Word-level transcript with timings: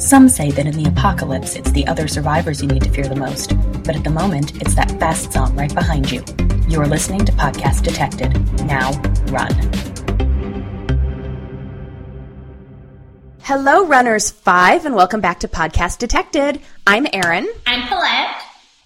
Some 0.00 0.30
say 0.30 0.50
that 0.52 0.64
in 0.64 0.82
the 0.82 0.88
apocalypse, 0.88 1.56
it's 1.56 1.72
the 1.72 1.86
other 1.86 2.08
survivors 2.08 2.62
you 2.62 2.68
need 2.68 2.82
to 2.84 2.90
fear 2.90 3.06
the 3.06 3.14
most, 3.14 3.52
but 3.84 3.94
at 3.94 4.02
the 4.02 4.08
moment, 4.08 4.56
it's 4.62 4.74
that 4.74 4.90
fast 4.98 5.30
song 5.30 5.54
right 5.54 5.74
behind 5.74 6.10
you. 6.10 6.24
You're 6.68 6.86
listening 6.86 7.26
to 7.26 7.32
Podcast 7.32 7.82
Detected. 7.82 8.32
Now, 8.64 8.92
run. 9.26 9.52
Hello, 13.42 13.84
Runners 13.84 14.30
5, 14.30 14.86
and 14.86 14.94
welcome 14.94 15.20
back 15.20 15.40
to 15.40 15.48
Podcast 15.48 15.98
Detected. 15.98 16.62
I'm 16.86 17.06
Erin. 17.12 17.46
I'm 17.66 17.86
Paulette. 17.86 18.40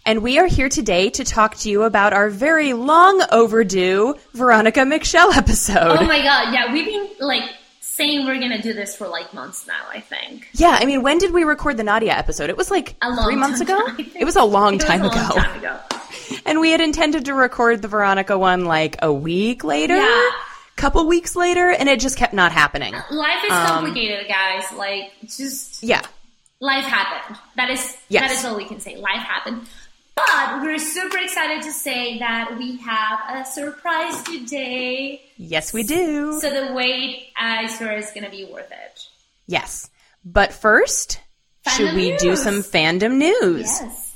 And 0.04 0.20
we 0.20 0.40
are 0.40 0.48
here 0.48 0.68
today 0.68 1.10
to 1.10 1.22
talk 1.22 1.54
to 1.58 1.70
you 1.70 1.84
about 1.84 2.12
our 2.12 2.28
very 2.28 2.72
long 2.72 3.22
overdue 3.30 4.16
Veronica 4.32 4.80
McShell 4.80 5.32
episode. 5.36 5.96
Oh 5.96 6.06
my 6.06 6.20
god, 6.22 6.52
yeah, 6.52 6.72
we've 6.72 6.86
been 6.86 7.08
like 7.20 7.44
saying 7.94 8.26
we're 8.26 8.40
gonna 8.40 8.60
do 8.60 8.72
this 8.72 8.96
for 8.96 9.06
like 9.06 9.32
months 9.34 9.66
now, 9.66 9.86
I 9.88 10.00
think. 10.00 10.48
Yeah, 10.52 10.76
I 10.80 10.84
mean, 10.84 11.02
when 11.02 11.18
did 11.18 11.32
we 11.32 11.44
record 11.44 11.76
the 11.76 11.84
Nadia 11.84 12.12
episode? 12.12 12.50
It 12.50 12.56
was 12.56 12.70
like 12.70 12.96
three 13.24 13.36
months 13.36 13.60
time 13.60 13.68
ago? 13.96 14.04
It 14.18 14.24
was 14.24 14.34
a 14.36 14.42
long 14.44 14.74
It 14.74 14.76
was 14.78 14.84
time 14.84 15.02
a 15.02 15.06
long 15.08 15.16
ago. 15.16 15.40
time 15.40 15.58
ago. 15.58 15.78
And 16.46 16.60
we 16.60 16.70
had 16.70 16.80
intended 16.80 17.24
to 17.26 17.34
record 17.34 17.82
the 17.82 17.88
Veronica 17.88 18.36
one 18.38 18.64
like 18.64 18.96
a 19.02 19.12
week 19.12 19.62
later, 19.64 19.96
Yeah. 19.96 20.30
couple 20.76 21.06
weeks 21.06 21.36
later, 21.36 21.70
and 21.70 21.88
it 21.88 22.00
just 22.00 22.16
kept 22.16 22.32
not 22.34 22.50
happening. 22.52 22.94
Life 23.10 23.44
is 23.44 23.52
Um, 23.52 23.66
complicated, 23.66 24.26
guys. 24.28 24.64
Like, 24.76 25.12
just 25.26 25.82
Yeah. 25.82 26.02
life 26.60 26.84
happened. 26.84 27.38
That 27.56 27.70
is 27.70 27.96
Yes. 28.08 28.22
that 28.22 28.30
is 28.32 28.44
all 28.44 28.56
we 28.56 28.64
can 28.64 28.80
say. 28.80 28.96
Life 28.96 29.22
happened. 29.22 29.66
But 30.16 30.62
we're 30.62 30.78
super 30.78 31.18
excited 31.18 31.62
to 31.64 31.72
say 31.72 32.18
that 32.20 32.56
we 32.56 32.76
have 32.78 33.18
a 33.30 33.44
surprise 33.44 34.22
today. 34.22 35.22
Yes, 35.36 35.72
we 35.72 35.82
do. 35.82 36.38
So 36.40 36.50
the 36.50 36.72
wait, 36.72 37.32
I 37.36 37.66
swear, 37.66 37.96
is 37.98 38.10
gonna 38.14 38.30
be 38.30 38.44
worth 38.44 38.70
it. 38.70 39.08
yes. 39.46 39.90
But 40.24 40.52
first, 40.54 41.20
should 41.76 41.88
Fandom 41.90 41.94
we 41.96 42.16
do 42.16 42.34
some 42.36 42.62
fandom 42.62 43.16
news? 43.16 43.66
Yes. 43.68 44.14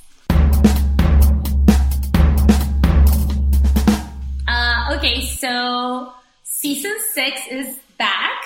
Uh, 4.46 4.94
okay, 4.96 5.20
so 5.26 6.12
season 6.44 6.94
six 7.12 7.40
is 7.50 7.76
back. 7.98 8.42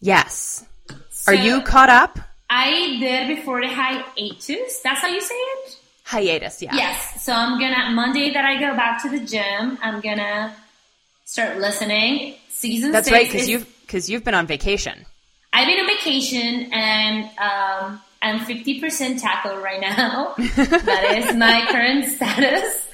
Yes. 0.00 0.64
So 1.10 1.32
Are 1.32 1.34
you 1.34 1.62
caught 1.62 1.88
up? 1.90 2.18
I 2.48 2.96
did 3.00 3.36
before 3.36 3.60
the 3.60 3.68
hiatus. 3.68 4.80
That's 4.84 5.00
how 5.00 5.08
you 5.08 5.20
say 5.20 5.34
it? 5.34 5.78
Hiatus, 6.06 6.62
yeah. 6.62 6.72
Yes. 6.72 7.24
So 7.24 7.32
I'm 7.32 7.58
gonna 7.58 7.90
Monday 7.90 8.32
that 8.32 8.44
I 8.44 8.60
go 8.60 8.76
back 8.76 9.02
to 9.02 9.08
the 9.08 9.18
gym. 9.18 9.76
I'm 9.82 10.00
gonna 10.00 10.54
start 11.24 11.58
listening. 11.58 12.36
Season 12.48 12.92
That's 12.92 13.10
right, 13.10 13.26
because 13.26 13.48
you've 13.48 13.66
because 13.80 14.08
you've 14.08 14.22
been 14.22 14.34
on 14.34 14.46
vacation. 14.46 15.04
I've 15.52 15.66
been 15.66 15.80
on 15.80 15.86
vacation 15.86 16.72
and 16.72 17.24
um, 17.38 18.00
I'm 18.22 18.40
50% 18.40 19.20
tackle 19.20 19.56
right 19.56 19.80
now. 19.80 20.34
that 20.38 21.14
is 21.18 21.34
my 21.34 21.66
current 21.70 22.04
status. 22.04 22.86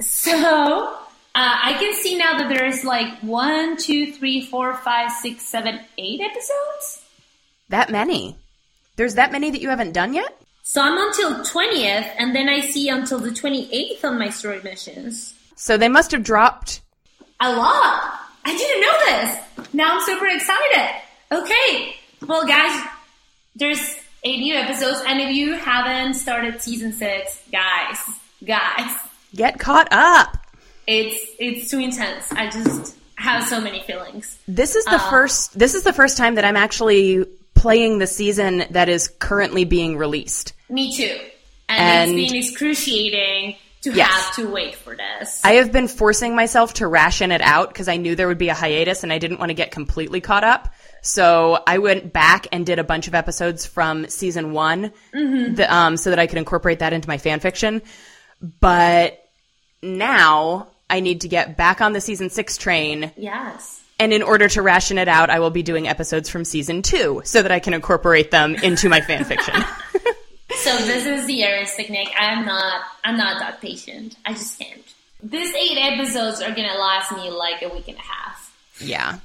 So 0.00 0.32
uh, 0.32 0.98
I 1.34 1.74
can 1.80 1.94
see 1.94 2.16
now 2.16 2.38
that 2.38 2.48
there's 2.48 2.84
like 2.84 3.18
one, 3.20 3.76
two, 3.76 4.12
three, 4.12 4.46
four, 4.46 4.74
five, 4.74 5.10
six, 5.10 5.42
seven, 5.44 5.80
eight 5.98 6.20
episodes. 6.20 7.02
That 7.70 7.90
many. 7.90 8.36
There's 8.96 9.14
that 9.14 9.32
many 9.32 9.50
that 9.50 9.60
you 9.60 9.70
haven't 9.70 9.92
done 9.92 10.14
yet? 10.14 10.36
So 10.68 10.82
I'm 10.82 10.98
until 10.98 11.44
20th, 11.44 12.10
and 12.18 12.34
then 12.34 12.48
I 12.48 12.58
see 12.60 12.88
until 12.88 13.20
the 13.20 13.30
28th 13.30 14.02
on 14.04 14.18
my 14.18 14.30
story 14.30 14.60
missions. 14.64 15.32
So 15.54 15.76
they 15.76 15.88
must 15.88 16.10
have 16.10 16.24
dropped. 16.24 16.80
A 17.38 17.52
lot. 17.54 18.18
I 18.44 18.56
didn't 18.56 18.80
know 18.80 19.62
this. 19.62 19.72
Now 19.72 19.94
I'm 19.94 20.02
super 20.04 20.26
excited. 20.26 21.02
Okay. 21.30 21.94
Well, 22.26 22.44
guys, 22.48 22.84
there's 23.54 23.94
eight 24.24 24.40
new 24.40 24.54
episodes, 24.56 25.02
and 25.06 25.20
if 25.20 25.30
you 25.36 25.54
haven't 25.54 26.14
started 26.14 26.60
season 26.60 26.92
six, 26.92 27.40
guys, 27.52 27.98
guys, 28.44 28.90
Get 29.36 29.60
caught 29.60 29.86
up. 29.92 30.36
it's 30.88 31.30
it's 31.38 31.70
too 31.70 31.78
intense. 31.78 32.32
I 32.32 32.50
just 32.50 32.96
have 33.16 33.46
so 33.46 33.60
many 33.60 33.82
feelings. 33.84 34.36
This 34.48 34.74
is 34.74 34.84
the 34.86 34.96
Uh, 34.96 35.10
first 35.10 35.56
this 35.56 35.76
is 35.76 35.84
the 35.84 35.92
first 35.92 36.16
time 36.16 36.34
that 36.34 36.44
I'm 36.44 36.56
actually 36.56 37.24
playing 37.56 37.98
the 37.98 38.06
season 38.06 38.64
that 38.70 38.88
is 38.88 39.08
currently 39.18 39.64
being 39.64 39.96
released. 39.96 40.52
Me 40.68 40.94
too. 40.96 41.18
And, 41.68 42.10
And- 42.10 42.18
it's 42.20 42.30
been 42.32 42.40
excruciating 42.42 43.56
to 43.82 43.92
Yes. 43.92 44.10
have 44.10 44.34
to 44.36 44.48
wait 44.50 44.74
for 44.76 44.96
this. 44.96 45.40
I 45.44 45.52
have 45.54 45.70
been 45.72 45.88
forcing 45.88 46.34
myself 46.34 46.74
to 46.74 46.86
ration 46.88 47.30
it 47.32 47.40
out 47.40 47.68
because 47.68 47.88
I 47.88 47.96
knew 47.96 48.14
there 48.16 48.26
would 48.28 48.38
be 48.38 48.48
a 48.48 48.54
hiatus 48.54 49.02
and 49.02 49.12
I 49.12 49.18
didn't 49.18 49.38
want 49.38 49.50
to 49.50 49.54
get 49.54 49.70
completely 49.70 50.20
caught 50.20 50.44
up. 50.44 50.72
So 51.02 51.62
I 51.66 51.78
went 51.78 52.12
back 52.12 52.48
and 52.50 52.66
did 52.66 52.78
a 52.80 52.84
bunch 52.84 53.06
of 53.06 53.14
episodes 53.14 53.64
from 53.64 54.08
season 54.08 54.52
one, 54.52 54.92
the, 55.12 55.66
um, 55.72 55.96
so 55.96 56.10
that 56.10 56.18
I 56.18 56.26
could 56.26 56.38
incorporate 56.38 56.80
that 56.80 56.92
into 56.92 57.08
my 57.08 57.18
fan 57.18 57.38
fiction. 57.38 57.80
But 58.60 59.22
now 59.82 60.68
I 60.90 61.00
need 61.00 61.20
to 61.22 61.28
get 61.28 61.56
back 61.56 61.80
on 61.80 61.92
the 61.92 62.00
season 62.00 62.30
six 62.30 62.56
train. 62.56 63.12
yes. 63.16 63.82
And 63.98 64.12
in 64.12 64.22
order 64.22 64.48
to 64.48 64.60
ration 64.62 64.98
it 64.98 65.08
out, 65.08 65.30
I 65.30 65.38
will 65.40 65.50
be 65.50 65.62
doing 65.62 65.88
episodes 65.88 66.28
from 66.28 66.44
season 66.44 66.82
two 66.82 67.22
so 67.24 67.42
that 67.42 67.50
I 67.50 67.60
can 67.60 67.72
incorporate 67.74 68.30
them 68.30 68.54
into 68.56 68.88
my 68.88 69.00
fan 69.00 69.24
fiction. 69.24 69.54
So 70.58 70.74
this 70.78 71.04
is 71.04 71.26
the 71.26 71.42
Erin 71.44 71.66
Sticknick. 71.66 72.08
I'm 72.18 72.46
not 72.46 72.82
I'm 73.04 73.16
not 73.18 73.40
that 73.40 73.60
patient. 73.60 74.16
I 74.24 74.32
just 74.32 74.58
can't. 74.58 74.82
These 75.22 75.54
eight 75.54 75.76
episodes 75.78 76.40
are 76.40 76.50
gonna 76.50 76.74
last 76.78 77.12
me 77.12 77.30
like 77.30 77.62
a 77.62 77.68
week 77.68 77.88
and 77.88 77.96
a 77.98 78.00
half. 78.00 78.56
yeah. 78.80 79.18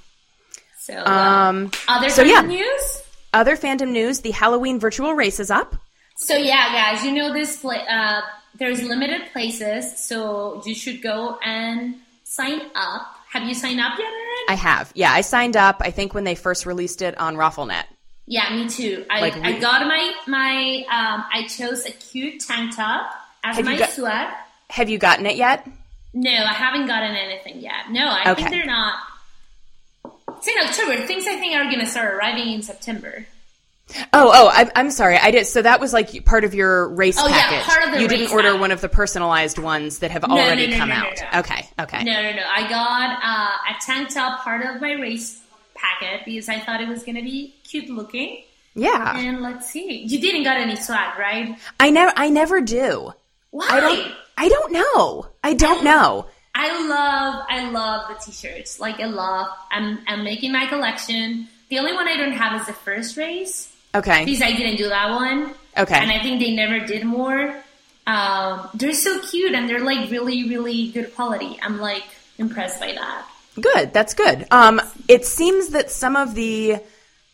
So 0.79 0.93
uh, 0.95 1.09
Um, 1.09 1.71
other 1.87 2.09
so 2.09 2.23
fandom 2.23 2.29
yeah. 2.29 2.41
news? 2.41 3.01
other 3.33 3.55
fandom 3.55 3.89
news, 3.91 4.19
the 4.21 4.31
Halloween 4.31 4.79
virtual 4.79 5.13
race 5.13 5.39
is 5.39 5.49
up. 5.49 5.75
So 6.17 6.35
yeah, 6.35 6.73
guys, 6.73 7.05
you 7.05 7.11
know 7.13 7.31
this 7.31 7.57
pla 7.61 7.75
uh, 7.75 8.21
there's 8.55 8.83
limited 8.83 9.31
places, 9.31 10.03
so 10.05 10.61
you 10.65 10.75
should 10.75 11.01
go 11.01 11.37
and 11.45 11.95
sign 12.25 12.61
up. 12.75 13.15
Have 13.31 13.43
you 13.47 13.53
signed 13.53 13.79
up 13.79 13.97
yet? 13.97 14.11
I 14.49 14.55
have. 14.55 14.91
Yeah, 14.95 15.11
I 15.11 15.21
signed 15.21 15.55
up, 15.57 15.77
I 15.81 15.91
think, 15.91 16.13
when 16.13 16.23
they 16.23 16.35
first 16.35 16.65
released 16.65 17.01
it 17.01 17.17
on 17.17 17.35
RaffleNet. 17.35 17.83
Yeah, 18.27 18.53
me 18.55 18.69
too. 18.69 19.05
I, 19.09 19.19
Like, 19.21 19.35
I 19.37 19.59
got 19.59 19.85
my 19.87 20.13
my 20.27 20.85
um 20.89 21.25
I 21.33 21.47
chose 21.47 21.85
a 21.85 21.91
cute 21.91 22.39
tank 22.41 22.75
top 22.75 23.11
as 23.43 23.61
my 23.63 23.77
got- 23.77 23.89
sweat. 23.91 24.29
Have 24.69 24.89
you 24.89 24.97
gotten 24.97 25.25
it 25.25 25.35
yet? 25.35 25.67
No, 26.13 26.31
I 26.31 26.53
haven't 26.53 26.87
gotten 26.87 27.15
anything 27.15 27.59
yet. 27.59 27.89
No, 27.89 28.07
I 28.09 28.31
Okay. 28.31 28.43
think 28.43 28.49
they're 28.51 28.65
not. 28.65 28.95
It's 30.37 30.47
in 30.47 30.53
October. 30.63 31.05
Things 31.07 31.25
I 31.27 31.35
think 31.37 31.55
are 31.55 31.65
going 31.65 31.79
to 31.79 31.85
start 31.85 32.13
arriving 32.13 32.51
in 32.53 32.61
September. 32.61 33.25
Oh, 34.13 34.31
oh, 34.33 34.49
I'm, 34.53 34.69
I'm 34.75 34.91
sorry. 34.91 35.17
I 35.17 35.31
did. 35.31 35.47
So 35.47 35.61
that 35.61 35.79
was 35.79 35.93
like 35.93 36.25
part 36.25 36.43
of 36.43 36.53
your 36.53 36.89
race 36.89 37.17
Oh, 37.19 37.27
yeah, 37.27 37.33
package. 37.49 37.63
part 37.73 37.87
of 37.87 37.93
the 37.95 38.01
you 38.01 38.07
didn't 38.07 38.31
order 38.31 38.51
pack. 38.51 38.59
one 38.61 38.71
of 38.71 38.81
the 38.81 38.89
personalized 38.89 39.57
ones 39.57 39.99
that 39.99 40.11
have 40.11 40.27
no, 40.27 40.35
already 40.35 40.67
no, 40.67 40.73
no, 40.73 40.77
come 40.77 40.91
out. 40.91 41.21
Okay, 41.35 41.67
okay. 41.79 42.03
No, 42.03 42.21
no, 42.21 42.31
no. 42.33 42.43
I 42.49 42.67
got 42.69 43.19
uh, 43.23 43.75
a 43.75 43.81
tank 43.85 44.09
top 44.13 44.41
part 44.41 44.65
of 44.65 44.81
my 44.81 44.93
race 44.93 45.41
packet 45.75 46.21
because 46.25 46.47
I 46.49 46.59
thought 46.59 46.81
it 46.81 46.87
was 46.87 47.03
going 47.03 47.15
to 47.15 47.21
be 47.23 47.55
cute 47.63 47.89
looking. 47.89 48.43
Yeah, 48.73 49.17
And 49.17 49.41
let's 49.41 49.69
see. 49.69 50.03
You 50.07 50.21
didn't 50.21 50.43
got 50.43 50.55
any 50.57 50.77
swag, 50.77 51.19
right? 51.19 51.57
I 51.79 51.89
never, 51.89 52.13
I 52.15 52.29
never 52.29 52.61
do. 52.61 53.11
Why? 53.49 53.67
I 53.69 53.79
don't, 53.81 54.11
I 54.37 54.47
don't 54.49 54.71
know. 54.71 55.27
I 55.43 55.53
don't 55.53 55.83
know. 55.83 56.27
I 56.55 56.87
love, 56.87 57.45
I 57.49 57.69
love 57.69 58.07
the 58.09 58.23
t-shirts. 58.25 58.79
Like 58.79 58.99
I 59.01 59.05
love. 59.05 59.47
I'm, 59.71 59.99
I'm 60.07 60.23
making 60.23 60.51
my 60.53 60.67
collection. 60.67 61.47
The 61.69 61.79
only 61.79 61.93
one 61.93 62.07
I 62.07 62.15
don't 62.17 62.31
have 62.33 62.59
is 62.61 62.67
the 62.67 62.73
first 62.73 63.17
race 63.17 63.70
Okay, 63.93 64.23
because 64.25 64.41
I 64.41 64.53
didn't 64.53 64.77
do 64.77 64.89
that 64.89 65.09
one. 65.11 65.53
okay. 65.77 65.95
and 65.95 66.09
I 66.11 66.19
think 66.21 66.39
they 66.39 66.55
never 66.55 66.79
did 66.85 67.03
more. 67.05 67.55
Um, 68.07 68.69
they're 68.73 68.93
so 68.93 69.19
cute 69.21 69.53
and 69.53 69.69
they're 69.69 69.83
like 69.83 70.09
really, 70.09 70.49
really 70.49 70.91
good 70.91 71.13
quality. 71.13 71.59
I'm 71.61 71.79
like 71.79 72.03
impressed 72.37 72.79
by 72.79 72.93
that. 72.93 73.27
Good. 73.59 73.93
That's 73.93 74.13
good. 74.13 74.47
Um, 74.49 74.81
it 75.07 75.25
seems 75.25 75.69
that 75.69 75.91
some 75.91 76.15
of 76.15 76.33
the 76.35 76.77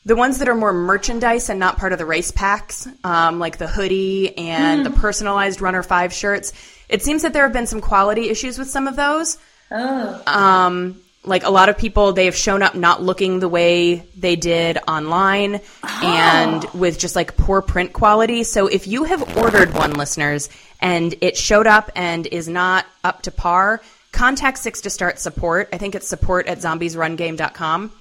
the 0.05 0.15
ones 0.15 0.39
that 0.39 0.47
are 0.47 0.55
more 0.55 0.71
merchandise 0.73 1.49
and 1.49 1.59
not 1.59 1.77
part 1.77 1.91
of 1.91 1.99
the 1.99 2.05
race 2.05 2.31
packs, 2.31 2.87
um, 3.03 3.39
like 3.39 3.57
the 3.57 3.67
hoodie 3.67 4.37
and 4.37 4.85
the 4.85 4.89
personalized 4.89 5.59
Runner 5.59 5.83
Five 5.83 6.13
shirts, 6.13 6.53
it 6.87 7.03
seems 7.03 7.23
that 7.23 7.33
there 7.33 7.43
have 7.43 7.51
been 7.53 7.67
some 7.67 7.81
quality 7.81 8.29
issues 8.29 8.57
with 8.57 8.69
some 8.69 8.87
of 8.87 8.95
those. 8.95 9.37
Oh, 9.69 10.23
Um, 10.25 11.01
like 11.27 11.43
a 11.43 11.49
lot 11.49 11.69
of 11.69 11.77
people, 11.77 12.13
they 12.13 12.25
have 12.25 12.35
shown 12.35 12.61
up 12.61 12.75
not 12.75 13.01
looking 13.01 13.39
the 13.39 13.49
way 13.49 14.05
they 14.17 14.35
did 14.35 14.77
online 14.87 15.61
and 16.03 16.63
with 16.73 16.97
just 16.97 17.15
like 17.15 17.37
poor 17.37 17.61
print 17.61 17.93
quality. 17.93 18.43
So 18.43 18.67
if 18.67 18.87
you 18.87 19.03
have 19.03 19.37
ordered 19.37 19.73
one, 19.73 19.93
listeners, 19.93 20.49
and 20.81 21.13
it 21.21 21.37
showed 21.37 21.67
up 21.67 21.91
and 21.95 22.25
is 22.27 22.47
not 22.47 22.85
up 23.03 23.23
to 23.23 23.31
par, 23.31 23.81
contact 24.11 24.57
Six 24.57 24.81
to 24.81 24.89
start 24.89 25.19
support. 25.19 25.69
I 25.73 25.77
think 25.77 25.95
it's 25.95 26.07
support 26.07 26.47
at 26.47 26.59
zombiesrungame.com. 26.59 27.91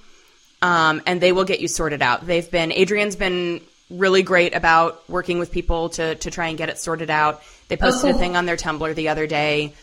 Um, 0.59 1.01
and 1.05 1.21
they 1.21 1.31
will 1.31 1.43
get 1.43 1.59
you 1.59 1.67
sorted 1.67 2.01
out. 2.01 2.25
They've 2.25 2.49
been, 2.49 2.71
Adrian's 2.71 3.15
been 3.15 3.61
really 3.91 4.23
great 4.23 4.55
about 4.55 5.07
working 5.07 5.37
with 5.37 5.51
people 5.51 5.89
to, 5.89 6.15
to 6.15 6.31
try 6.31 6.47
and 6.47 6.57
get 6.57 6.69
it 6.69 6.79
sorted 6.79 7.11
out. 7.11 7.43
They 7.67 7.77
posted 7.77 8.11
cool. 8.11 8.15
a 8.15 8.19
thing 8.19 8.35
on 8.35 8.45
their 8.45 8.57
Tumblr 8.57 8.95
the 8.95 9.09
other 9.09 9.27
day. 9.27 9.73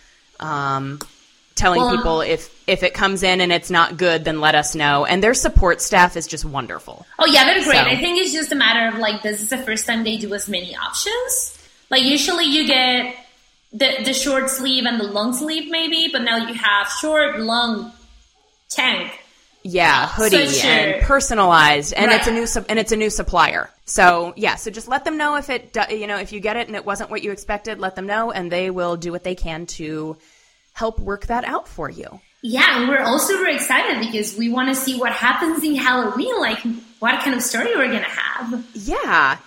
Um, 0.40 0.98
telling 1.54 1.80
Well, 1.80 1.96
people 1.96 2.20
if 2.20 2.50
if 2.66 2.82
it 2.82 2.94
comes 2.94 3.22
in 3.22 3.40
and 3.40 3.52
it's 3.52 3.70
not 3.70 3.96
good, 3.96 4.24
then 4.24 4.40
let 4.40 4.54
us 4.54 4.74
know. 4.74 5.04
And 5.04 5.22
their 5.22 5.34
support 5.34 5.80
staff 5.80 6.16
is 6.16 6.26
just 6.26 6.44
wonderful. 6.44 7.06
Oh 7.18 7.26
yeah, 7.26 7.44
they're 7.44 7.64
great. 7.64 7.76
So- 7.76 7.84
I 7.84 7.96
think 7.96 8.18
it's 8.20 8.32
just 8.32 8.52
a 8.52 8.56
matter 8.56 8.94
of 8.94 9.00
like 9.00 9.22
this 9.22 9.40
is 9.40 9.50
the 9.50 9.58
first 9.58 9.86
time 9.86 10.04
they 10.04 10.16
do 10.16 10.32
as 10.34 10.48
many 10.48 10.74
options. 10.76 11.58
Like 11.90 12.02
usually 12.02 12.44
you 12.46 12.66
get 12.66 13.14
the 13.72 14.02
the 14.04 14.14
short 14.14 14.48
sleeve 14.50 14.84
and 14.86 14.98
the 14.98 15.04
long 15.04 15.32
sleeve 15.34 15.70
maybe, 15.70 16.08
but 16.12 16.22
now 16.22 16.36
you 16.36 16.54
have 16.54 16.88
short, 16.88 17.38
long, 17.40 17.92
tank. 18.68 19.20
Yeah, 19.66 20.08
hoodie 20.08 20.36
Sweatshirt. 20.46 20.64
and 20.64 21.02
personalized, 21.02 21.94
and 21.94 22.10
it's 22.12 22.26
a 22.26 22.32
new 22.32 22.46
sup- 22.46 22.66
and 22.68 22.78
it's 22.78 22.92
a 22.92 22.96
new 22.96 23.08
supplier. 23.08 23.70
So 23.86 24.34
yeah, 24.36 24.56
so 24.56 24.70
just 24.70 24.88
let 24.88 25.04
them 25.06 25.16
know 25.16 25.36
if 25.36 25.48
it 25.48 25.74
you 25.90 26.06
know 26.06 26.18
if 26.18 26.32
you 26.32 26.40
get 26.40 26.56
it 26.58 26.66
and 26.66 26.76
it 26.76 26.84
wasn't 26.84 27.10
what 27.10 27.22
you 27.22 27.32
expected. 27.32 27.78
Let 27.78 27.96
them 27.96 28.06
know, 28.06 28.30
and 28.30 28.52
they 28.52 28.70
will 28.70 28.96
do 28.96 29.10
what 29.10 29.24
they 29.24 29.34
can 29.34 29.64
to 29.78 30.16
help 30.74 30.98
work 30.98 31.26
that 31.26 31.44
out 31.44 31.66
for 31.66 31.88
you. 31.88 32.20
Yeah, 32.46 32.78
and 32.78 32.90
we're 32.90 33.00
also 33.00 33.38
very 33.38 33.54
excited 33.54 34.00
because 34.00 34.36
we 34.36 34.50
want 34.50 34.68
to 34.68 34.74
see 34.74 34.98
what 34.98 35.12
happens 35.12 35.64
in 35.64 35.76
Halloween. 35.76 36.38
Like 36.38 36.58
what 36.98 37.18
kind 37.22 37.34
of 37.34 37.40
story 37.40 37.74
we're 37.74 37.86
gonna 37.86 38.02
have. 38.02 38.66
Yeah. 38.74 39.38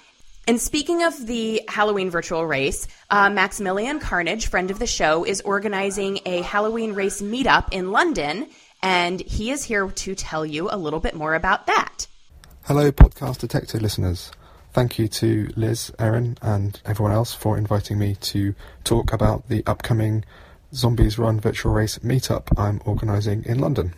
And 0.48 0.60
speaking 0.60 1.04
of 1.04 1.28
the 1.28 1.62
Halloween 1.68 2.10
virtual 2.10 2.44
race, 2.44 2.88
uh, 3.12 3.30
Maximilian 3.30 4.00
Carnage, 4.00 4.48
friend 4.48 4.72
of 4.72 4.80
the 4.80 4.88
show, 4.88 5.26
is 5.26 5.42
organizing 5.42 6.22
a 6.26 6.42
Halloween 6.42 6.94
race 6.94 7.22
meetup 7.22 7.68
in 7.72 7.92
London, 7.92 8.48
and 8.82 9.22
he 9.22 9.52
is 9.52 9.64
here 9.64 9.88
to 9.88 10.16
tell 10.16 10.44
you 10.44 10.68
a 10.72 10.78
little 10.78 11.00
bit 11.00 11.14
more 11.14 11.36
about 11.36 11.68
that. 11.68 12.08
Hello, 12.64 12.92
Podcast 12.92 13.38
Detected 13.38 13.84
listeners. 13.84 14.32
Thank 14.74 14.98
you 14.98 15.08
to 15.08 15.52
Liz, 15.56 15.92
Erin, 16.00 16.40
and 16.42 16.82
everyone 16.84 17.14
else 17.14 17.36
for 17.36 17.60
inviting 17.60 18.00
me 18.00 18.16
to 18.22 18.56
talk 18.84 19.14
about 19.14 19.50
the 19.50 19.62
upcoming 19.68 20.26
Zombies 20.74 21.18
Run 21.18 21.40
virtual 21.40 21.72
race 21.72 22.00
meetup 22.00 22.48
I'm 22.58 22.82
organising 22.86 23.46
in 23.46 23.60
London. 23.60 23.94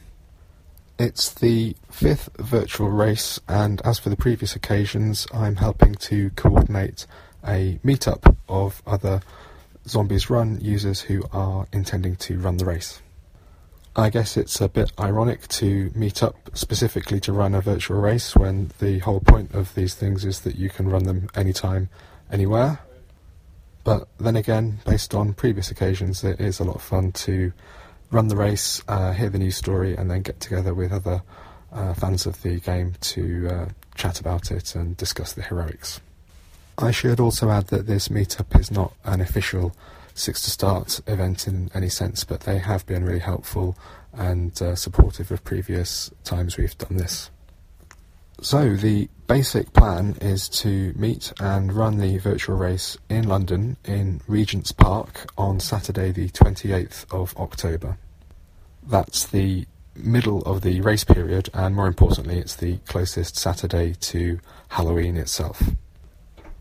It's 1.00 1.34
the 1.34 1.76
fifth 1.90 2.30
virtual 2.38 2.90
race, 2.90 3.40
and 3.48 3.82
as 3.82 3.98
for 3.98 4.10
the 4.10 4.16
previous 4.16 4.56
occasions, 4.56 5.26
I'm 5.34 5.56
helping 5.56 5.96
to 5.96 6.30
coordinate 6.32 7.08
a 7.44 7.80
meetup 7.84 8.36
of 8.48 8.84
other 8.86 9.22
Zombies 9.88 10.30
Run 10.30 10.60
users 10.62 11.02
who 11.02 11.24
are 11.32 11.68
intending 11.74 12.16
to 12.18 12.38
run 12.38 12.58
the 12.58 12.66
race. 12.66 13.02
I 13.96 14.12
guess 14.12 14.38
it's 14.38 14.62
a 14.62 14.70
bit 14.70 14.92
ironic 15.00 15.48
to 15.48 15.92
meet 15.96 16.22
up 16.22 16.36
specifically 16.54 17.20
to 17.22 17.34
run 17.34 17.56
a 17.56 17.62
virtual 17.62 18.00
race 18.00 18.36
when 18.36 18.72
the 18.80 19.00
whole 19.00 19.22
point 19.22 19.56
of 19.56 19.74
these 19.74 19.96
things 19.96 20.24
is 20.24 20.42
that 20.42 20.58
you 20.58 20.70
can 20.70 20.88
run 20.88 21.06
them 21.06 21.30
anytime, 21.34 21.90
anywhere. 22.32 22.80
But 23.84 24.08
then 24.20 24.36
again, 24.36 24.80
based 24.86 25.16
on 25.16 25.34
previous 25.34 25.72
occasions, 25.72 26.24
it 26.24 26.40
is 26.40 26.60
a 26.60 26.64
lot 26.64 26.76
of 26.76 26.82
fun 26.82 27.12
to 27.14 27.52
run 28.12 28.28
the 28.28 28.36
race, 28.36 28.82
uh, 28.88 29.14
hear 29.14 29.30
the 29.30 29.40
news 29.40 29.56
story, 29.56 29.96
and 29.96 30.10
then 30.10 30.22
get 30.22 30.40
together 30.40 30.74
with 30.74 30.92
other 30.92 31.22
uh, 31.72 31.94
fans 31.94 32.26
of 32.26 32.42
the 32.42 32.60
game 32.60 32.94
to 33.00 33.48
uh, 33.50 33.70
chat 33.96 34.20
about 34.20 34.52
it 34.52 34.76
and 34.76 34.98
discuss 34.98 35.34
the 35.34 35.42
heroics. 35.42 36.02
I 36.78 36.92
should 36.92 37.20
also 37.20 37.50
add 37.50 37.68
that 37.68 37.88
this 37.88 38.08
meetup 38.08 38.60
is 38.60 38.72
not 38.72 38.94
an 39.04 39.22
official 39.22 39.76
Six 40.16 40.42
to 40.42 40.50
Start 40.52 41.00
event 41.08 41.48
in 41.48 41.72
any 41.74 41.88
sense, 41.88 42.26
but 42.26 42.42
they 42.42 42.58
have 42.58 42.86
been 42.86 43.06
really 43.06 43.20
helpful 43.20 43.78
and 44.12 44.60
uh, 44.62 44.76
supportive 44.76 45.32
of 45.32 45.44
previous 45.44 46.12
times 46.24 46.58
we've 46.58 46.78
done 46.78 46.98
this. 46.98 47.30
So, 48.42 48.76
the 48.76 49.10
basic 49.28 49.74
plan 49.74 50.16
is 50.22 50.48
to 50.50 50.94
meet 50.96 51.34
and 51.42 51.74
run 51.74 51.98
the 51.98 52.18
virtual 52.20 52.56
race 52.56 52.98
in 53.10 53.28
London 53.28 53.76
in 53.84 54.22
Regent's 54.28 54.72
Park 54.72 55.30
on 55.38 55.60
Saturday, 55.60 56.12
the 56.12 56.30
28th 56.30 57.06
of 57.14 57.36
October. 57.36 57.98
That's 58.82 59.26
the 59.26 59.68
middle 59.94 60.42
of 60.44 60.62
the 60.62 60.80
race 60.80 61.04
period, 61.04 61.50
and 61.54 61.76
more 61.76 61.88
importantly, 61.88 62.38
it's 62.38 62.56
the 62.56 62.78
closest 62.88 63.36
Saturday 63.36 63.94
to 63.94 64.40
Halloween 64.70 65.18
itself. 65.18 65.62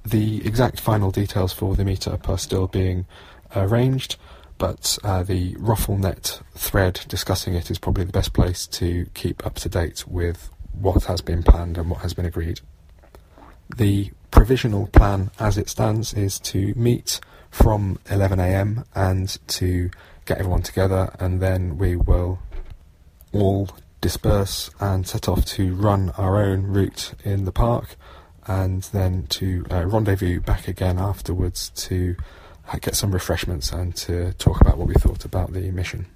The 0.04 0.44
exact 0.44 0.80
final 0.80 1.12
details 1.12 1.52
for 1.52 1.76
the 1.76 1.84
meetup 1.84 2.28
are 2.28 2.38
still 2.38 2.66
being 2.66 3.06
arranged, 3.54 4.16
but 4.58 4.98
uh, 5.04 5.22
the 5.22 5.54
RuffleNet 5.54 6.42
thread 6.56 7.04
discussing 7.06 7.54
it 7.54 7.70
is 7.70 7.78
probably 7.78 8.04
the 8.04 8.12
best 8.12 8.32
place 8.32 8.66
to 8.66 9.06
keep 9.14 9.46
up 9.46 9.54
to 9.56 9.68
date 9.68 10.08
with 10.08 10.50
what 10.72 11.04
has 11.04 11.20
been 11.20 11.42
planned 11.42 11.78
and 11.78 11.90
what 11.90 12.00
has 12.00 12.14
been 12.14 12.26
agreed. 12.26 12.60
The 13.76 14.10
provisional 14.30 14.86
plan 14.88 15.30
as 15.38 15.58
it 15.58 15.68
stands 15.68 16.14
is 16.14 16.38
to 16.40 16.72
meet 16.74 17.20
from 17.50 17.98
11am 18.06 18.84
and 18.94 19.38
to 19.48 19.90
get 20.26 20.38
everyone 20.38 20.62
together, 20.62 21.14
and 21.18 21.40
then 21.40 21.78
we 21.78 21.96
will 21.96 22.38
all 23.32 23.68
disperse 24.00 24.70
and 24.80 25.06
set 25.06 25.28
off 25.28 25.44
to 25.44 25.74
run 25.74 26.10
our 26.10 26.38
own 26.38 26.62
route 26.62 27.14
in 27.24 27.44
the 27.44 27.52
park 27.52 27.96
and 28.46 28.82
then 28.84 29.26
to 29.26 29.64
uh, 29.70 29.84
rendezvous 29.86 30.40
back 30.40 30.68
again 30.68 30.98
afterwards 30.98 31.70
to 31.70 32.16
uh, 32.72 32.78
get 32.80 32.94
some 32.94 33.12
refreshments 33.12 33.72
and 33.72 33.94
to 33.94 34.32
talk 34.34 34.60
about 34.60 34.78
what 34.78 34.88
we 34.88 34.94
thought 34.94 35.24
about 35.24 35.52
the 35.52 35.70
mission. 35.70 36.06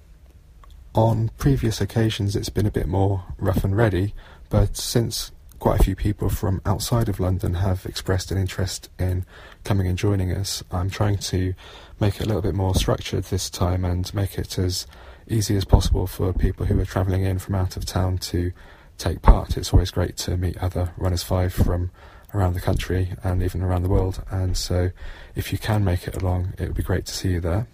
On 0.95 1.29
previous 1.37 1.81
occasions, 1.81 2.35
it's 2.35 2.49
been 2.49 2.65
a 2.65 2.71
bit 2.71 2.87
more 2.87 3.23
rough 3.37 3.63
and 3.63 3.75
ready, 3.75 4.13
but 4.53 4.77
since 4.77 5.31
quite 5.57 5.79
a 5.79 5.83
few 5.83 5.95
people 5.95 6.29
from 6.29 6.61
outside 6.63 7.09
of 7.09 7.19
London 7.19 7.55
have 7.55 7.87
expressed 7.87 8.29
an 8.29 8.37
interest 8.37 8.87
in 8.99 9.25
coming 9.63 9.87
and 9.87 9.97
joining 9.97 10.31
us, 10.31 10.63
I'm 10.71 10.91
trying 10.91 11.17
to 11.17 11.55
make 11.99 12.17
it 12.17 12.25
a 12.25 12.27
little 12.27 12.43
bit 12.43 12.53
more 12.53 12.75
structured 12.75 13.23
this 13.23 13.49
time 13.49 13.83
and 13.83 14.13
make 14.13 14.37
it 14.37 14.59
as 14.59 14.85
easy 15.27 15.57
as 15.57 15.65
possible 15.65 16.05
for 16.05 16.31
people 16.33 16.67
who 16.67 16.79
are 16.79 16.85
travelling 16.85 17.23
in 17.23 17.39
from 17.39 17.55
out 17.55 17.77
of 17.77 17.85
town 17.85 18.19
to 18.19 18.51
take 18.99 19.23
part. 19.23 19.57
It's 19.57 19.73
always 19.73 19.89
great 19.89 20.17
to 20.17 20.37
meet 20.37 20.55
other 20.59 20.93
Runners 20.97 21.23
5 21.23 21.51
from 21.51 21.89
around 22.35 22.53
the 22.53 22.61
country 22.61 23.13
and 23.23 23.41
even 23.41 23.63
around 23.63 23.81
the 23.81 23.89
world, 23.89 24.23
and 24.29 24.55
so 24.55 24.91
if 25.33 25.51
you 25.51 25.57
can 25.57 25.83
make 25.83 26.07
it 26.07 26.15
along, 26.21 26.53
it 26.59 26.67
would 26.67 26.77
be 26.77 26.83
great 26.83 27.07
to 27.07 27.13
see 27.13 27.31
you 27.31 27.39
there. 27.39 27.65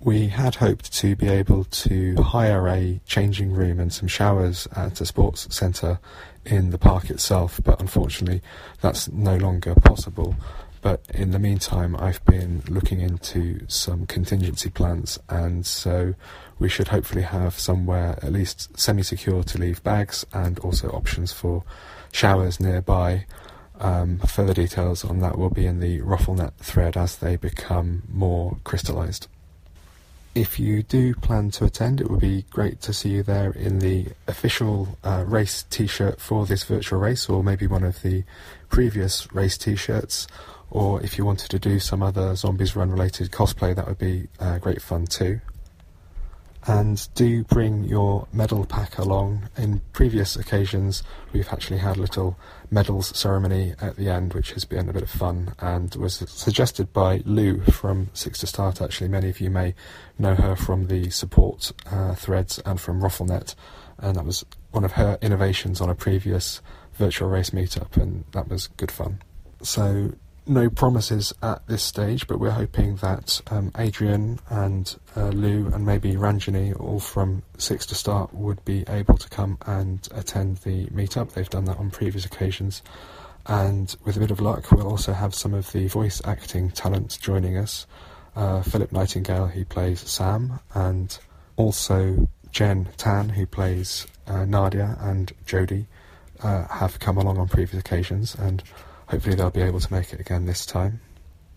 We 0.00 0.28
had 0.28 0.56
hoped 0.56 0.92
to 0.94 1.16
be 1.16 1.28
able 1.28 1.64
to 1.64 2.22
hire 2.22 2.68
a 2.68 3.00
changing 3.04 3.52
room 3.52 3.80
and 3.80 3.92
some 3.92 4.06
showers 4.06 4.68
at 4.76 5.00
a 5.00 5.06
sports 5.06 5.52
centre 5.54 5.98
in 6.44 6.70
the 6.70 6.78
park 6.78 7.10
itself, 7.10 7.60
but 7.64 7.80
unfortunately 7.80 8.40
that's 8.80 9.08
no 9.10 9.36
longer 9.36 9.74
possible. 9.74 10.36
But 10.82 11.02
in 11.12 11.32
the 11.32 11.40
meantime, 11.40 11.96
I've 11.96 12.24
been 12.24 12.62
looking 12.68 13.00
into 13.00 13.66
some 13.66 14.06
contingency 14.06 14.70
plans, 14.70 15.18
and 15.28 15.66
so 15.66 16.14
we 16.60 16.68
should 16.68 16.88
hopefully 16.88 17.22
have 17.22 17.58
somewhere 17.58 18.18
at 18.22 18.32
least 18.32 18.78
semi 18.78 19.02
secure 19.02 19.42
to 19.42 19.58
leave 19.58 19.82
bags 19.82 20.24
and 20.32 20.60
also 20.60 20.90
options 20.90 21.32
for 21.32 21.64
showers 22.12 22.60
nearby. 22.60 23.26
Um, 23.80 24.18
further 24.18 24.54
details 24.54 25.04
on 25.04 25.18
that 25.20 25.36
will 25.36 25.50
be 25.50 25.66
in 25.66 25.80
the 25.80 26.00
RuffleNet 26.00 26.54
thread 26.58 26.96
as 26.96 27.16
they 27.16 27.34
become 27.34 28.04
more 28.08 28.58
crystallised. 28.62 29.26
If 30.38 30.60
you 30.60 30.84
do 30.84 31.14
plan 31.16 31.50
to 31.50 31.64
attend, 31.64 32.00
it 32.00 32.08
would 32.08 32.20
be 32.20 32.44
great 32.48 32.80
to 32.82 32.92
see 32.92 33.08
you 33.08 33.24
there 33.24 33.50
in 33.50 33.80
the 33.80 34.06
official 34.28 34.96
uh, 35.02 35.24
race 35.26 35.64
t-shirt 35.68 36.20
for 36.20 36.46
this 36.46 36.62
virtual 36.62 37.00
race, 37.00 37.28
or 37.28 37.42
maybe 37.42 37.66
one 37.66 37.82
of 37.82 38.02
the 38.02 38.22
previous 38.68 39.26
race 39.32 39.58
t-shirts. 39.58 40.28
Or 40.70 41.02
if 41.02 41.18
you 41.18 41.24
wanted 41.24 41.50
to 41.50 41.58
do 41.58 41.80
some 41.80 42.04
other 42.04 42.36
Zombies 42.36 42.76
Run 42.76 42.92
related 42.92 43.32
cosplay, 43.32 43.74
that 43.74 43.88
would 43.88 43.98
be 43.98 44.28
uh, 44.38 44.58
great 44.58 44.80
fun 44.80 45.08
too. 45.08 45.40
And 46.66 47.08
do 47.14 47.44
bring 47.44 47.84
your 47.84 48.26
medal 48.32 48.66
pack 48.66 48.98
along. 48.98 49.48
In 49.56 49.80
previous 49.92 50.36
occasions, 50.36 51.02
we've 51.32 51.48
actually 51.50 51.78
had 51.78 51.96
a 51.96 52.00
little 52.00 52.38
medals 52.70 53.16
ceremony 53.16 53.74
at 53.80 53.96
the 53.96 54.10
end, 54.10 54.34
which 54.34 54.52
has 54.52 54.64
been 54.64 54.88
a 54.88 54.92
bit 54.92 55.02
of 55.02 55.10
fun 55.10 55.54
and 55.60 55.94
was 55.94 56.14
suggested 56.14 56.92
by 56.92 57.22
Lou 57.24 57.62
from 57.64 58.10
Six 58.12 58.40
to 58.40 58.46
Start. 58.46 58.82
Actually, 58.82 59.08
many 59.08 59.30
of 59.30 59.40
you 59.40 59.48
may 59.48 59.74
know 60.18 60.34
her 60.34 60.56
from 60.56 60.88
the 60.88 61.08
support 61.10 61.72
uh, 61.90 62.14
threads 62.14 62.58
and 62.66 62.78
from 62.80 63.00
RuffleNet, 63.00 63.54
and 63.98 64.16
that 64.16 64.24
was 64.26 64.44
one 64.72 64.84
of 64.84 64.92
her 64.92 65.16
innovations 65.22 65.80
on 65.80 65.88
a 65.88 65.94
previous 65.94 66.60
virtual 66.94 67.28
race 67.28 67.50
meetup, 67.50 67.96
and 67.96 68.24
that 68.32 68.48
was 68.48 68.66
good 68.76 68.90
fun. 68.90 69.22
So 69.62 70.12
no 70.48 70.70
promises 70.70 71.32
at 71.42 71.66
this 71.66 71.82
stage, 71.82 72.26
but 72.26 72.40
we're 72.40 72.50
hoping 72.50 72.96
that 72.96 73.40
um, 73.50 73.70
Adrian 73.76 74.40
and 74.48 74.96
uh, 75.16 75.28
Lou 75.28 75.66
and 75.68 75.84
maybe 75.84 76.14
Ranjani, 76.14 76.78
all 76.80 77.00
from 77.00 77.42
Six 77.58 77.86
to 77.86 77.94
Start, 77.94 78.32
would 78.34 78.64
be 78.64 78.84
able 78.88 79.16
to 79.16 79.28
come 79.28 79.58
and 79.66 80.08
attend 80.14 80.58
the 80.58 80.86
meetup. 80.86 81.32
They've 81.32 81.48
done 81.48 81.66
that 81.66 81.78
on 81.78 81.90
previous 81.90 82.24
occasions. 82.24 82.82
And 83.46 83.94
with 84.04 84.16
a 84.16 84.20
bit 84.20 84.30
of 84.30 84.40
luck, 84.40 84.70
we'll 84.72 84.88
also 84.88 85.12
have 85.12 85.34
some 85.34 85.54
of 85.54 85.72
the 85.72 85.86
voice 85.88 86.20
acting 86.24 86.70
talent 86.70 87.18
joining 87.20 87.56
us. 87.56 87.86
Uh, 88.36 88.62
Philip 88.62 88.92
Nightingale, 88.92 89.46
who 89.46 89.64
plays 89.64 90.00
Sam, 90.00 90.60
and 90.74 91.18
also 91.56 92.28
Jen 92.50 92.88
Tan, 92.96 93.30
who 93.30 93.46
plays 93.46 94.06
uh, 94.26 94.44
Nadia, 94.44 94.96
and 95.00 95.32
Jodie 95.46 95.86
uh, 96.42 96.66
have 96.68 97.00
come 97.00 97.18
along 97.18 97.38
on 97.38 97.48
previous 97.48 97.80
occasions, 97.80 98.34
and 98.34 98.62
hopefully 99.08 99.34
they'll 99.34 99.50
be 99.50 99.62
able 99.62 99.80
to 99.80 99.92
make 99.92 100.12
it 100.12 100.20
again 100.20 100.46
this 100.46 100.64
time. 100.64 101.00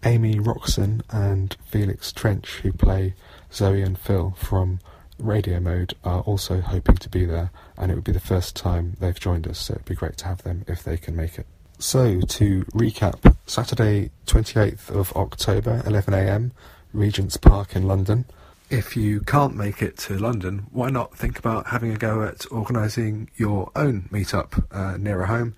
Amy 0.03 0.35
Roxon 0.35 1.03
and 1.09 1.55
Felix 1.65 2.11
Trench, 2.11 2.59
who 2.63 2.73
play 2.73 3.13
Zoe 3.53 3.81
and 3.81 3.97
Phil 3.97 4.31
from 4.37 4.79
radio 5.19 5.59
mode 5.59 5.93
are 6.03 6.21
also 6.21 6.61
hoping 6.61 6.95
to 6.97 7.09
be 7.09 7.25
there, 7.25 7.51
and 7.77 7.91
it 7.91 7.95
would 7.95 8.03
be 8.03 8.11
the 8.11 8.19
first 8.19 8.55
time 8.55 8.97
they've 8.99 9.19
joined 9.19 9.47
us, 9.47 9.59
so 9.59 9.73
it'd 9.73 9.85
be 9.85 9.95
great 9.95 10.17
to 10.17 10.25
have 10.25 10.43
them 10.43 10.65
if 10.67 10.83
they 10.83 10.97
can 10.97 11.15
make 11.15 11.37
it. 11.37 11.45
So, 11.77 12.21
to 12.21 12.63
recap, 12.73 13.35
Saturday 13.45 14.11
28th 14.27 14.89
of 14.89 15.11
October, 15.13 15.81
11am, 15.85 16.51
Regent's 16.93 17.37
Park 17.37 17.75
in 17.75 17.87
London. 17.87 18.25
If 18.69 18.95
you 18.95 19.21
can't 19.21 19.55
make 19.55 19.81
it 19.81 19.97
to 19.99 20.17
London, 20.17 20.67
why 20.71 20.89
not 20.89 21.15
think 21.17 21.37
about 21.37 21.67
having 21.67 21.91
a 21.91 21.97
go 21.97 22.23
at 22.23 22.45
organising 22.51 23.29
your 23.35 23.71
own 23.75 24.07
meetup 24.11 24.63
uh, 24.71 24.97
nearer 24.97 25.25
home? 25.25 25.55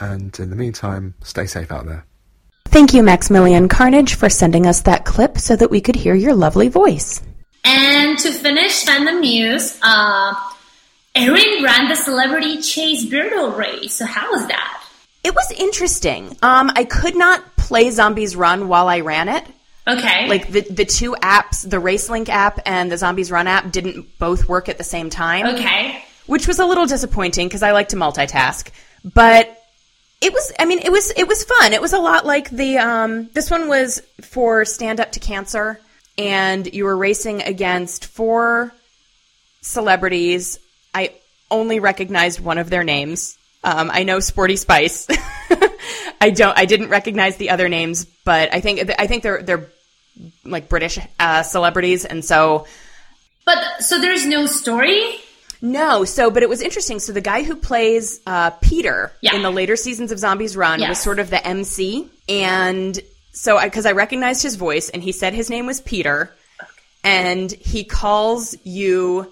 And 0.00 0.38
in 0.40 0.50
the 0.50 0.56
meantime, 0.56 1.14
stay 1.22 1.46
safe 1.46 1.70
out 1.70 1.86
there. 1.86 2.06
Thank 2.66 2.94
you, 2.94 3.02
Maximilian 3.02 3.68
Carnage, 3.68 4.14
for 4.14 4.30
sending 4.30 4.66
us 4.66 4.82
that 4.82 5.04
clip 5.04 5.38
so 5.38 5.56
that 5.56 5.70
we 5.70 5.80
could 5.80 5.96
hear 5.96 6.14
your 6.14 6.34
lovely 6.34 6.68
voice. 6.68 7.20
And 7.64 8.18
to 8.20 8.32
finish 8.32 8.84
fandom 8.84 9.20
news, 9.20 9.78
uh, 9.82 10.34
Erin 11.14 11.64
ran 11.64 11.88
the 11.88 11.96
celebrity 11.96 12.62
chase 12.62 13.04
Beardle 13.04 13.56
race. 13.56 13.94
So 13.94 14.06
how 14.06 14.30
was 14.30 14.46
that? 14.46 14.84
It 15.24 15.34
was 15.34 15.52
interesting. 15.58 16.36
Um, 16.42 16.70
I 16.74 16.84
could 16.84 17.16
not 17.16 17.56
play 17.56 17.90
Zombies 17.90 18.36
Run 18.36 18.68
while 18.68 18.88
I 18.88 19.00
ran 19.00 19.28
it. 19.28 19.44
Okay. 19.86 20.28
Like 20.28 20.48
the 20.50 20.60
the 20.60 20.84
two 20.84 21.12
apps, 21.20 21.68
the 21.68 21.78
RaceLink 21.78 22.28
app 22.28 22.60
and 22.64 22.90
the 22.92 22.96
Zombies 22.96 23.30
Run 23.30 23.46
app, 23.46 23.72
didn't 23.72 24.18
both 24.18 24.48
work 24.48 24.68
at 24.68 24.78
the 24.78 24.84
same 24.84 25.10
time. 25.10 25.46
Okay. 25.54 26.04
Which 26.26 26.46
was 26.46 26.58
a 26.58 26.64
little 26.64 26.86
disappointing 26.86 27.48
because 27.48 27.62
I 27.62 27.72
like 27.72 27.88
to 27.88 27.96
multitask. 27.96 28.70
But 29.04 29.59
it 30.20 30.32
was 30.32 30.52
I 30.58 30.64
mean 30.64 30.80
it 30.80 30.92
was 30.92 31.10
it 31.16 31.26
was 31.26 31.44
fun. 31.44 31.72
It 31.72 31.80
was 31.80 31.92
a 31.92 31.98
lot 31.98 32.26
like 32.26 32.50
the 32.50 32.78
um, 32.78 33.28
this 33.32 33.50
one 33.50 33.68
was 33.68 34.02
for 34.20 34.64
Stand 34.64 35.00
Up 35.00 35.12
to 35.12 35.20
Cancer 35.20 35.80
and 36.18 36.72
you 36.72 36.84
were 36.84 36.96
racing 36.96 37.42
against 37.42 38.06
four 38.06 38.72
celebrities. 39.62 40.58
I 40.94 41.14
only 41.50 41.80
recognized 41.80 42.40
one 42.40 42.58
of 42.58 42.68
their 42.70 42.84
names. 42.84 43.38
Um, 43.64 43.90
I 43.92 44.04
know 44.04 44.20
Sporty 44.20 44.56
Spice. 44.56 45.06
I 46.20 46.30
don't. 46.30 46.56
I 46.56 46.66
didn't 46.66 46.88
recognize 46.88 47.36
the 47.36 47.50
other 47.50 47.68
names, 47.68 48.04
but 48.24 48.52
I 48.54 48.60
think 48.60 48.90
I 48.98 49.06
think 49.06 49.22
they're 49.22 49.42
they're 49.42 49.68
like 50.44 50.68
British 50.68 50.98
uh, 51.18 51.42
celebrities, 51.42 52.04
and 52.04 52.24
so. 52.24 52.66
But 53.46 53.82
so 53.82 54.00
there's 54.00 54.26
no 54.26 54.46
story. 54.46 55.16
No, 55.62 56.04
so 56.04 56.30
but 56.30 56.42
it 56.42 56.48
was 56.48 56.60
interesting. 56.62 56.98
So 57.00 57.12
the 57.12 57.20
guy 57.20 57.42
who 57.42 57.54
plays 57.56 58.20
uh, 58.26 58.50
Peter 58.50 59.12
Yeah. 59.20 59.34
in 59.36 59.42
the 59.42 59.50
later 59.50 59.76
seasons 59.76 60.10
of 60.12 60.18
Zombies 60.18 60.56
Run 60.56 60.80
was 60.88 60.98
sort 61.00 61.18
of 61.18 61.28
the 61.30 61.46
MC, 61.46 62.08
and 62.28 62.98
so 63.32 63.62
because 63.62 63.84
I, 63.86 63.92
recognized 63.92 64.42
his 64.42 64.56
voice, 64.56 64.88
and 64.88 65.02
he 65.02 65.12
said 65.12 65.34
his 65.34 65.50
name 65.50 65.66
was 65.66 65.80
Peter, 65.80 66.34
and 67.04 67.50
he 67.52 67.84
calls 67.84 68.56
you 68.64 69.30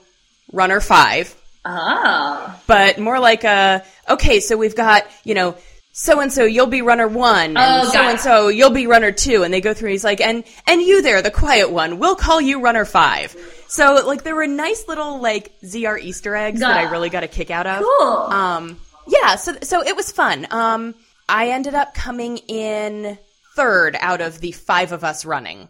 Runner 0.53 0.81
Five, 0.81 1.35
Oh. 1.65 2.55
but 2.67 2.99
more 2.99 3.19
like 3.21 3.45
a 3.45 3.83
okay. 4.09 4.41
So 4.41 4.57
we've 4.57 4.77
got 4.77 5.07
you 5.25 5.35
know. 5.35 5.57
So 5.93 6.21
and 6.21 6.33
so, 6.33 6.45
you'll 6.45 6.69
be 6.69 6.81
runner 6.81 7.09
one 7.09 7.57
and 7.57 7.89
so 7.89 8.01
and 8.01 8.21
so, 8.21 8.47
you'll 8.47 8.71
be 8.71 8.87
runner 8.87 9.11
two, 9.11 9.43
and 9.43 9.53
they 9.53 9.61
go 9.61 9.75
through. 9.75 9.89
and 9.89 9.93
He's 9.95 10.05
like, 10.05 10.21
and 10.21 10.45
and 10.69 10.81
you 10.81 11.03
there, 11.03 11.23
the 11.23 11.31
quiet 11.33 11.73
one, 11.73 11.99
we'll 11.99 12.15
call 12.15 12.41
you 12.41 12.61
runner 12.61 12.85
five. 12.85 13.35
So 13.69 14.03
like 14.07 14.23
there 14.25 14.35
were 14.35 14.47
nice 14.47 14.89
little 14.89 15.21
like 15.21 15.53
ZR 15.63 16.01
Easter 16.01 16.35
eggs 16.35 16.61
that 16.61 16.77
I 16.77 16.91
really 16.91 17.11
got 17.11 17.23
a 17.23 17.29
kick 17.29 17.51
out 17.51 17.67
of. 17.67 17.83
Cool. 17.83 18.07
Um, 18.33 18.81
yeah, 19.07 19.37
so 19.37 19.57
so 19.63 19.83
it 19.83 19.95
was 19.95 20.11
fun. 20.11 20.47
Um, 20.51 20.95
I 21.29 21.51
ended 21.51 21.75
up 21.75 21.95
coming 21.95 22.39
in 22.49 23.19
third 23.57 23.97
out 24.01 24.21
of 24.21 24.41
the 24.41 24.53
five 24.53 24.93
of 24.93 25.05
us 25.05 25.25
running. 25.25 25.69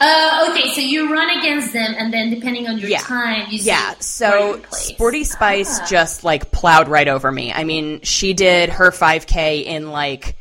Uh, 0.00 0.46
okay, 0.50 0.70
so 0.74 0.80
you 0.80 1.12
run 1.12 1.28
against 1.38 1.72
them, 1.72 1.92
and 1.98 2.12
then 2.12 2.30
depending 2.30 2.68
on 2.68 2.78
your 2.78 2.88
Yeah. 2.88 3.00
time, 3.00 3.46
you 3.50 3.58
Yeah, 3.58 3.94
so. 3.98 4.60
Sporty 4.70 5.24
Spice 5.24 5.80
Ah. 5.80 5.86
just 5.86 6.22
like 6.22 6.52
plowed 6.52 6.86
right 6.86 7.08
over 7.08 7.32
me. 7.32 7.52
I 7.52 7.64
mean, 7.64 8.02
she 8.02 8.32
did 8.32 8.68
her 8.68 8.92
5K 8.92 9.64
in 9.64 9.90
like 9.90 10.36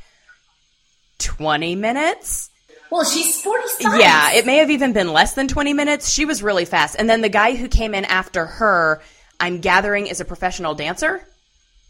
20 1.19 1.75
minutes. 1.75 2.49
Well, 2.91 3.03
she's 3.03 3.39
sporty 3.39 3.67
spice. 3.67 3.99
Yeah, 3.99 4.31
it 4.33 4.45
may 4.45 4.57
have 4.57 4.69
even 4.71 4.93
been 4.93 5.11
less 5.11 5.33
than 5.33 5.47
20 5.47 5.73
minutes. 5.73 6.09
She 6.09 6.25
was 6.25 6.41
really 6.41 6.65
fast. 6.65 6.95
And 6.97 7.09
then 7.09 7.21
the 7.21 7.29
guy 7.29 7.55
who 7.55 7.67
came 7.67 7.93
in 7.93 8.05
after 8.05 8.45
her, 8.45 9.01
I'm 9.39 9.59
gathering 9.59 10.07
is 10.07 10.19
a 10.21 10.25
professional 10.25 10.73
dancer. 10.75 11.21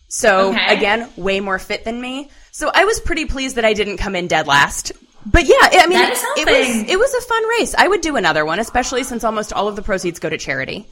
So 0.08 0.50
Okay. 0.50 0.76
again, 0.78 1.10
way 1.18 1.40
more 1.40 1.60
fit 1.60 1.84
than 1.86 2.00
me. 2.02 2.30
So 2.52 2.72
I 2.74 2.86
was 2.86 3.00
pretty 3.00 3.26
pleased 3.26 3.58
that 3.58 3.66
I 3.66 3.74
didn't 3.74 3.98
come 3.98 4.16
in 4.16 4.28
dead 4.28 4.48
last. 4.48 4.92
But 5.26 5.44
yeah, 5.46 5.56
I 5.62 5.88
mean, 5.88 6.00
is 6.12 6.24
it 6.38 6.48
was 6.48 6.90
it 6.90 6.98
was 6.98 7.14
a 7.14 7.22
fun 7.22 7.46
race. 7.60 7.76
I 7.78 7.88
would 7.88 8.00
do 8.02 8.16
another 8.16 8.46
one, 8.46 8.60
especially 8.60 9.04
since 9.04 9.24
almost 9.26 9.52
all 9.52 9.68
of 9.68 9.76
the 9.76 9.82
proceeds 9.82 10.20
go 10.20 10.30
to 10.30 10.38
charity. 10.38 10.88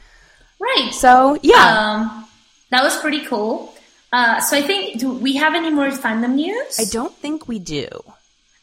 right. 0.60 0.92
So 0.94 1.40
yeah, 1.42 1.56
um, 2.04 2.28
that 2.72 2.84
was 2.84 2.98
pretty 3.00 3.26
cool. 3.26 3.74
Uh, 4.12 4.40
so 4.42 4.58
I 4.58 4.62
think, 4.62 5.00
do 5.00 5.12
we 5.14 5.36
have 5.38 5.56
any 5.56 5.70
more 5.72 5.88
fandom 5.90 6.36
news? 6.36 6.80
I 6.80 6.86
don't 6.86 7.14
think 7.16 7.48
we 7.48 7.60
do. 7.60 7.88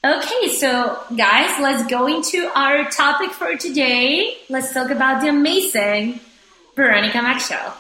Okay, 0.05 0.49
so 0.49 0.99
guys, 1.17 1.61
let's 1.61 1.89
go 1.89 2.09
into 2.09 2.51
our 2.57 2.91
topic 2.91 3.31
for 3.31 3.57
today. 3.57 4.37
Let's 4.49 4.75
talk 4.75 4.91
about 4.91 5.23
the 5.23 5.29
amazing 5.29 6.19
Veronica 6.75 7.39
show. 7.39 7.73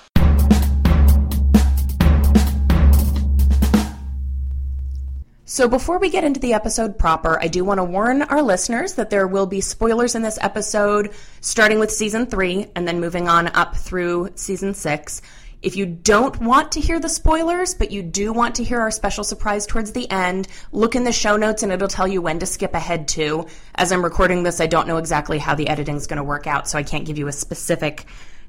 So 5.44 5.66
before 5.66 5.98
we 5.98 6.10
get 6.10 6.22
into 6.22 6.38
the 6.38 6.52
episode 6.52 6.96
proper, 6.96 7.42
I 7.42 7.48
do 7.48 7.64
want 7.64 7.78
to 7.78 7.84
warn 7.84 8.22
our 8.22 8.40
listeners 8.40 8.94
that 8.94 9.10
there 9.10 9.26
will 9.26 9.46
be 9.46 9.60
spoilers 9.60 10.14
in 10.14 10.22
this 10.22 10.38
episode, 10.40 11.10
starting 11.40 11.80
with 11.80 11.90
season 11.90 12.26
three 12.26 12.68
and 12.76 12.86
then 12.86 13.00
moving 13.00 13.28
on 13.28 13.48
up 13.48 13.74
through 13.74 14.30
season 14.36 14.74
six. 14.74 15.22
If 15.62 15.76
you 15.76 15.86
don't 15.86 16.40
want 16.40 16.72
to 16.72 16.80
hear 16.80 16.98
the 16.98 17.08
spoilers, 17.08 17.74
but 17.74 17.92
you 17.92 18.02
do 18.02 18.32
want 18.32 18.56
to 18.56 18.64
hear 18.64 18.80
our 18.80 18.90
special 18.90 19.22
surprise 19.22 19.64
towards 19.64 19.92
the 19.92 20.10
end, 20.10 20.48
look 20.72 20.96
in 20.96 21.04
the 21.04 21.12
show 21.12 21.36
notes 21.36 21.62
and 21.62 21.70
it'll 21.70 21.86
tell 21.86 22.08
you 22.08 22.20
when 22.20 22.40
to 22.40 22.46
skip 22.46 22.74
ahead 22.74 23.06
to. 23.08 23.46
As 23.76 23.92
I'm 23.92 24.02
recording 24.02 24.42
this, 24.42 24.60
I 24.60 24.66
don't 24.66 24.88
know 24.88 24.96
exactly 24.96 25.38
how 25.38 25.54
the 25.54 25.68
editing 25.68 25.94
is 25.94 26.08
going 26.08 26.16
to 26.16 26.24
work 26.24 26.48
out, 26.48 26.68
so 26.68 26.78
I 26.78 26.82
can't 26.82 27.04
give 27.04 27.16
you 27.16 27.28
a 27.28 27.32
specific 27.32 28.06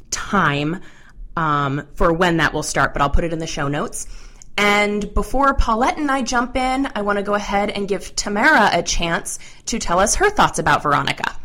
time 0.09 0.81
um, 1.37 1.87
for 1.93 2.11
when 2.11 2.37
that 2.37 2.51
will 2.51 2.63
start, 2.63 2.93
but 2.93 3.01
I'll 3.03 3.11
put 3.11 3.23
it 3.23 3.31
in 3.31 3.37
the 3.37 3.47
show 3.47 3.67
notes. 3.67 4.07
And 4.57 5.13
before 5.13 5.53
Paulette 5.53 5.97
and 5.97 6.09
I 6.09 6.23
jump 6.23 6.55
in, 6.55 6.87
I 6.95 7.03
want 7.03 7.17
to 7.17 7.23
go 7.23 7.35
ahead 7.35 7.69
and 7.69 7.87
give 7.87 8.15
Tamara 8.15 8.69
a 8.73 8.81
chance 8.81 9.37
to 9.67 9.77
tell 9.77 9.99
us 9.99 10.15
her 10.15 10.31
thoughts 10.31 10.57
about 10.57 10.81
Veronica. 10.81 11.35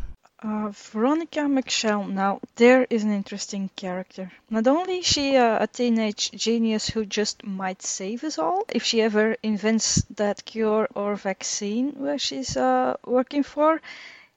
Uh, 0.41 0.69
Veronica 0.71 1.41
McShell. 1.41 2.09
Now, 2.09 2.41
there 2.55 2.87
is 2.91 3.03
an 3.03 3.13
interesting 3.13 3.71
character. 3.75 4.31
Not 4.49 4.69
only 4.69 4.99
is 4.99 5.07
she 5.07 5.37
uh, 5.37 5.63
a 5.63 5.67
teenage 5.67 6.31
genius 6.31 6.89
who 6.89 7.05
just 7.05 7.45
might 7.45 7.83
save 7.83 8.23
us 8.23 8.39
all 8.39 8.65
if 8.69 8.85
she 8.85 9.03
ever 9.03 9.37
invents 9.43 10.05
that 10.15 10.45
cure 10.45 10.89
or 10.95 11.17
vaccine 11.17 11.91
where 11.99 12.19
she's 12.19 12.57
uh, 12.57 12.97
working 13.05 13.43
for, 13.43 13.81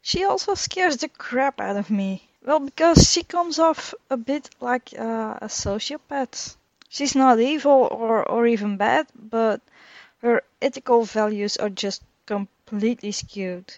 she 0.02 0.24
also 0.24 0.56
scares 0.56 0.98
the 0.98 1.08
crap 1.08 1.62
out 1.62 1.78
of 1.78 1.92
me. 1.92 2.28
Well, 2.44 2.60
because 2.60 3.12
she 3.12 3.22
comes 3.22 3.60
off 3.60 3.94
a 4.10 4.18
bit 4.18 4.50
like 4.60 4.94
uh, 4.98 5.38
a 5.40 5.48
sociopath. 5.48 6.56
She's 6.90 7.14
not 7.14 7.40
evil 7.40 7.88
or, 7.92 8.28
or 8.28 8.48
even 8.48 8.78
bad, 8.78 9.06
but 9.14 9.62
her 10.24 10.42
ethical 10.62 11.04
values 11.04 11.58
are 11.58 11.70
just 11.70 12.02
completely 12.26 13.12
skewed. 13.12 13.72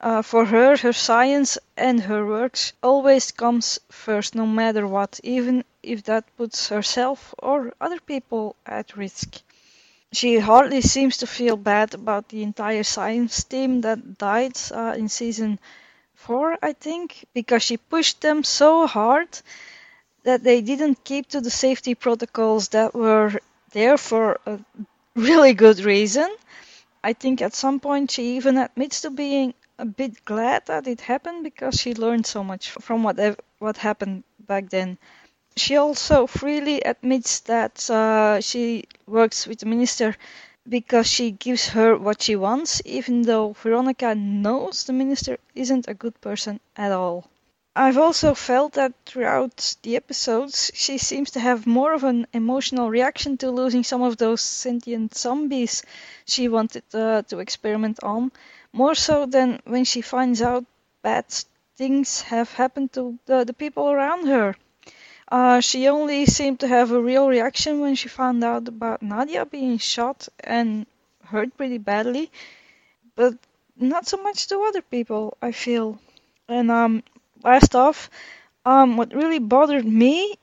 Uh, 0.00 0.22
for 0.22 0.44
her, 0.44 0.76
her 0.76 0.92
science 0.92 1.58
and 1.76 2.02
her 2.02 2.24
works 2.24 2.72
always 2.82 3.32
comes 3.32 3.80
first, 3.90 4.34
no 4.36 4.46
matter 4.46 4.86
what, 4.86 5.18
even 5.24 5.64
if 5.82 6.04
that 6.04 6.24
puts 6.36 6.68
herself 6.68 7.34
or 7.40 7.72
other 7.80 7.98
people 8.00 8.54
at 8.66 8.96
risk. 8.96 9.40
She 10.12 10.38
hardly 10.38 10.80
seems 10.80 11.18
to 11.18 11.26
feel 11.26 11.56
bad 11.56 11.94
about 11.94 12.28
the 12.28 12.42
entire 12.42 12.84
science 12.84 13.44
team 13.44 13.82
that 13.82 14.18
died 14.18 14.56
uh, 14.72 14.94
in 14.96 15.08
season 15.08 15.58
4, 16.14 16.58
I 16.62 16.72
think, 16.72 17.26
because 17.34 17.62
she 17.62 17.76
pushed 17.76 18.20
them 18.22 18.44
so 18.44 18.86
hard 18.86 19.28
that 20.24 20.42
they 20.42 20.60
didn't 20.60 21.04
keep 21.04 21.28
to 21.28 21.40
the 21.40 21.50
safety 21.50 21.94
protocols 21.94 22.68
that 22.70 22.94
were 22.94 23.40
there 23.72 23.96
for 23.96 24.40
a 24.46 24.58
really 25.14 25.54
good 25.54 25.80
reason. 25.80 26.28
I 27.04 27.12
think 27.14 27.42
at 27.42 27.54
some 27.54 27.80
point 27.80 28.10
she 28.12 28.36
even 28.36 28.58
admits 28.58 29.02
to 29.02 29.10
being 29.10 29.54
a 29.78 29.84
bit 29.84 30.24
glad 30.24 30.66
that 30.66 30.86
it 30.86 31.00
happened 31.02 31.44
because 31.44 31.74
she 31.80 31.94
learned 31.94 32.26
so 32.26 32.44
much 32.44 32.70
from 32.70 33.02
what 33.02 33.18
what 33.58 33.76
happened 33.78 34.24
back 34.38 34.70
then. 34.70 34.98
She 35.56 35.76
also 35.76 36.26
freely 36.26 36.80
admits 36.82 37.40
that 37.40 37.90
uh, 37.90 38.40
she 38.40 38.84
works 39.06 39.46
with 39.46 39.60
the 39.60 39.66
minister 39.66 40.16
because 40.68 41.06
she 41.06 41.30
gives 41.30 41.68
her 41.68 41.96
what 41.96 42.22
she 42.22 42.36
wants, 42.36 42.82
even 42.84 43.22
though 43.22 43.52
Veronica 43.52 44.14
knows 44.14 44.84
the 44.84 44.92
minister 44.92 45.38
isn't 45.54 45.88
a 45.88 45.94
good 45.94 46.20
person 46.20 46.60
at 46.76 46.92
all. 46.92 47.28
I've 47.76 47.98
also 47.98 48.34
felt 48.34 48.74
that 48.74 48.92
throughout 49.06 49.76
the 49.82 49.96
episodes, 49.96 50.70
she 50.74 50.98
seems 50.98 51.30
to 51.32 51.40
have 51.40 51.66
more 51.66 51.92
of 51.92 52.04
an 52.04 52.26
emotional 52.32 52.88
reaction 52.90 53.36
to 53.38 53.50
losing 53.50 53.84
some 53.84 54.02
of 54.02 54.16
those 54.16 54.40
sentient 54.40 55.14
zombies 55.16 55.82
she 56.24 56.48
wanted 56.48 56.84
uh, 56.94 57.22
to 57.22 57.40
experiment 57.40 57.98
on, 58.02 58.32
more 58.74 58.94
so 58.96 59.24
than 59.26 59.60
when 59.64 59.84
she 59.84 60.00
finds 60.02 60.42
out 60.42 60.64
bad 61.02 61.26
things 61.76 62.22
have 62.22 62.52
happened 62.52 62.92
to 62.92 63.18
the, 63.26 63.44
the 63.44 63.52
people 63.54 63.90
around 63.90 64.26
her. 64.26 64.54
Uh, 65.30 65.60
she 65.60 65.88
only 65.88 66.26
seemed 66.26 66.60
to 66.60 66.68
have 66.68 66.90
a 66.92 67.00
real 67.00 67.28
reaction 67.28 67.80
when 67.80 67.94
she 67.94 68.08
found 68.08 68.44
out 68.44 68.68
about 68.68 69.02
Nadia 69.02 69.46
being 69.46 69.78
shot 69.78 70.28
and 70.40 70.86
hurt 71.24 71.56
pretty 71.56 71.78
badly, 71.78 72.30
but 73.16 73.34
not 73.76 74.06
so 74.06 74.16
much 74.22 74.46
to 74.48 74.60
other 74.62 74.82
people, 74.82 75.36
I 75.42 75.52
feel. 75.52 75.98
And 76.48 76.70
um, 76.70 77.02
last 77.42 77.74
off, 77.74 78.10
um, 78.66 78.96
what 78.96 79.14
really 79.14 79.38
bothered 79.40 79.86
me 79.86 80.36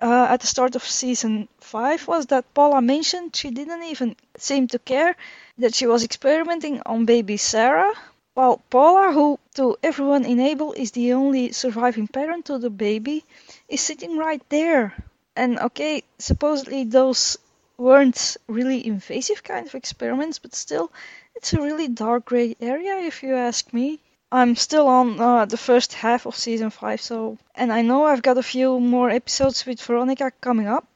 uh, 0.00 0.26
at 0.30 0.40
the 0.40 0.46
start 0.46 0.76
of 0.76 0.84
season 0.84 1.48
5 1.60 2.08
was 2.08 2.26
that 2.26 2.54
Paula 2.54 2.80
mentioned 2.80 3.34
she 3.34 3.50
didn't 3.50 3.82
even 3.82 4.16
seem 4.36 4.68
to 4.68 4.78
care 4.78 5.16
that 5.58 5.74
she 5.74 5.86
was 5.86 6.04
experimenting 6.04 6.80
on 6.86 7.04
baby 7.04 7.36
Sarah, 7.36 7.92
while 8.34 8.62
Paula, 8.70 9.12
who 9.12 9.38
to 9.54 9.76
everyone 9.82 10.24
in 10.24 10.38
Abel 10.38 10.72
is 10.72 10.92
the 10.92 11.12
only 11.12 11.52
surviving 11.52 12.06
parent 12.06 12.44
to 12.46 12.58
the 12.58 12.70
baby, 12.70 13.24
is 13.68 13.80
sitting 13.80 14.16
right 14.16 14.42
there. 14.48 14.94
And 15.34 15.58
okay, 15.58 16.04
supposedly 16.18 16.84
those 16.84 17.36
weren't 17.76 18.36
really 18.46 18.86
invasive 18.86 19.42
kind 19.42 19.66
of 19.66 19.74
experiments, 19.74 20.38
but 20.38 20.54
still, 20.54 20.92
it's 21.34 21.52
a 21.52 21.60
really 21.60 21.88
dark 21.88 22.26
gray 22.26 22.56
area 22.60 22.98
if 22.98 23.22
you 23.22 23.34
ask 23.34 23.72
me. 23.72 24.00
I'm 24.30 24.56
still 24.56 24.88
on 24.88 25.18
uh, 25.18 25.46
the 25.46 25.56
first 25.56 25.94
half 25.94 26.26
of 26.26 26.36
season 26.36 26.68
5, 26.68 27.00
so. 27.00 27.38
And 27.54 27.72
I 27.72 27.80
know 27.80 28.04
I've 28.04 28.20
got 28.20 28.36
a 28.36 28.42
few 28.42 28.78
more 28.78 29.08
episodes 29.08 29.64
with 29.64 29.80
Veronica 29.80 30.30
coming 30.42 30.66
up. 30.66 30.86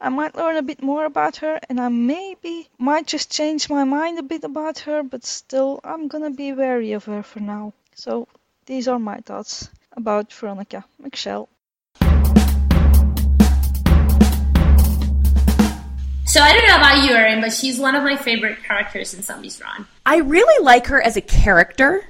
I 0.00 0.08
might 0.08 0.34
learn 0.34 0.56
a 0.56 0.62
bit 0.62 0.82
more 0.82 1.04
about 1.04 1.36
her, 1.36 1.60
and 1.68 1.80
I 1.80 1.88
maybe 1.88 2.68
might 2.76 3.06
just 3.06 3.30
change 3.30 3.70
my 3.70 3.84
mind 3.84 4.18
a 4.18 4.24
bit 4.24 4.42
about 4.42 4.80
her, 4.80 5.04
but 5.04 5.24
still, 5.24 5.78
I'm 5.84 6.08
gonna 6.08 6.30
be 6.30 6.52
wary 6.52 6.92
of 6.92 7.04
her 7.04 7.22
for 7.22 7.38
now. 7.38 7.74
So, 7.94 8.26
these 8.66 8.88
are 8.88 8.98
my 8.98 9.18
thoughts 9.18 9.68
about 9.92 10.32
Veronica 10.32 10.84
McShell. 11.00 11.46
So 16.26 16.40
I 16.40 16.52
don't 16.52 16.66
know 16.66 16.76
about 16.76 17.04
you, 17.04 17.14
Erin, 17.14 17.40
but 17.40 17.52
she's 17.52 17.78
one 17.78 17.94
of 17.94 18.02
my 18.02 18.16
favorite 18.16 18.64
characters 18.64 19.14
in 19.14 19.22
Zombies 19.22 19.60
Run. 19.60 19.86
I 20.04 20.16
really 20.16 20.64
like 20.64 20.88
her 20.88 21.00
as 21.00 21.16
a 21.16 21.20
character. 21.20 22.04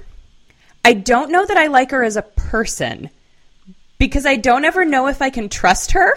I 0.85 0.93
don't 0.93 1.31
know 1.31 1.43
that 1.43 1.57
I 1.57 1.65
like 1.67 1.89
her 1.91 2.03
as 2.03 2.15
a 2.15 2.21
person 2.21 3.09
because 3.97 4.25
I 4.27 4.35
don't 4.35 4.65
ever 4.65 4.85
know 4.85 5.07
if 5.07 5.19
I 5.19 5.31
can 5.31 5.49
trust 5.49 5.93
her. 5.93 6.13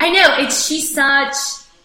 I 0.00 0.10
know 0.10 0.36
it's 0.38 0.64
she's 0.64 0.94
such 0.94 1.34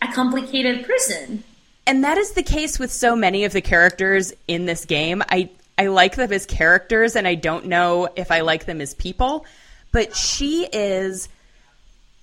a 0.03 0.07
complicated 0.13 0.85
person. 0.85 1.43
And 1.87 2.03
that 2.03 2.19
is 2.19 2.33
the 2.33 2.43
case 2.43 2.77
with 2.77 2.91
so 2.91 3.15
many 3.15 3.43
of 3.45 3.53
the 3.53 3.61
characters 3.61 4.33
in 4.47 4.65
this 4.65 4.85
game. 4.85 5.23
I 5.29 5.49
I 5.79 5.87
like 5.87 6.15
them 6.15 6.31
as 6.31 6.45
characters 6.45 7.15
and 7.15 7.27
I 7.27 7.33
don't 7.33 7.65
know 7.65 8.07
if 8.15 8.29
I 8.29 8.41
like 8.41 8.65
them 8.65 8.81
as 8.81 8.93
people, 8.93 9.47
but 9.91 10.15
she 10.15 10.67
is 10.71 11.27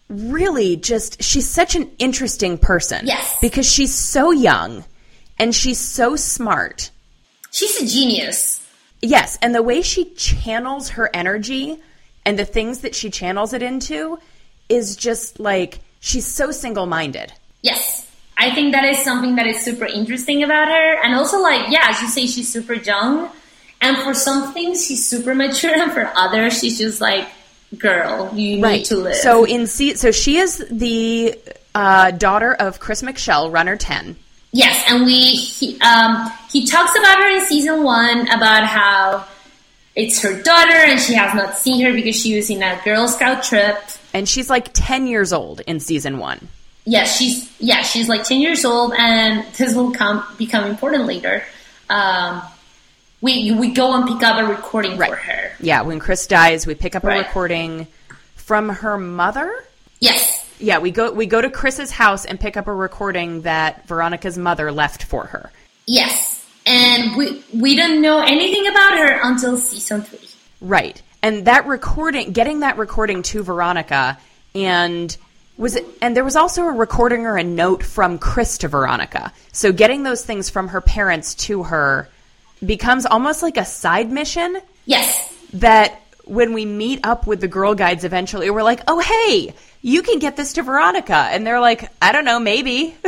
really 0.08 0.76
just 0.76 1.24
she's 1.24 1.48
such 1.48 1.74
an 1.74 1.90
interesting 1.98 2.56
person. 2.56 3.04
Yes. 3.04 3.36
Because 3.40 3.68
she's 3.68 3.92
so 3.92 4.30
young 4.30 4.84
and 5.40 5.52
she's 5.52 5.80
so 5.80 6.14
smart. 6.14 6.92
She's 7.50 7.82
a 7.82 7.86
genius. 7.86 8.57
Yes, 9.00 9.38
and 9.40 9.54
the 9.54 9.62
way 9.62 9.82
she 9.82 10.06
channels 10.14 10.90
her 10.90 11.08
energy 11.14 11.78
and 12.24 12.38
the 12.38 12.44
things 12.44 12.80
that 12.80 12.94
she 12.94 13.10
channels 13.10 13.52
it 13.52 13.62
into 13.62 14.18
is 14.68 14.96
just 14.96 15.38
like 15.40 15.80
she's 16.00 16.26
so 16.26 16.50
single-minded. 16.50 17.32
Yes. 17.62 18.06
I 18.36 18.54
think 18.54 18.72
that 18.72 18.84
is 18.84 18.98
something 18.98 19.34
that 19.36 19.46
is 19.46 19.60
super 19.60 19.84
interesting 19.84 20.44
about 20.44 20.68
her. 20.68 21.02
And 21.02 21.14
also, 21.14 21.40
like, 21.40 21.70
yeah, 21.70 21.86
as 21.88 22.00
you 22.00 22.08
say, 22.08 22.26
she's 22.26 22.50
super 22.50 22.74
young. 22.74 23.30
And 23.80 23.96
for 23.98 24.14
some 24.14 24.52
things, 24.52 24.86
she's 24.86 25.06
super 25.06 25.34
mature. 25.34 25.74
And 25.74 25.92
for 25.92 26.10
others, 26.14 26.58
she's 26.58 26.78
just 26.78 27.00
like, 27.00 27.28
girl, 27.76 28.30
you 28.34 28.60
need 28.60 28.84
to 28.86 28.96
live. 28.96 29.16
So 29.16 29.44
in 29.44 29.66
so 29.66 30.12
she 30.12 30.38
is 30.38 30.64
the 30.70 31.38
uh, 31.74 32.12
daughter 32.12 32.54
of 32.54 32.78
Chris 32.78 33.02
McShell, 33.02 33.52
runner 33.52 33.76
10. 33.76 34.16
Yes, 34.52 34.84
and 34.90 35.04
we 35.04 35.18
he, 35.36 35.78
um, 35.80 36.30
he 36.50 36.66
talks 36.66 36.92
about 36.98 37.18
her 37.18 37.28
in 37.38 37.46
season 37.46 37.82
one 37.84 38.28
about 38.28 38.64
how 38.64 39.26
it's 39.94 40.22
her 40.22 40.40
daughter 40.42 40.72
and 40.74 40.98
she 41.00 41.14
has 41.14 41.34
not 41.34 41.58
seen 41.58 41.84
her 41.84 41.92
because 41.92 42.16
she 42.20 42.34
was 42.36 42.48
in 42.50 42.62
a 42.62 42.80
Girl 42.84 43.08
Scout 43.08 43.42
trip. 43.42 43.76
And 44.14 44.28
she's 44.28 44.48
like 44.48 44.70
10 44.72 45.06
years 45.06 45.32
old 45.32 45.60
in 45.66 45.80
season 45.80 46.18
1. 46.18 46.48
Yeah, 46.86 47.04
she's 47.04 47.52
yeah 47.60 47.82
she's 47.82 48.08
like 48.08 48.24
ten 48.24 48.40
years 48.40 48.64
old, 48.64 48.94
and 48.96 49.44
this 49.58 49.74
will 49.74 49.90
come 49.92 50.24
become 50.38 50.64
important 50.64 51.04
later. 51.04 51.42
Um, 51.90 52.40
we 53.20 53.52
we 53.52 53.68
go 53.74 53.92
and 53.94 54.08
pick 54.08 54.22
up 54.22 54.38
a 54.38 54.46
recording 54.46 54.96
for 54.96 55.14
her. 55.14 55.50
Yeah, 55.60 55.82
when 55.82 55.98
Chris 55.98 56.26
dies, 56.26 56.66
we 56.66 56.74
pick 56.74 56.96
up 56.96 57.04
a 57.04 57.08
Right. 57.08 57.26
recording 57.26 57.88
from 58.36 58.70
her 58.70 58.96
mother. 58.96 59.52
Yes, 60.00 60.37
Yeah, 60.58 60.78
we 60.78 60.90
go 60.90 61.12
we 61.12 61.26
go 61.26 61.40
to 61.40 61.50
Chris's 61.50 61.90
house 61.90 62.24
and 62.24 62.38
pick 62.38 62.56
up 62.56 62.66
a 62.66 62.74
recording 62.74 63.42
that 63.42 63.86
Veronica's 63.86 64.36
mother 64.38 64.72
left 64.72 65.04
for 65.04 65.26
her. 65.26 65.50
yes, 65.86 66.46
and 66.66 67.16
we 67.16 67.42
we 67.54 67.76
don't 67.76 68.02
know 68.02 68.20
anything 68.20 68.66
about 68.66 68.98
her 68.98 69.20
until 69.22 69.56
season 69.56 70.02
three. 70.02 70.28
Right. 70.60 71.00
And 71.22 71.46
that 71.46 71.66
recording, 71.66 72.32
getting 72.32 72.60
that 72.60 72.78
recording 72.78 73.22
to 73.24 73.42
Veronica, 73.42 74.18
and 74.54 75.16
was 75.56 75.76
it, 75.76 75.84
and 76.00 76.16
there 76.16 76.24
was 76.24 76.36
also 76.36 76.62
a 76.64 76.72
recording 76.72 77.26
or 77.26 77.36
a 77.36 77.44
note 77.44 77.82
from 77.82 78.18
Chris 78.18 78.58
to 78.58 78.68
Veronica. 78.68 79.32
So 79.52 79.72
getting 79.72 80.02
those 80.02 80.24
things 80.24 80.50
from 80.50 80.68
her 80.68 80.80
parents 80.80 81.34
to 81.46 81.64
her 81.64 82.08
becomes 82.64 83.06
almost 83.06 83.42
like 83.42 83.56
a 83.56 83.64
side 83.64 84.10
mission 84.10 84.60
Yes, 84.84 85.32
that 85.54 86.00
when 86.24 86.52
we 86.52 86.64
meet 86.64 87.00
up 87.04 87.26
with 87.26 87.40
the 87.40 87.48
girl 87.48 87.74
guides 87.74 88.04
eventually, 88.04 88.50
we're 88.50 88.62
like, 88.62 88.82
oh, 88.86 89.00
hey, 89.00 89.54
you 89.82 90.02
can 90.02 90.18
get 90.18 90.36
this 90.36 90.54
to 90.54 90.62
Veronica. 90.62 91.14
And 91.14 91.46
they're 91.46 91.60
like, 91.60 91.90
I 92.00 92.12
don't 92.12 92.24
know, 92.24 92.40
maybe. 92.40 92.96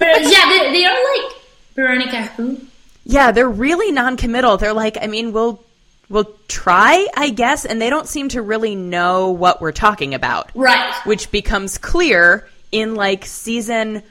yeah, 0.00 0.48
they, 0.48 0.72
they 0.72 0.84
are 0.84 1.16
like 1.16 1.32
Veronica 1.74 2.22
who. 2.22 2.60
yeah, 3.04 3.32
they're 3.32 3.48
really 3.48 3.92
non-committal. 3.92 4.56
They're 4.58 4.72
like, 4.72 4.96
I 5.00 5.06
mean, 5.06 5.32
we'll 5.32 5.62
we'll 6.08 6.32
try, 6.48 7.06
I 7.16 7.30
guess, 7.30 7.64
and 7.64 7.80
they 7.80 7.90
don't 7.90 8.08
seem 8.08 8.28
to 8.30 8.42
really 8.42 8.74
know 8.74 9.30
what 9.30 9.60
we're 9.60 9.72
talking 9.72 10.14
about. 10.14 10.50
Right. 10.54 10.94
Which 11.04 11.30
becomes 11.30 11.78
clear 11.78 12.48
in 12.70 12.94
like 12.94 13.24
season 13.24 14.02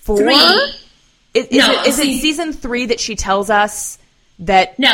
four. 0.00 0.18
Three. 0.18 0.34
Is, 1.34 1.46
is 1.46 1.58
No, 1.58 1.72
it, 1.72 1.86
is 1.88 1.98
it 1.98 2.20
season 2.20 2.52
three 2.52 2.86
that 2.86 3.00
she 3.00 3.16
tells 3.16 3.50
us 3.50 3.98
that? 4.40 4.78
No. 4.78 4.92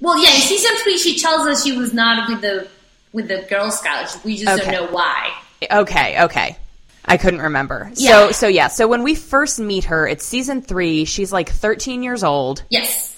Well, 0.00 0.22
yeah, 0.22 0.34
in 0.34 0.40
season 0.40 0.72
three, 0.82 0.98
she 0.98 1.18
tells 1.18 1.46
us 1.46 1.64
she 1.64 1.76
was 1.76 1.94
not 1.94 2.28
with 2.28 2.42
the 2.42 2.68
with 3.14 3.28
the 3.28 3.46
Girl 3.48 3.70
Scouts. 3.70 4.22
We 4.24 4.36
just 4.36 4.60
Okay. 4.60 4.72
don't 4.72 4.86
know 4.88 4.92
why. 4.94 5.32
Okay, 5.70 6.22
okay. 6.24 6.58
I 7.06 7.16
couldn't 7.16 7.40
remember. 7.42 7.90
Yeah. 7.94 8.26
So, 8.26 8.32
so 8.32 8.48
yeah. 8.48 8.68
So 8.68 8.86
when 8.88 9.02
we 9.02 9.14
first 9.14 9.58
meet 9.58 9.84
her, 9.84 10.06
it's 10.06 10.24
season 10.24 10.60
three. 10.62 11.04
She's 11.06 11.32
like 11.32 11.48
13 11.48 12.02
years 12.02 12.24
old, 12.24 12.62
Yes. 12.70 13.14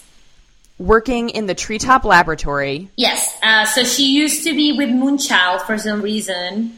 working 0.77 1.29
in 1.29 1.45
the 1.47 1.55
Treetop 1.55 2.05
Laboratory. 2.05 2.89
Yes. 2.95 3.35
Uh, 3.41 3.65
so 3.65 3.83
she 3.83 4.13
used 4.13 4.43
to 4.43 4.53
be 4.55 4.73
with 4.77 4.89
Moonchild 4.89 5.61
for 5.63 5.77
some 5.77 6.01
reason. 6.01 6.77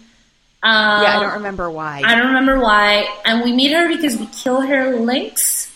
Um, 0.61 1.03
Yeah, 1.03 1.17
I 1.17 1.19
don't 1.23 1.33
remember 1.33 1.69
why. 1.69 2.01
I 2.05 2.15
don't 2.15 2.27
remember 2.27 2.59
why. 2.59 3.07
And 3.25 3.43
we 3.43 3.51
meet 3.53 3.71
her 3.71 3.87
because 3.89 4.15
we 4.17 4.27
kill 4.27 4.61
her 4.61 4.95
lynx. 4.97 5.71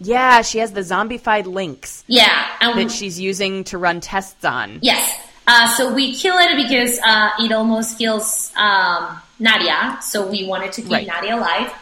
yeah, 0.00 0.42
she 0.42 0.58
has 0.58 0.72
the 0.72 0.80
zombified 0.82 1.46
lynx 1.46 2.04
Yeah. 2.06 2.46
And 2.60 2.78
that 2.78 2.90
she's 2.92 3.18
using 3.18 3.64
to 3.64 3.78
run 3.78 4.00
tests 4.00 4.44
on. 4.44 4.78
yes. 4.82 5.20
Uh, 5.46 5.68
so 5.76 5.92
we 5.92 6.14
kill 6.14 6.36
it 6.38 6.56
because 6.56 6.98
uh, 7.04 7.30
it 7.38 7.52
almost 7.52 7.98
kills 7.98 8.52
um, 8.56 9.20
Nadia. 9.38 9.98
So 10.02 10.26
we 10.26 10.46
wanted 10.46 10.72
to 10.72 10.82
keep 10.82 10.90
Right. 10.90 11.06
Nadia 11.06 11.36
alive. 11.36 11.72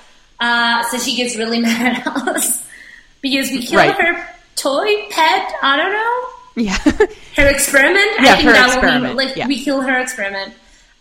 Uh, 0.40 0.82
so 0.90 0.98
she 0.98 1.16
gets 1.16 1.36
really 1.36 1.60
mad 1.68 1.98
at 1.98 2.06
us 2.06 2.66
because 3.20 3.50
we 3.50 3.62
killed 3.62 3.86
Right. 3.86 3.94
her 3.94 4.28
toy 4.56 5.06
pet. 5.10 5.52
I 5.62 5.76
don't 5.76 5.92
know. 5.92 6.64
Yeah. 6.64 6.76
her 7.36 7.46
experiment. 7.48 8.06
Yeah, 8.20 8.32
I 8.32 8.36
think 8.36 8.48
her 8.48 8.52
that 8.52 8.66
experiment, 8.66 9.16
be 9.16 9.24
like 9.24 9.36
yeah. 9.36 9.46
we 9.46 9.62
kill 9.62 9.80
her 9.80 9.98
experiment. 10.00 10.54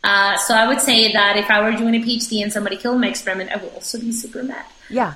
Uh, 0.04 0.38
so 0.38 0.54
I 0.56 0.68
would 0.68 0.80
say 0.82 1.12
that 1.14 1.38
if 1.38 1.50
I 1.50 1.62
were 1.62 1.76
doing 1.78 1.96
a 1.96 2.00
PhD 2.00 2.42
and 2.42 2.52
somebody 2.54 2.78
killed 2.78 3.00
my 3.02 3.08
experiment, 3.08 3.52
I 3.52 3.58
would 3.58 3.74
also 3.74 4.00
be 4.00 4.12
super 4.12 4.44
mad. 4.44 4.66
yeah. 4.90 5.14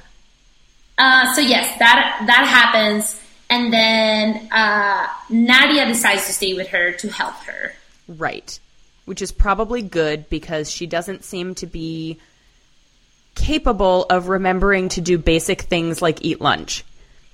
Uh, 0.97 1.34
so 1.34 1.41
yes, 1.41 1.77
that 1.79 2.23
that 2.25 2.45
happens, 2.47 3.19
and 3.56 3.74
then 3.74 4.50
uh, 4.52 5.08
Nadia 5.30 5.86
decides 5.86 6.28
to 6.28 6.34
stay 6.34 6.54
with 6.54 6.68
her 6.70 6.91
to 6.94 7.10
help 7.10 7.36
her. 7.46 7.74
Right. 8.08 8.60
Which 9.06 9.22
is 9.22 9.32
probably 9.32 9.82
good 9.82 10.30
because 10.30 10.70
she 10.70 10.86
doesn't 10.88 11.24
seem 11.24 11.56
to 11.56 11.65
be 11.68 12.18
capable 13.36 14.06
of 14.10 14.28
remembering 14.30 14.89
to 14.89 15.02
do 15.02 15.18
basic 15.18 15.62
things 15.62 16.02
like 16.02 16.24
eat 16.24 16.41
lunch. 16.41 16.84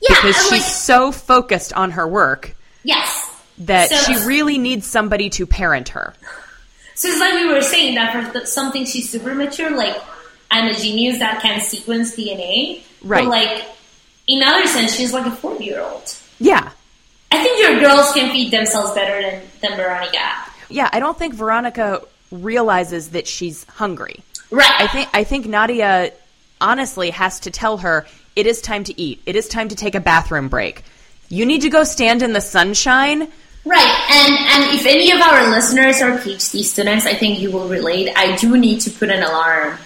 Yeah, 0.02 0.10
because 0.16 0.36
and, 0.36 0.44
she's 0.44 0.52
like- 0.52 0.62
so 0.62 1.12
focused 1.12 1.74
on 1.74 1.92
her 1.92 2.08
work 2.08 2.56
Yes. 2.84 3.30
that 3.60 3.90
So- 3.90 3.98
she 4.14 4.26
really 4.26 4.58
needs 4.58 4.86
somebody 4.88 5.30
to 5.32 5.46
parent 5.46 5.90
her. 5.90 6.14
So 6.96 7.08
it's 7.08 7.20
like 7.20 7.34
we 7.34 7.48
were 7.48 7.62
saying 7.62 7.96
that 7.96 8.34
for 8.34 8.46
something 8.46 8.86
she's 8.86 9.10
super 9.10 9.34
mature, 9.34 9.72
like 9.76 9.98
I'm 10.52 10.68
a 10.68 10.74
genius 10.74 11.20
that 11.20 11.42
can 11.42 11.62
sequence 11.62 12.16
DNA. 12.16 12.82
Right. 13.04 13.24
But 13.24 13.30
like 13.30 13.66
in 14.32 14.42
other 14.44 14.66
sense, 14.66 14.96
she's 14.96 15.14
like 15.14 15.26
a 15.26 15.32
four 15.32 15.58
year 15.58 15.82
old. 15.82 16.16
Yeah. 16.40 16.72
I 17.32 17.44
think 17.44 17.60
your 17.60 17.80
girls 17.80 18.12
can 18.14 18.32
feed 18.32 18.52
themselves 18.52 18.92
better 18.94 19.22
than, 19.22 19.42
than 19.62 19.78
Veronica. 19.78 20.32
Yeah, 20.70 20.90
I 20.92 21.00
don't 21.00 21.18
think 21.18 21.34
Veronica 21.34 22.02
realizes 22.32 23.10
that 23.10 23.28
she's 23.28 23.66
hungry. 23.66 24.24
Right. 24.50 24.72
I 24.80 24.88
think 24.88 25.10
I 25.14 25.24
think 25.24 25.48
Nadia 25.48 26.14
honestly 26.60 27.10
has 27.10 27.42
to 27.42 27.52
tell 27.52 27.78
her 27.78 28.06
it 28.36 28.48
is 28.48 28.62
time 28.62 28.84
to 28.86 29.00
eat. 29.00 29.22
It 29.26 29.36
is 29.36 29.48
time 29.48 29.70
to 29.70 29.76
take 29.76 29.96
a 29.96 30.00
bathroom 30.00 30.48
break. 30.48 30.84
You 31.30 31.46
need 31.46 31.62
to 31.62 31.70
go 31.70 31.84
stand 31.84 32.22
in 32.22 32.34
the 32.34 32.42
sunshine. 32.42 33.32
Right, 33.64 34.10
and 34.10 34.34
and 34.34 34.80
if 34.80 34.86
any 34.88 35.12
of 35.12 35.22
our 35.22 35.50
listeners 35.50 36.02
are 36.02 36.18
PhD 36.18 36.64
students, 36.64 37.06
I 37.06 37.14
think 37.14 37.40
you 37.40 37.52
will 37.52 37.68
relate. 37.68 38.12
I 38.16 38.36
do 38.36 38.58
need 38.58 38.82
to 38.82 38.90
put 38.90 39.10
an 39.10 39.22
alarm 39.22 39.78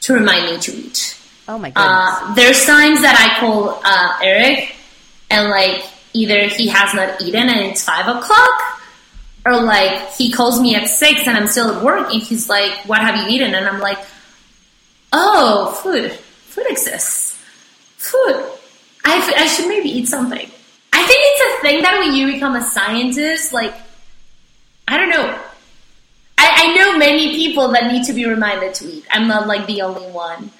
to 0.00 0.14
remind 0.14 0.46
me 0.46 0.58
to 0.58 0.72
eat. 0.74 1.18
Oh 1.48 1.56
my 1.56 1.70
goodness. 1.70 1.86
Uh, 1.86 2.34
there's 2.34 2.66
times 2.66 3.00
that 3.00 3.16
I 3.16 3.40
call 3.40 3.80
uh, 3.82 4.18
Eric, 4.22 4.76
and 5.30 5.48
like 5.48 5.82
either 6.12 6.46
he 6.48 6.68
has 6.68 6.92
not 6.92 7.20
eaten 7.22 7.48
and 7.48 7.60
it's 7.60 7.82
five 7.82 8.06
o'clock, 8.06 8.82
or 9.46 9.62
like 9.62 10.12
he 10.12 10.30
calls 10.30 10.60
me 10.60 10.76
at 10.76 10.88
six 10.88 11.26
and 11.26 11.36
I'm 11.36 11.48
still 11.48 11.70
at 11.74 11.82
work, 11.82 12.12
and 12.12 12.22
he's 12.22 12.50
like, 12.50 12.72
"What 12.86 13.00
have 13.00 13.16
you 13.16 13.34
eaten?" 13.34 13.54
And 13.54 13.66
I'm 13.66 13.80
like, 13.80 13.98
"Oh, 15.12 15.72
food. 15.82 16.12
Food 16.12 16.66
exists. 16.68 17.42
Food. 17.96 18.44
I, 19.04 19.32
I 19.36 19.46
should 19.46 19.68
maybe 19.68 19.88
eat 19.88 20.06
something." 20.06 20.50
I 20.92 21.06
think 21.06 21.20
it's 21.24 21.58
a 21.58 21.62
thing 21.62 21.82
that 21.82 21.98
when 21.98 22.14
you 22.14 22.26
become 22.30 22.56
a 22.56 22.62
scientist, 22.62 23.54
like 23.54 23.72
I 24.86 24.98
don't 24.98 25.08
know. 25.08 25.38
I, 26.36 26.52
I 26.56 26.74
know 26.76 26.98
many 26.98 27.34
people 27.34 27.68
that 27.72 27.90
need 27.90 28.04
to 28.04 28.12
be 28.12 28.26
reminded 28.26 28.74
to 28.74 28.84
eat. 28.86 29.06
I'm 29.10 29.28
not 29.28 29.46
like 29.46 29.66
the 29.66 29.80
only 29.80 30.10
one. 30.12 30.50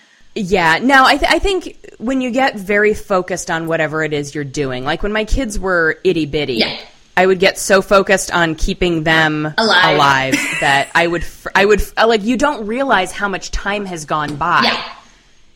Yeah, 0.41 0.79
no, 0.81 1.05
I, 1.05 1.17
th- 1.17 1.31
I 1.33 1.39
think 1.41 1.95
when 1.99 2.21
you 2.21 2.31
get 2.31 2.57
very 2.57 2.95
focused 2.95 3.51
on 3.51 3.67
whatever 3.67 4.05
it 4.05 4.13
is 4.13 4.35
you're 4.35 4.45
doing, 4.45 4.85
like 4.85 5.03
when 5.03 5.13
my 5.13 5.25
kids 5.25 5.59
were 5.59 5.99
itty 6.05 6.27
bitty, 6.27 6.55
Yeah. 6.55 6.79
I 7.17 7.27
would 7.27 7.41
get 7.41 7.59
so 7.59 7.83
focused 7.83 8.33
on 8.33 8.55
keeping 8.55 9.03
them 9.03 9.53
Alive. 9.59 10.35
that 10.61 10.89
I 10.95 11.05
would, 11.09 11.23
f- 11.23 11.49
I 11.53 11.65
would, 11.65 11.81
f- 11.81 11.93
like, 12.07 12.23
you 12.23 12.37
don't 12.37 12.69
realize 12.69 13.11
how 13.11 13.27
much 13.29 13.51
time 13.51 13.85
has 13.87 14.05
gone 14.05 14.37
by 14.37 14.61
Yeah. 14.63 14.93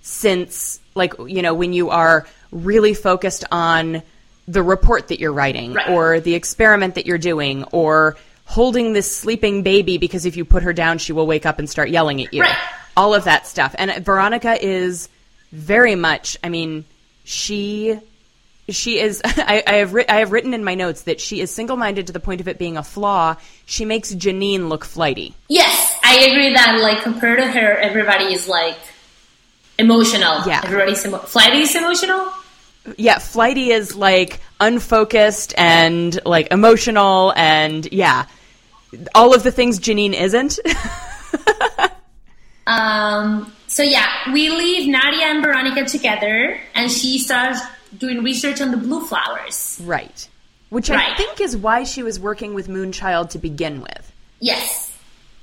since, 0.01 0.81
like, 0.97 1.15
you 1.27 1.43
know, 1.43 1.55
when 1.55 1.73
you 1.73 1.91
are 1.91 2.27
really 2.51 2.95
focused 2.95 3.45
on 3.53 4.03
the 4.49 4.63
report 4.63 5.09
that 5.09 5.21
you're 5.21 5.33
writing 5.33 5.75
Right. 5.75 5.89
or 5.91 6.19
the 6.19 6.35
experiment 6.35 6.97
that 6.97 7.07
you're 7.07 7.19
doing 7.19 7.63
or 7.71 8.17
holding 8.45 8.93
this 8.93 9.15
sleeping 9.17 9.63
baby 9.63 9.99
because 9.99 10.27
if 10.27 10.37
you 10.37 10.45
put 10.45 10.65
her 10.65 10.73
down, 10.73 10.99
she 10.99 11.13
will 11.13 11.29
wake 11.29 11.47
up 11.47 11.61
and 11.61 11.71
start 11.71 11.91
yelling 11.91 12.21
at 12.25 12.35
you. 12.35 12.43
Right. 12.43 12.57
All 12.97 13.15
of 13.15 13.25
that 13.25 13.47
stuff. 13.47 13.75
And 13.79 14.05
Veronica 14.05 14.57
is 14.65 15.09
very 15.51 15.95
much, 15.95 16.37
I 16.43 16.49
mean, 16.49 16.85
she. 17.25 17.99
She 18.69 19.01
is. 19.01 19.21
I, 19.25 19.63
I 19.67 19.73
have. 19.75 19.93
Writ, 19.93 20.09
I 20.09 20.17
have 20.21 20.31
written 20.31 20.55
in 20.55 20.63
my 20.63 20.77
notes 20.77 21.03
that 21.03 21.21
she 21.21 21.41
is 21.41 21.51
single-minded 21.51 22.07
to 22.07 22.13
the 22.13 22.21
point 22.21 22.41
of 22.41 22.47
it 22.47 22.59
being 22.59 22.77
a 22.77 22.83
flaw. 22.85 23.35
She 23.67 23.85
makes 23.85 24.15
Janine 24.15 24.69
look 24.69 24.85
flighty. 24.85 25.35
Yes, 25.49 25.99
I 26.05 26.21
agree 26.31 26.55
that 26.55 26.79
like 26.81 27.03
compared 27.03 27.41
to 27.41 27.47
her, 27.51 27.77
everybody 27.77 28.33
is 28.33 28.47
like 28.47 28.79
emotional. 29.79 30.43
Yeah. 30.47 30.61
everybody's 30.65 31.05
emo- 31.05 31.19
Flighty 31.19 31.59
is 31.63 31.75
emotional. 31.75 32.33
Yeah, 32.97 33.19
flighty 33.19 33.71
is 33.71 33.95
like 33.95 34.41
unfocused 34.61 35.55
and 35.57 36.19
like 36.25 36.49
emotional 36.51 37.33
and 37.37 37.91
yeah, 37.93 38.27
all 39.15 39.35
of 39.35 39.43
the 39.43 39.53
things 39.53 39.79
Janine 39.79 40.15
isn't. 40.15 40.59
Um, 42.73 43.53
so 43.67 43.83
yeah, 43.83 44.33
we 44.33 44.51
leave 44.51 44.89
Nadia 44.89 45.27
and 45.27 45.43
Veronica 45.43 45.85
together, 45.85 46.59
and 46.75 46.91
she 46.91 47.19
starts 47.19 47.61
doing 47.97 48.23
research 48.23 48.61
on 48.61 48.71
the 48.71 48.77
blue 48.77 49.05
flowers. 49.07 49.81
right. 49.85 50.29
Which 50.71 50.91
I 50.91 51.15
think 51.17 51.39
is 51.39 51.55
why 51.55 51.85
she 51.85 52.03
was 52.03 52.19
working 52.19 52.55
with 52.55 52.67
Moonchild 52.67 53.29
to 53.31 53.39
begin 53.39 53.83
with. 53.83 54.11
Yes, 54.41 54.91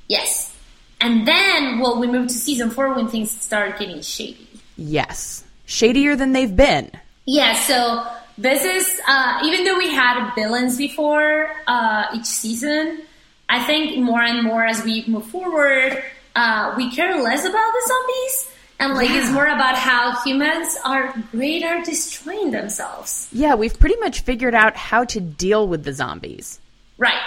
yes. 0.07 0.55
And 0.99 1.27
then, 1.27 1.79
well, 1.79 1.99
we 1.99 2.07
move 2.07 2.29
to 2.29 2.33
season 2.33 2.71
four 2.71 2.95
when 2.95 3.07
things 3.07 3.29
start 3.29 3.77
getting 3.77 4.01
shady. 4.01 4.47
Yes. 4.75 5.43
Shadier 5.65 6.15
than 6.15 6.33
they've 6.33 6.55
been. 6.55 6.89
Yeah, 7.25 7.53
so 7.53 8.07
this 8.39 8.63
is 8.63 8.99
uh, 9.07 9.41
even 9.45 9.65
though 9.65 9.77
we 9.77 9.93
had 9.93 10.33
villains 10.33 10.77
before 10.77 11.51
uh, 11.67 12.05
each 12.15 12.25
season, 12.25 13.03
I 13.47 13.63
think 13.63 13.99
more 13.99 14.21
and 14.21 14.43
more 14.43 14.65
as 14.65 14.83
we 14.83 15.05
move 15.07 15.25
forward, 15.25 16.03
uh, 16.35 16.73
we 16.77 16.91
care 16.91 17.21
less 17.21 17.41
about 17.45 17.53
the 17.73 17.87
zombies, 17.87 18.51
and 18.79 18.93
like 18.93 19.09
it's 19.11 19.31
more 19.31 19.47
about 19.47 19.75
how 19.75 20.21
humans 20.23 20.77
are 20.85 21.13
great 21.31 21.63
at 21.63 21.85
destroying 21.85 22.51
themselves. 22.51 23.27
Yeah, 23.31 23.55
we've 23.55 23.77
pretty 23.79 23.97
much 23.97 24.21
figured 24.21 24.55
out 24.55 24.75
how 24.75 25.03
to 25.05 25.19
deal 25.19 25.67
with 25.67 25.83
the 25.83 25.93
zombies. 25.93 26.59
Right, 26.97 27.19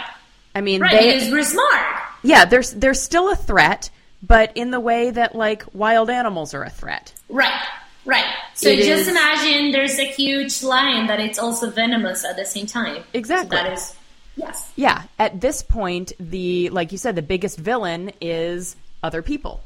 I 0.55 0.61
mean, 0.61 0.81
right. 0.81 0.93
they 0.93 1.13
because 1.15 1.31
we're 1.31 1.45
smart. 1.45 1.97
Yeah, 2.23 2.45
there's 2.45 2.73
they're 2.73 2.95
still 2.95 3.31
a 3.31 3.37
threat, 3.37 3.91
but 4.23 4.53
in 4.57 4.71
the 4.71 4.81
way 4.81 5.11
that 5.11 5.35
like 5.35 5.65
wild 5.75 6.09
animals 6.11 6.55
are 6.55 6.63
a 6.63 6.71
threat. 6.71 7.13
Right, 7.29 7.61
right. 8.05 8.25
So 8.55 8.69
It 8.69 8.77
just 8.85 9.03
is- 9.03 9.09
imagine 9.09 9.73
there's 9.73 9.99
a 9.99 10.05
huge 10.05 10.63
lion 10.63 11.07
that 11.09 11.21
it's 11.21 11.39
also 11.39 11.71
venomous 11.71 12.25
at 12.25 12.37
the 12.37 12.45
same 12.45 12.67
time. 12.67 13.03
Exactly. 13.13 13.57
So 13.57 13.63
that 13.65 13.73
is 13.73 13.95
yes. 14.37 14.73
Yeah, 14.77 15.03
at 15.19 15.41
this 15.41 15.63
point, 15.63 16.13
the 16.21 16.69
like 16.71 16.93
you 16.93 16.99
said, 16.99 17.17
the 17.17 17.23
biggest 17.23 17.59
villain 17.59 18.13
is 18.21 18.77
other 19.03 19.23
people. 19.23 19.63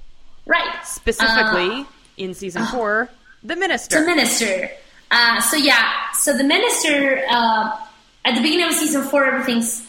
Right. 0.47 0.85
Specifically, 0.85 1.71
Uh, 1.83 1.85
in 2.17 2.35
season 2.35 2.65
four, 2.67 3.11
the 3.43 3.57
minister. 3.57 4.01
the 4.01 4.07
minister. 4.07 4.71
Uh, 5.11 5.41
so 5.41 5.57
yeah, 5.57 5.93
so 6.15 6.37
the 6.37 6.45
minister 6.45 7.23
uh, 7.29 7.77
at 8.25 8.35
the 8.35 8.41
beginning 8.43 8.67
of 8.67 8.73
season 8.75 9.03
four, 9.05 9.25
everything's 9.27 9.87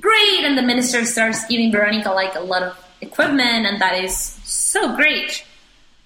great, 0.00 0.44
and 0.44 0.56
the 0.58 0.62
minister 0.62 1.04
starts 1.04 1.44
giving 1.46 1.70
Veronica 1.72 2.10
like 2.10 2.34
a 2.34 2.40
lot 2.40 2.62
of 2.62 2.76
equipment, 3.00 3.66
and 3.66 3.80
that 3.80 4.02
is 4.02 4.16
so 4.44 4.94
great. 4.96 5.44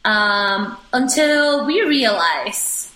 Um, 0.05 0.77
until 0.93 1.67
we 1.67 1.83
realize 1.83 2.91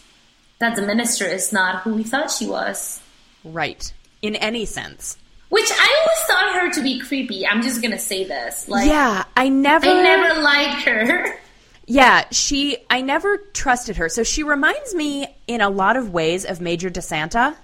that 0.60 0.76
the 0.76 0.82
minister 0.82 1.26
is 1.26 1.52
not 1.52 1.82
who 1.82 1.94
we 1.94 2.02
thought 2.04 2.30
she 2.30 2.46
was. 2.46 3.00
right. 3.44 3.92
In 4.22 4.36
any 4.36 4.64
sense. 4.64 5.18
Which 5.52 5.70
I 5.70 5.98
always 6.00 6.26
thought 6.28 6.62
her 6.62 6.70
to 6.72 6.82
be 6.82 6.98
creepy. 7.00 7.46
I'm 7.46 7.60
just 7.60 7.82
gonna 7.82 7.98
say 7.98 8.24
this. 8.24 8.68
Like, 8.68 8.88
yeah, 8.88 9.24
I 9.36 9.50
never. 9.50 9.86
I 9.86 10.02
never 10.02 10.40
liked 10.40 10.82
her. 10.88 11.38
Yeah, 11.86 12.24
she. 12.30 12.78
I 12.88 13.02
never 13.02 13.36
trusted 13.52 13.96
her. 13.96 14.08
So 14.08 14.22
she 14.22 14.44
reminds 14.44 14.94
me 14.94 15.26
in 15.46 15.60
a 15.60 15.68
lot 15.68 15.98
of 15.98 16.10
ways 16.10 16.46
of 16.46 16.62
Major 16.62 16.88
DeSanta, 16.88 17.54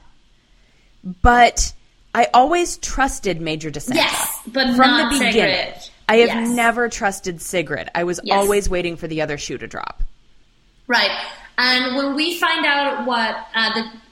but 1.22 1.72
I 2.14 2.28
always 2.34 2.76
trusted 2.76 3.40
Major 3.40 3.70
DeSanta. 3.70 3.94
Yes, 3.94 4.38
but 4.48 4.66
from 4.76 4.76
not 4.76 5.10
the 5.12 5.18
beginning. 5.20 5.32
Sigrid. 5.72 5.90
I 6.10 6.16
have 6.16 6.28
Yes. 6.28 6.48
never 6.50 6.90
trusted 6.90 7.40
Sigrid. 7.40 7.88
I 7.94 8.04
was 8.04 8.20
Yes. 8.22 8.36
always 8.36 8.68
waiting 8.68 8.96
for 8.98 9.06
the 9.06 9.22
other 9.22 9.38
shoe 9.38 9.56
to 9.56 9.66
drop. 9.66 10.02
Right. 10.86 11.10
And 11.56 11.96
when 11.96 12.14
we 12.14 12.38
find 12.38 12.66
out 12.66 13.06
what 13.06 13.46
uh, 13.54 13.70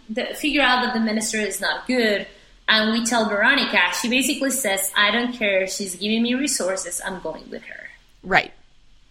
the, 0.09 0.23
the 0.23 0.35
figure 0.35 0.63
out 0.63 0.83
that 0.85 0.95
the 0.95 1.01
minister 1.01 1.39
is 1.39 1.61
not 1.61 1.87
good, 1.87 2.27
and 2.69 2.93
we 2.93 3.05
tell 3.05 3.29
Veronica, 3.29 3.79
she 4.01 4.09
basically 4.09 4.51
says, 4.51 4.91
"I 4.97 5.11
don't 5.11 5.33
care. 5.33 5.67
She's 5.67 5.95
giving 5.97 6.23
me 6.23 6.35
resources. 6.35 7.01
I'm 7.05 7.21
going 7.21 7.49
with 7.51 7.63
her." 7.63 7.89
Right. 8.23 8.53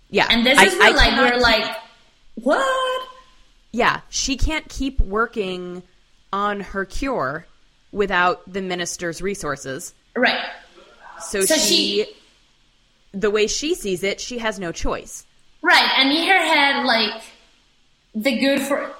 Yeah. 0.09 0.27
And 0.29 0.45
this 0.45 0.57
I- 0.59 0.65
is 0.65 0.73
I 0.75 0.77
where 0.79 0.93
like 0.93 1.17
we're 1.17 1.31
keep- 1.31 1.41
like, 1.41 1.77
"What?" 2.35 3.07
Yeah, 3.71 4.01
she 4.09 4.37
can't 4.37 4.67
keep 4.69 4.99
working 5.01 5.83
on 6.31 6.59
her 6.61 6.85
cure 6.85 7.45
without 7.91 8.41
the 8.51 8.61
minister's 8.61 9.21
resources. 9.21 9.93
Right. 10.15 10.41
So, 11.21 11.41
So 11.45 11.55
she, 11.55 12.03
she- 12.03 12.05
the 13.13 13.29
way 13.31 13.47
she 13.47 13.73
sees 13.75 14.03
it, 14.03 14.19
she 14.19 14.37
has 14.39 14.59
no 14.59 14.71
choice. 14.73 15.25
Right. 15.61 15.89
And 15.97 16.11
in 16.11 16.27
her 16.27 16.37
head, 16.37 16.85
like 16.85 17.21
the 18.13 18.37
good 18.37 18.61
for 18.61 18.91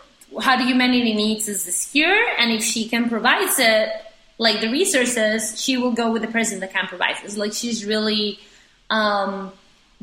how 0.42 0.58
humanity 0.58 1.14
needs 1.14 1.48
is 1.48 1.66
this 1.66 1.92
cure, 1.92 2.28
and 2.38 2.52
if 2.52 2.64
she 2.64 2.88
can 2.90 3.10
provide 3.10 3.48
it, 3.60 3.90
like 4.38 4.62
the 4.62 4.70
resources, 4.70 5.62
she 5.62 5.78
will 5.78 5.92
go 5.92 6.12
with 6.12 6.22
the 6.22 6.28
person 6.28 6.60
that 6.60 6.74
it. 6.74 7.38
Like 7.38 7.54
she's 7.54 7.86
really 7.86 8.40
um, 8.90 9.52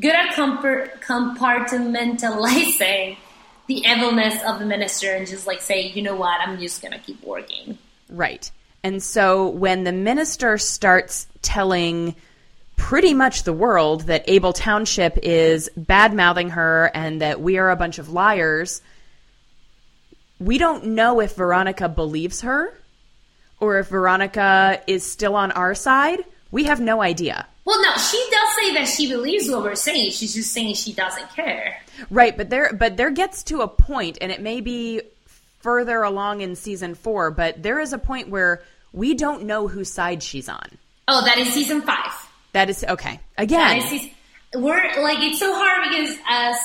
good 0.01 0.14
at 0.14 0.35
compar- 0.35 1.01
compartmentalizing 1.01 3.16
the 3.66 3.87
evilness 3.87 4.42
of 4.42 4.59
the 4.59 4.66
minister 4.66 5.12
and 5.12 5.27
just 5.27 5.47
like 5.47 5.61
say, 5.61 5.88
you 5.88 6.03
know 6.03 6.16
what, 6.16 6.40
I'm 6.40 6.59
just 6.59 6.83
gonna 6.83 6.99
keep 6.99 7.23
working. 7.23 7.79
Right. 8.09 8.51
And 8.83 9.03
so 9.03 9.49
when 9.49 9.85
the 9.85 9.92
minister 9.92 10.59
starts 10.59 11.29
telling 11.40 12.16
pretty 12.77 13.14
much 13.14 13.45
the 13.45 13.53
world 13.53 14.03
that 14.03 14.25
Abel 14.27 14.53
Township 14.53 15.18
is 15.23 15.71
bad 15.77 16.12
mouthing 16.12 16.51
her 16.51 16.90
and 16.95 17.21
that 17.21 17.40
we 17.40 17.59
are 17.59 17.71
a 17.71 17.77
bunch 17.77 17.99
of 17.99 18.11
liars, 18.11 18.83
we 20.40 20.59
don't 20.59 20.87
know 20.87 21.21
if 21.21 21.37
Veronica 21.37 21.88
believes 21.88 22.40
her 22.40 22.77
or 23.62 23.79
if 23.79 23.87
Veronica 23.88 24.83
is 24.88 25.09
still 25.11 25.37
on 25.37 25.53
our 25.53 25.72
side. 25.75 26.25
We 26.51 26.64
have 26.64 26.81
no 26.81 27.01
idea. 27.01 27.46
Well, 27.64 27.81
no, 27.81 27.92
she 27.96 28.29
does 28.31 28.57
say 28.57 28.75
that 28.75 28.88
she 28.88 29.09
believes 29.09 29.48
what 29.48 29.62
we're 29.62 29.77
saying. 29.77 30.11
She's 30.11 30.35
just 30.35 30.53
saying 30.53 30.75
she 30.75 30.92
doesn't 30.92 31.31
care. 31.35 31.81
Right, 32.11 32.37
but 32.37 32.51
there 32.51 32.72
but 32.72 32.96
there 32.96 33.11
gets 33.12 33.44
to 33.44 33.61
a 33.61 33.68
point 33.68 34.18
and 34.20 34.33
it 34.33 34.42
may 34.42 34.61
be 34.61 35.01
further 35.61 36.03
along 36.03 36.40
in 36.40 36.57
season 36.57 36.96
4, 36.96 37.31
but 37.31 37.62
there 37.62 37.79
is 37.79 37.92
a 37.92 37.98
point 37.98 38.29
where 38.31 38.62
we 38.92 39.14
don't 39.14 39.44
know 39.44 39.68
whose 39.68 39.90
side 39.90 40.25
she's 40.25 40.48
on. 40.48 40.66
Oh, 41.07 41.25
that 41.25 41.38
is 41.38 41.53
season 41.53 41.83
five. 41.83 42.12
That 42.53 42.68
is 42.68 42.85
okay. 42.87 43.20
That 43.37 43.42
Again, 43.44 43.77
is 43.79 43.85
seas- 43.88 44.11
we're 44.55 45.03
like 45.03 45.18
it's 45.20 45.38
so 45.38 45.55
hard 45.55 45.88
because 45.88 46.16
as 46.29 46.57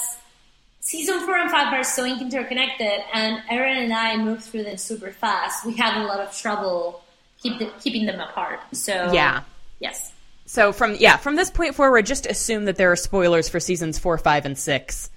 season 0.87 1.19
four 1.25 1.37
and 1.37 1.51
five 1.51 1.73
are 1.73 1.83
so 1.83 2.05
interconnected, 2.05 3.01
and 3.13 3.43
Erin 3.49 3.77
and 3.77 3.93
I 3.93 4.15
move 4.15 4.41
through 4.41 4.63
them 4.63 4.77
super 4.77 5.11
fast. 5.11 5.65
We 5.65 5.75
have 5.75 6.01
a 6.01 6.05
lot 6.05 6.21
of 6.21 6.33
trouble 6.33 7.03
keep 7.43 7.59
the, 7.59 7.69
keeping 7.81 8.05
them 8.05 8.21
apart. 8.21 8.61
So 8.71 9.11
Yeah. 9.11 9.43
yes, 9.79 10.13
so 10.45 10.71
from 10.71 10.95
yeah, 10.95 11.17
from 11.17 11.35
this 11.35 11.51
point 11.51 11.75
forward, 11.75 12.05
just 12.05 12.25
assume 12.25 12.65
that 12.65 12.77
there 12.77 12.89
are 12.89 12.95
spoilers 12.95 13.49
for 13.49 13.59
seasons 13.59 13.99
four, 13.99 14.17
five, 14.17 14.45
and 14.45 14.57
six 14.57 15.09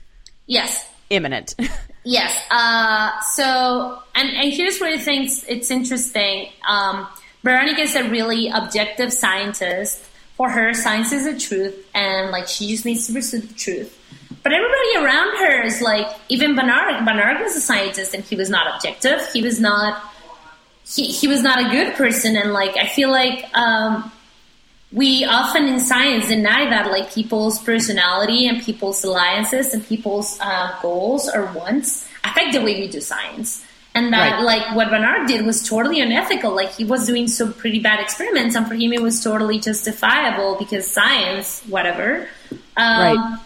yes. 0.46 0.86
imminent. 1.08 1.54
Yes. 2.02 2.34
Uh, 2.50 3.20
so, 3.20 4.02
and, 4.14 4.30
and 4.30 4.50
here's 4.50 4.80
where 4.80 4.90
I 4.90 4.96
think 4.96 5.30
it's 5.46 5.70
interesting. 5.70 6.48
Um, 6.66 7.06
Veronica 7.44 7.82
is 7.82 7.94
a 7.94 8.08
really 8.08 8.48
objective 8.48 9.12
scientist. 9.12 10.02
For 10.38 10.48
her, 10.48 10.72
science 10.72 11.12
is 11.12 11.24
the 11.26 11.38
truth, 11.38 11.76
and 11.94 12.30
like 12.30 12.48
she 12.48 12.68
just 12.68 12.86
needs 12.86 13.06
to 13.06 13.12
pursue 13.12 13.40
the 13.40 13.52
truth. 13.52 13.99
But 14.42 14.52
everybody 14.52 14.96
around 15.04 15.36
her 15.38 15.62
is 15.64 15.80
like, 15.82 16.06
even 16.28 16.54
Bernard. 16.56 17.04
Bernard 17.04 17.40
was 17.40 17.56
a 17.56 17.60
scientist, 17.60 18.14
and 18.14 18.24
he 18.24 18.36
was 18.36 18.48
not 18.48 18.74
objective. 18.74 19.20
He 19.32 19.42
was 19.42 19.60
not. 19.60 20.02
He, 20.86 21.06
he 21.06 21.28
was 21.28 21.42
not 21.42 21.60
a 21.64 21.70
good 21.70 21.94
person, 21.94 22.36
and 22.36 22.52
like 22.52 22.76
I 22.76 22.86
feel 22.86 23.10
like 23.10 23.44
um, 23.56 24.10
we 24.92 25.24
often 25.24 25.66
in 25.68 25.78
science 25.78 26.28
deny 26.28 26.68
that 26.70 26.90
like 26.90 27.12
people's 27.14 27.62
personality 27.62 28.48
and 28.48 28.60
people's 28.62 29.04
alliances 29.04 29.72
and 29.72 29.86
people's 29.86 30.38
uh, 30.40 30.76
goals 30.82 31.28
or 31.32 31.44
wants 31.52 32.08
affect 32.24 32.52
the 32.54 32.60
way 32.60 32.80
we 32.80 32.88
do 32.88 33.00
science 33.00 33.64
and 33.94 34.12
that 34.12 34.32
Right. 34.32 34.42
like 34.42 34.74
what 34.76 34.90
Bernard 34.90 35.26
did 35.28 35.46
was 35.46 35.66
totally 35.66 36.00
unethical 36.00 36.54
like 36.54 36.72
he 36.72 36.84
was 36.84 37.06
doing 37.06 37.28
some 37.28 37.52
pretty 37.54 37.78
bad 37.78 37.98
experiments 38.00 38.54
and 38.56 38.66
for 38.68 38.74
him 38.74 38.92
it 38.92 39.00
was 39.00 39.22
totally 39.22 39.58
justifiable 39.60 40.56
because 40.58 40.86
science 40.90 41.62
whatever 41.68 42.28
um, 42.76 43.00
Right. 43.16 43.38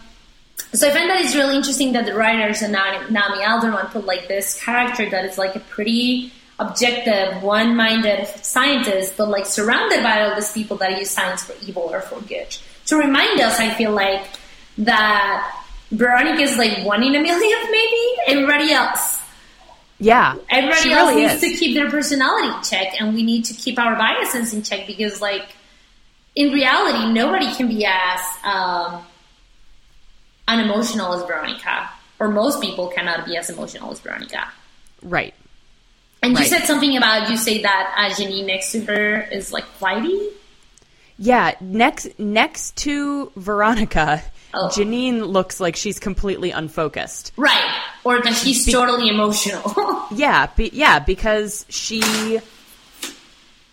So 0.75 0.89
I 0.89 0.91
find 0.91 1.09
that 1.09 1.21
it's 1.25 1.37
really 1.37 1.55
interesting 1.57 1.93
that 1.93 2.05
the 2.05 2.15
writers 2.15 2.61
and 2.61 2.73
Naomi 2.73 3.45
Alderman 3.45 3.87
put 3.87 4.05
like 4.07 4.27
this 4.27 4.61
character 4.61 5.09
that 5.09 5.25
is 5.25 5.39
like 5.39 5.55
a 5.55 5.61
pretty 5.61 6.33
objective, 6.59 7.43
one-minded 7.43 8.27
scientist, 8.43 9.17
but 9.17 9.29
like 9.29 9.47
surrounded 9.47 10.03
by 10.03 10.23
all 10.23 10.35
these 10.35 10.53
people 10.53 10.77
that 10.79 10.99
use 10.99 11.11
science 11.11 11.45
for 11.45 11.55
evil 11.65 11.83
or 11.83 12.01
for 12.01 12.21
good. 12.23 12.57
To 12.87 12.97
remind 12.97 13.41
us, 13.41 13.61
I 13.61 13.73
feel 13.75 13.93
like 13.93 14.27
that 14.79 15.65
Veronica 15.93 16.43
is 16.43 16.59
like 16.59 16.85
one 16.85 17.03
in 17.05 17.15
a 17.15 17.21
million, 17.21 17.59
maybe 17.71 18.03
everybody 18.27 18.73
else. 18.73 19.21
yeah, 19.99 20.35
Everybody 20.51 20.93
else 20.93 21.11
really 21.11 21.23
needs 21.23 21.43
is. 21.43 21.53
to 21.53 21.57
keep 21.57 21.75
their 21.77 21.89
personality 21.91 22.49
in 22.49 22.63
check, 22.65 23.01
and 23.01 23.15
we 23.15 23.23
need 23.23 23.45
to 23.47 23.55
keep 23.55 23.79
our 23.79 23.95
biases 23.97 24.53
in 24.53 24.63
check 24.63 24.87
because, 24.89 25.21
like, 25.21 25.47
in 26.35 26.53
reality, 26.53 27.13
nobody 27.13 27.53
can 27.55 27.69
be 27.69 27.87
as 27.87 28.21
um, 28.43 29.05
unemotional 30.49 31.15
as 31.15 31.23
Veronica, 31.27 31.89
or 32.19 32.29
most 32.29 32.61
people 32.61 32.89
cannot 32.89 33.25
be 33.27 33.37
as 33.37 33.51
emotional 33.51 33.91
as 33.93 34.01
Veronica. 34.01 34.49
right. 35.03 35.35
And 36.23 36.33
you 36.33 36.39
Right. 36.39 36.49
said 36.49 36.65
something 36.65 36.97
about 36.97 37.29
you 37.29 37.37
say 37.37 37.61
that 37.63 37.95
uh, 37.99 38.15
Janine 38.15 38.47
next 38.47 38.73
to 38.73 38.81
her 38.87 39.29
is 39.31 39.53
like 39.53 39.65
flighty. 39.79 40.19
Yeah, 41.19 41.53
next 41.61 42.19
next 42.19 42.77
to 42.79 43.31
Veronica, 43.37 44.23
Oh. 44.55 44.69
Janine 44.73 45.27
looks 45.27 45.61
like 45.61 45.77
she's 45.77 45.99
completely 45.99 46.51
unfocused. 46.51 47.33
Right. 47.37 47.71
Or 48.05 48.23
that 48.23 48.35
she's 48.35 48.65
totally 48.71 49.09
emotional. 49.09 50.07
Yeah, 50.15 50.47
be, 50.55 50.71
yeah, 50.73 50.99
because 51.01 51.67
she 51.69 52.39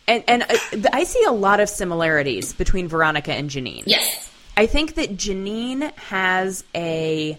and 0.07 0.23
and 0.27 0.43
uh, 0.43 0.89
I 0.91 1.03
see 1.03 1.23
a 1.23 1.31
lot 1.31 1.59
of 1.59 1.69
similarities 1.69 2.51
between 2.53 2.87
Veronica 2.87 3.31
and 3.33 3.49
Janine. 3.49 3.83
yes. 3.85 4.30
I 4.57 4.65
think 4.67 4.95
that 4.95 5.15
Janine 5.17 5.91
has 5.97 6.63
a 6.75 7.37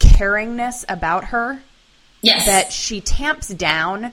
caringness 0.00 0.84
about 0.88 1.24
her 1.26 1.60
Yes. 2.20 2.46
that 2.46 2.72
she 2.72 3.00
tamps 3.00 3.48
down 3.48 4.12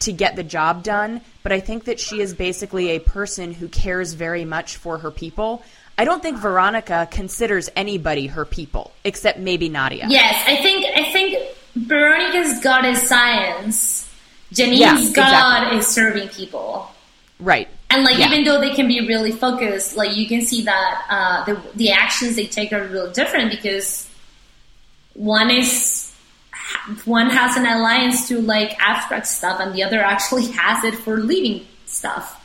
to 0.00 0.12
get 0.12 0.36
the 0.36 0.42
job 0.42 0.82
done, 0.82 1.20
but 1.42 1.52
I 1.52 1.60
think 1.60 1.84
that 1.84 2.00
she 2.00 2.20
is 2.20 2.34
basically 2.34 2.90
a 2.90 2.98
person 2.98 3.52
who 3.52 3.68
cares 3.68 4.14
very 4.14 4.44
much 4.44 4.76
for 4.76 4.98
her 4.98 5.10
people. 5.10 5.62
I 5.98 6.04
don't 6.04 6.22
think 6.22 6.38
Veronica 6.38 7.08
considers 7.10 7.68
anybody 7.76 8.26
her 8.28 8.44
people, 8.44 8.92
except 9.04 9.38
maybe 9.38 9.68
Nadia. 9.68 10.06
Yes, 10.08 10.42
I 10.46 10.56
think 10.56 10.84
I 10.94 11.12
think 11.12 11.38
Veronica's 11.74 12.60
God 12.60 12.84
is 12.84 13.00
science. 13.02 14.08
Janine's 14.52 14.80
Yeah, 14.80 14.94
God 15.14 15.62
exactly. 15.74 15.78
is 15.78 15.86
serving 15.88 16.28
people. 16.28 16.90
Right. 17.40 17.68
And 17.96 18.04
like 18.04 18.18
Yeah. 18.18 18.28
even 18.28 18.44
though 18.44 18.60
they 18.60 18.74
can 18.74 18.86
be 18.88 19.06
really 19.06 19.32
focused, 19.32 19.96
like 19.96 20.14
you 20.16 20.28
can 20.28 20.42
see 20.42 20.62
that 20.62 21.02
uh, 21.08 21.44
the 21.46 21.60
the 21.76 21.90
actions 21.92 22.36
they 22.36 22.46
take 22.46 22.72
are 22.72 22.84
real 22.84 23.10
different 23.10 23.50
because 23.50 24.06
one 25.14 25.50
is 25.50 26.12
one 27.06 27.30
has 27.30 27.56
an 27.56 27.64
alliance 27.64 28.28
to 28.28 28.40
like 28.42 28.76
abstract 28.78 29.26
stuff, 29.26 29.60
and 29.60 29.74
the 29.74 29.82
other 29.82 30.00
actually 30.00 30.46
has 30.52 30.84
it 30.84 30.94
for 30.94 31.16
living 31.18 31.64
stuff. 31.86 32.44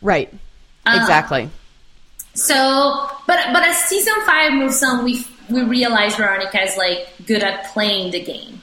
Right. 0.00 0.32
Uh, 0.86 0.98
exactly. 1.00 1.50
So, 2.34 3.10
but 3.26 3.52
but 3.52 3.62
as 3.64 3.76
season 3.76 4.14
five 4.24 4.52
moves 4.52 4.82
on, 4.82 5.04
we 5.04 5.26
we 5.50 5.62
realize 5.62 6.14
Veronica 6.14 6.62
is 6.62 6.76
like 6.76 7.08
good 7.26 7.42
at 7.42 7.64
playing 7.72 8.12
the 8.12 8.20
game. 8.22 8.62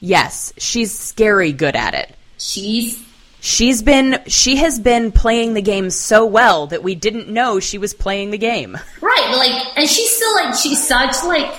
Yes, 0.00 0.52
she's 0.56 0.96
scary 0.96 1.52
good 1.52 1.76
at 1.76 1.92
it. 1.94 2.14
She's 2.38 3.04
She's 3.40 3.82
been 3.82 4.20
she 4.26 4.56
has 4.56 4.80
been 4.80 5.12
playing 5.12 5.54
the 5.54 5.62
game 5.62 5.90
so 5.90 6.26
well 6.26 6.66
that 6.68 6.82
we 6.82 6.94
didn't 6.94 7.28
know 7.28 7.60
she 7.60 7.78
was 7.78 7.94
playing 7.94 8.30
the 8.32 8.38
game. 8.38 8.76
right, 9.00 9.34
like, 9.36 9.78
and 9.78 9.88
she's 9.88 10.10
still 10.10 10.34
like 10.34 10.54
she's 10.56 10.84
such 10.86 11.22
like 11.24 11.54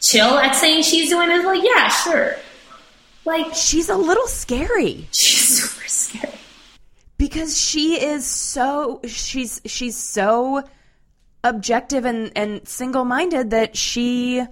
chill 0.00 0.38
at 0.38 0.54
saying 0.54 0.82
she's 0.82 1.08
doing 1.10 1.30
it. 1.30 1.44
Like, 1.44 1.62
yeah, 1.64 1.88
sure. 1.88 2.36
Like, 3.24 3.54
She's 3.54 3.88
a 3.88 3.96
little 3.96 4.26
scary 4.26 5.06
she's 5.12 5.60
super 5.62 5.86
scary. 5.88 6.34
because 7.18 7.56
she 7.60 7.94
is 8.04 8.26
so 8.26 9.00
she's 9.06 9.60
she's 9.64 9.96
so 9.96 10.62
objective 11.44 12.04
and 12.04 12.32
and 12.36 12.66
single-minded 12.66 13.50
that 13.50 13.76
she 13.76 14.42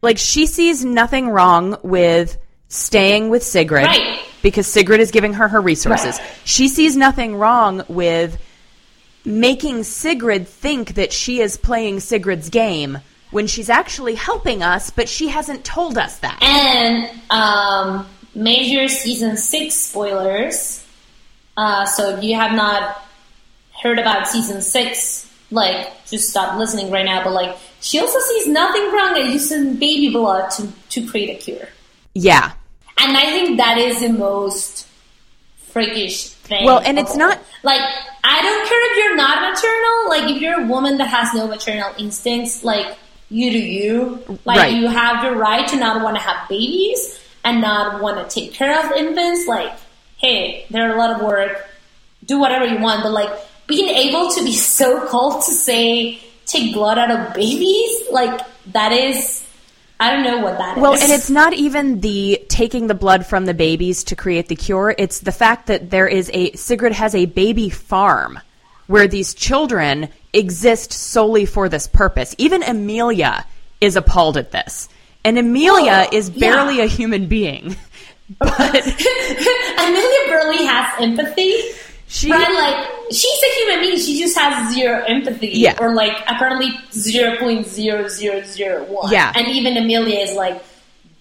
like 0.00 0.18
she 0.18 0.46
sees 0.46 0.84
nothing 0.84 1.28
wrong 1.28 1.76
with 1.84 2.36
staying 2.68 3.28
with 3.30 3.42
Sigrid 3.44 3.84
Right. 3.86 4.20
Because 4.42 4.66
Sigrid 4.66 5.00
is 5.00 5.10
giving 5.10 5.34
her 5.34 5.48
her 5.48 5.60
resources. 5.60 6.18
Right. 6.18 6.30
She 6.44 6.68
sees 6.68 6.96
nothing 6.96 7.36
wrong 7.36 7.84
with 7.88 8.38
making 9.24 9.84
Sigrid 9.84 10.48
think 10.48 10.94
that 10.94 11.12
she 11.12 11.40
is 11.40 11.56
playing 11.56 12.00
Sigrid's 12.00 12.50
game 12.50 12.98
when 13.30 13.46
she's 13.46 13.70
actually 13.70 14.14
helping 14.14 14.62
us, 14.62 14.90
but 14.90 15.08
she 15.08 15.28
hasn't 15.28 15.64
told 15.64 15.96
us 15.96 16.18
that. 16.18 16.42
And 16.42 17.10
um, 17.30 18.06
major 18.34 18.88
season 18.88 19.36
six 19.36 19.74
spoilers. 19.74 20.86
Uh, 21.56 21.86
so 21.86 22.16
if 22.16 22.24
you 22.24 22.34
have 22.34 22.52
not 22.52 23.02
heard 23.82 23.98
about 23.98 24.28
season 24.28 24.60
six, 24.60 25.30
like 25.50 25.88
just 26.06 26.30
stop 26.30 26.58
listening 26.58 26.90
right 26.90 27.04
now. 27.04 27.24
But 27.24 27.32
like, 27.32 27.56
she 27.80 27.98
also 28.00 28.18
sees 28.20 28.48
nothing 28.48 28.92
wrong 28.92 29.18
at 29.18 29.32
using 29.32 29.74
baby 29.76 30.10
blood 30.10 30.50
to 30.52 30.68
to 30.90 31.06
create 31.06 31.30
a 31.30 31.42
cure. 31.42 31.68
Yeah. 32.14 32.52
And 33.02 33.16
I 33.16 33.24
think 33.26 33.56
that 33.58 33.78
is 33.78 34.00
the 34.00 34.08
most 34.10 34.86
freakish 35.70 36.28
thing. 36.30 36.64
Well, 36.64 36.80
and 36.84 36.98
it's 36.98 37.16
not- 37.16 37.38
like 37.62 37.80
I 38.24 38.40
don't 38.42 38.68
care 38.68 38.90
if 38.92 38.96
you're 38.98 39.16
not 39.16 39.36
maternal. 39.50 40.08
Like 40.08 40.30
if 40.30 40.40
you're 40.42 40.60
a 40.62 40.66
woman 40.66 40.98
that 40.98 41.08
has 41.08 41.34
no 41.34 41.46
maternal 41.46 41.90
instincts, 41.98 42.62
like 42.62 42.86
you 43.30 43.50
do 43.50 43.58
you. 43.58 44.22
Like 44.44 44.58
Right. 44.58 44.72
you 44.74 44.86
have 44.88 45.24
the 45.24 45.32
right 45.32 45.66
to 45.68 45.76
not 45.76 46.02
want 46.02 46.16
to 46.16 46.22
have 46.22 46.48
babies 46.48 47.18
and 47.44 47.60
not 47.60 48.00
want 48.00 48.16
to 48.28 48.32
take 48.40 48.54
care 48.54 48.78
of 48.84 48.92
infants. 48.92 49.48
Like, 49.48 49.72
hey, 50.18 50.66
they're 50.70 50.94
a 50.94 50.98
lot 50.98 51.10
of 51.10 51.22
work. 51.26 51.68
Do 52.24 52.38
whatever 52.38 52.66
you 52.66 52.78
want, 52.78 53.02
but 53.02 53.10
like 53.12 53.30
being 53.66 53.88
able 53.88 54.30
to 54.30 54.44
be 54.44 54.52
so 54.52 55.06
cold 55.08 55.42
to 55.46 55.50
say 55.52 56.20
take 56.46 56.74
blood 56.74 56.98
out 56.98 57.10
of 57.10 57.34
babies, 57.34 58.02
like 58.12 58.40
that 58.72 58.92
is. 58.92 59.41
I 60.02 60.10
don't 60.12 60.24
know 60.24 60.40
what 60.40 60.58
that 60.58 60.76
is. 60.76 60.82
Well, 60.82 60.94
and 60.94 61.12
it's 61.12 61.30
not 61.30 61.52
even 61.52 62.00
the 62.00 62.44
taking 62.48 62.88
the 62.88 62.94
blood 62.94 63.24
from 63.24 63.46
the 63.46 63.54
babies 63.54 64.02
to 64.04 64.16
create 64.16 64.48
the 64.48 64.56
cure. 64.56 64.94
It's 64.98 65.20
the 65.20 65.30
fact 65.32 65.68
that 65.68 65.90
there 65.90 66.08
is 66.08 66.28
a 66.34 66.52
Sigrid 66.52 66.92
has 66.92 67.14
a 67.14 67.26
baby 67.26 67.70
farm 67.70 68.40
where 68.88 69.06
these 69.06 69.32
children 69.32 70.08
exist 70.32 70.92
solely 70.92 71.46
for 71.46 71.68
this 71.68 71.86
purpose. 71.86 72.34
Even 72.38 72.62
Amelia 72.64 73.46
is 73.80 73.94
appalled 73.94 74.36
at 74.36 74.50
this. 74.50 74.88
And 75.24 75.38
Amelia 75.38 76.08
Oh, 76.10 76.16
is 76.16 76.30
barely 76.30 76.78
yeah. 76.78 76.84
a 76.84 76.86
human 76.88 77.26
being. 77.28 77.76
But 78.38 78.50
Amelia 79.78 80.18
Burley 80.28 80.64
has 80.64 80.94
empathy. 81.00 81.52
She 82.12 82.30
Right, 82.30 82.52
like 82.54 83.10
she's 83.10 83.42
a 83.42 83.54
human 83.56 83.80
being. 83.80 83.96
She 83.98 84.20
just 84.20 84.36
has 84.36 84.74
zero 84.74 85.02
empathy. 85.06 85.48
Yeah. 85.48 85.78
Or 85.80 85.94
like 85.94 86.12
apparently 86.28 86.70
zero 86.92 87.38
point 87.38 87.66
zero 87.66 88.06
zero 88.06 88.42
zero 88.42 88.84
one. 88.84 89.10
Yeah. 89.10 89.32
And 89.34 89.48
even 89.48 89.78
Amelia 89.78 90.18
is 90.18 90.34
like, 90.34 90.62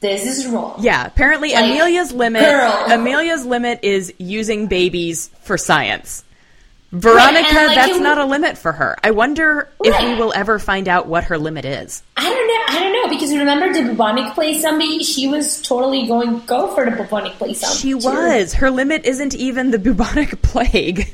this 0.01 0.25
is 0.25 0.47
wrong. 0.47 0.75
Yeah, 0.79 1.05
apparently 1.05 1.53
Like, 1.53 1.63
Amelia's 1.63 2.11
limit 2.11 2.41
girl. 2.41 2.73
Amelia's 2.89 3.45
limit 3.45 3.79
is 3.83 4.13
using 4.17 4.67
babies 4.67 5.29
for 5.43 5.57
science. 5.57 6.25
Veronica, 6.91 7.55
Right, 7.55 7.67
like, 7.67 7.75
that's 7.75 7.99
not 7.99 8.17
a 8.17 8.25
limit 8.25 8.57
for 8.57 8.73
her. 8.73 8.97
I 9.01 9.11
wonder 9.11 9.69
if 9.83 10.01
we 10.01 10.13
will 10.15 10.33
ever 10.35 10.59
find 10.59 10.89
out 10.89 11.07
what 11.07 11.23
her 11.25 11.37
limit 11.37 11.63
is. 11.63 12.03
I 12.17 12.23
don't 12.23 12.33
know. 12.47 12.77
I 12.77 12.79
don't 12.83 12.93
know 12.93 13.09
because 13.09 13.31
remember 13.31 13.71
the 13.73 13.87
bubonic 13.89 14.33
plague 14.33 14.61
zombie? 14.61 14.99
She 15.03 15.27
was 15.29 15.61
totally 15.61 16.05
going 16.05 16.39
go 16.45 16.73
for 16.75 16.83
the 16.83 16.91
bubonic 16.91 17.33
plague. 17.33 17.55
She 17.55 17.91
too. 17.91 17.97
was. 17.99 18.53
Her 18.55 18.69
limit 18.69 19.05
isn't 19.05 19.33
even 19.35 19.71
the 19.71 19.79
bubonic 19.79 20.41
plague. 20.41 21.13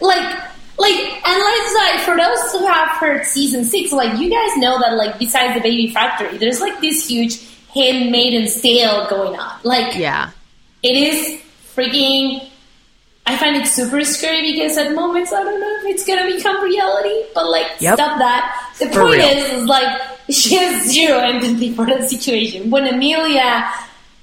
like 0.00 0.38
like 0.78 0.96
and 1.28 1.42
let's 1.42 1.74
like 1.74 2.00
for 2.06 2.16
those 2.16 2.52
who 2.52 2.66
have 2.66 2.88
heard 2.98 3.26
season 3.26 3.64
six, 3.64 3.92
like 3.92 4.18
you 4.18 4.30
guys 4.30 4.56
know 4.56 4.78
that 4.80 4.94
like 4.96 5.18
besides 5.18 5.52
the 5.54 5.60
baby 5.60 5.92
factory, 5.92 6.38
there's 6.38 6.60
like 6.62 6.80
this 6.80 7.06
huge 7.06 7.46
handmaiden 7.74 8.48
sale 8.48 9.06
going 9.10 9.38
on. 9.38 9.58
Like 9.64 9.96
Yeah. 9.96 10.30
it 10.82 10.96
is 10.96 11.40
freaking 11.76 12.48
I 13.26 13.36
find 13.36 13.54
it 13.56 13.66
super 13.66 14.04
scary 14.04 14.52
because 14.52 14.76
at 14.78 14.94
moments 14.94 15.32
I 15.32 15.42
don't 15.42 15.60
know 15.60 15.76
if 15.80 15.94
it's 15.94 16.04
gonna 16.06 16.26
become 16.26 16.62
reality, 16.64 17.22
but 17.34 17.48
like 17.48 17.66
Yep. 17.80 17.94
stop 17.94 18.18
that. 18.18 18.72
The 18.78 18.86
For 18.86 19.02
point 19.02 19.18
real. 19.18 19.26
is, 19.28 19.52
is 19.62 19.64
like 19.66 20.00
she 20.30 20.56
has 20.56 20.90
zero 20.90 21.18
empathy 21.18 21.72
for 21.74 21.86
the 21.86 22.06
situation. 22.08 22.70
When 22.70 22.86
Amelia 22.86 23.70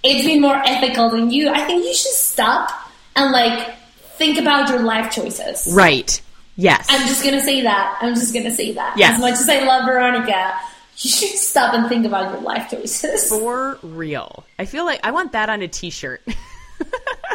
it's 0.04 0.26
been 0.26 0.42
more 0.42 0.56
ethical 0.66 1.10
than 1.10 1.32
you, 1.32 1.50
I 1.50 1.66
think 1.66 1.84
you 1.86 1.94
should 1.94 2.12
stop 2.14 2.70
and 3.16 3.32
like 3.32 3.76
think 4.18 4.38
about 4.40 4.70
your 4.70 4.80
life 4.80 5.12
choices. 5.12 5.74
Right. 5.74 6.20
Yes. 6.56 6.88
I'm 6.90 7.08
just 7.08 7.24
gonna 7.24 7.42
say 7.44 7.62
that. 7.62 7.98
I'm 8.02 8.14
just 8.16 8.34
gonna 8.34 8.54
say 8.56 8.74
that. 8.74 8.98
Yes. 8.98 9.16
As 9.16 9.20
much 9.22 9.34
as 9.34 9.48
I 9.50 9.64
love 9.64 9.86
Veronica, 9.86 10.54
you 11.00 11.10
should 11.12 11.38
stop 11.38 11.74
and 11.76 11.88
think 11.88 12.06
about 12.06 12.32
your 12.32 12.42
life 12.42 12.70
choices. 12.72 13.30
For 13.30 13.78
real. 13.84 14.44
I 14.58 14.66
feel 14.66 14.86
like 14.86 15.00
I 15.04 15.12
want 15.12 15.32
that 15.34 15.50
on 15.50 15.62
a 15.62 15.68
t-shirt. 15.68 16.26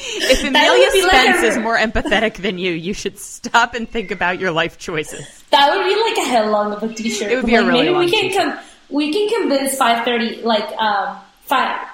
if 0.00 0.44
Amelia 0.44 0.88
be 0.92 1.02
like 1.02 1.10
Spence 1.12 1.42
a- 1.42 1.46
is 1.46 1.58
more 1.58 1.76
empathetic 1.76 2.34
than 2.36 2.58
you, 2.58 2.72
you 2.72 2.94
should 2.94 3.18
stop 3.18 3.74
and 3.74 3.88
think 3.88 4.10
about 4.10 4.38
your 4.38 4.50
life 4.50 4.78
choices. 4.78 5.44
That 5.50 5.74
would 5.74 5.84
be 5.84 5.94
like 6.00 6.26
a 6.26 6.30
hell 6.30 6.50
long 6.50 6.72
of 6.72 6.82
a 6.82 6.92
t-shirt. 6.94 7.30
It 7.32 7.36
would 7.36 7.46
be 7.46 7.54
a 7.54 7.62
really 7.64 7.72
maybe 7.82 7.90
long 7.90 8.04
we 8.04 8.10
can 8.10 8.22
t-shirt. 8.30 8.54
com- 8.54 8.58
we 8.90 9.12
can 9.12 9.40
convince 9.40 9.76
five 9.76 10.04
thirty 10.04 10.42
like 10.42 10.70
um 10.78 11.18
five, 11.42 11.86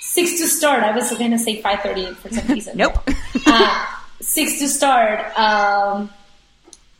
six 0.00 0.38
to 0.40 0.46
start. 0.46 0.82
I 0.82 0.94
was 0.94 1.10
gonna 1.16 1.38
say 1.38 1.60
five 1.62 1.80
thirty 1.80 2.06
for 2.14 2.30
some 2.30 2.46
reason. 2.48 2.76
Nope. 2.76 2.98
uh, 3.46 3.86
six 4.20 4.58
to 4.58 4.68
start. 4.68 5.36
Um, 5.38 6.10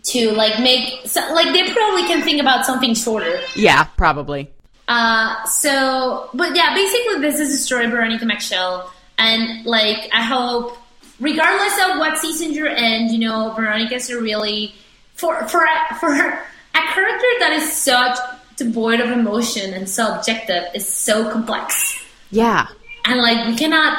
to 0.04 0.32
like 0.32 0.58
make 0.60 1.06
so, 1.06 1.20
like 1.32 1.52
they 1.52 1.72
probably 1.72 2.02
can 2.08 2.22
think 2.22 2.40
about 2.40 2.66
something 2.66 2.94
shorter. 2.94 3.40
yeah, 3.54 3.84
probably. 3.84 4.50
Uh, 4.88 5.44
so, 5.46 6.28
but 6.34 6.56
yeah, 6.56 6.74
basically, 6.74 7.20
this 7.20 7.38
is 7.38 7.54
a 7.54 7.56
story 7.58 7.84
of 7.84 7.92
Veronica 7.92 8.26
Mitchell, 8.26 8.90
and 9.18 9.64
like, 9.66 10.08
I 10.12 10.22
hope, 10.22 10.76
regardless 11.20 11.74
of 11.84 11.98
what 11.98 12.18
season 12.18 12.52
you're 12.52 12.66
in, 12.74 13.08
you 13.12 13.18
know, 13.18 13.52
Veronica's 13.56 14.10
a 14.10 14.20
really 14.20 14.74
for 15.14 15.46
for 15.48 15.62
a- 15.64 15.94
for 15.96 16.12
her, 16.14 16.32
a 16.74 16.78
character 16.94 17.26
that 17.40 17.52
is 17.54 17.72
such 17.72 18.18
devoid 18.56 19.00
of 19.00 19.10
emotion 19.10 19.72
and 19.74 19.88
so 19.88 20.14
objective 20.14 20.64
is 20.74 20.86
so 20.88 21.30
complex, 21.30 21.94
Yeah. 22.30 22.66
and 23.04 23.18
like, 23.20 23.46
we 23.46 23.56
cannot. 23.56 23.98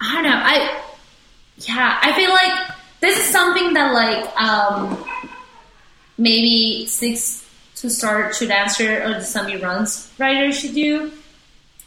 I 0.00 0.14
don't 0.14 0.24
know. 0.24 0.30
I 0.42 0.80
yeah, 1.58 1.98
I 2.02 2.12
feel 2.14 2.30
like 2.30 2.70
this 3.00 3.16
is 3.18 3.24
something 3.26 3.74
that 3.74 3.92
like 3.94 4.40
um 4.40 5.02
maybe 6.18 6.86
six 6.86 7.44
to 7.76 7.90
start 7.90 8.34
should 8.34 8.50
answer 8.50 9.02
or 9.04 9.14
the 9.14 9.20
zombie 9.20 9.56
runs 9.56 10.10
writer 10.18 10.52
should 10.52 10.74
do. 10.74 11.12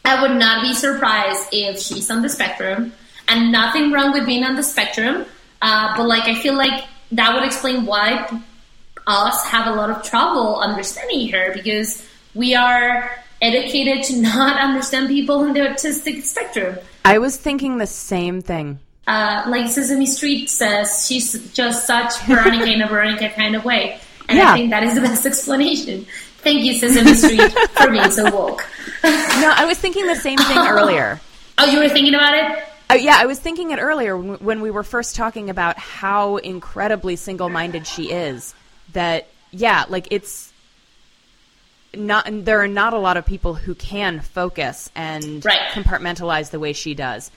I 0.08 0.22
would 0.22 0.38
not 0.38 0.62
be 0.62 0.74
surprised 0.74 1.50
if 1.52 1.80
she's 1.80 2.10
on 2.10 2.22
the 2.22 2.30
spectrum, 2.30 2.94
and 3.28 3.52
nothing 3.52 3.92
wrong 3.92 4.14
with 4.14 4.26
being 4.26 4.46
on 4.46 4.56
the 4.56 4.64
spectrum. 4.64 5.26
Uh, 5.62 5.98
but 5.98 6.08
like, 6.08 6.24
I 6.24 6.36
feel 6.36 6.56
like 6.56 6.86
that 7.12 7.34
would 7.34 7.44
explain 7.44 7.86
why 7.86 8.26
us 9.06 9.46
have 9.48 9.68
a 9.68 9.76
lot 9.76 9.90
of 9.90 10.04
trouble 10.04 10.60
understanding 10.62 11.30
her 11.30 11.54
because 11.54 12.08
we 12.34 12.56
are 12.56 13.12
educated 13.42 14.04
to 14.06 14.22
not 14.22 14.58
understand 14.60 15.10
people 15.10 15.44
in 15.44 15.52
the 15.54 15.60
autistic 15.60 16.24
spectrum. 16.24 16.78
I 17.04 17.18
was 17.18 17.36
thinking 17.36 17.78
the 17.78 17.88
same 17.88 18.42
thing. 18.42 18.80
Uh, 19.08 19.44
like 19.48 19.70
Sesame 19.70 20.06
Street 20.06 20.50
says, 20.50 21.06
she's 21.06 21.52
just 21.52 21.86
such 21.86 22.18
Veronica 22.22 22.72
in 22.72 22.82
a 22.82 22.88
Veronica 22.94 23.30
kind 23.30 23.56
of 23.58 23.66
way. 23.66 24.00
And 24.30 24.38
Yeah. 24.38 24.52
I 24.52 24.54
think 24.56 24.70
that 24.70 24.84
is 24.84 24.96
the 24.96 25.02
best 25.02 25.26
explanation. 25.32 26.06
Thank 26.40 26.64
you, 26.64 26.76
Sesame 26.76 27.14
Street, 27.14 27.52
for 27.72 27.90
being 27.92 28.10
so 28.12 28.30
woke. 28.34 28.66
No, 29.04 29.54
I 29.56 29.66
was 29.66 29.78
thinking 29.78 30.06
the 30.08 30.16
same 30.16 30.38
thing 30.40 30.58
earlier. 30.68 31.20
Oh, 31.58 31.66
you 31.66 31.80
were 31.80 31.90
thinking 31.90 32.16
about 32.16 32.34
it? 32.34 32.64
Uh, 32.90 32.94
yeah, 32.96 33.18
I 33.20 33.26
was 33.26 33.40
thinking 33.40 33.72
it 33.72 33.80
earlier 33.80 34.16
when 34.18 34.38
when 34.40 34.62
we 34.62 34.72
were 34.72 34.84
first 34.84 35.16
talking 35.16 35.50
about 35.50 35.78
how 35.78 36.38
incredibly 36.38 37.16
single 37.16 37.50
minded 37.50 37.86
she 37.86 38.12
is. 38.12 38.54
That, 38.94 39.28
yeah, 39.52 39.86
like 39.90 40.08
it's 40.12 40.52
not, 41.94 42.26
there 42.30 42.62
are 42.62 42.68
not 42.68 42.94
a 42.94 42.98
lot 43.00 43.18
of 43.18 43.26
people 43.26 43.54
who 43.54 43.76
can 43.76 44.20
focus 44.22 44.90
and 44.96 45.44
Right. 45.44 45.60
compartmentalize 45.72 46.52
the 46.52 46.60
way 46.60 46.74
she 46.74 46.94
does. 46.94 47.32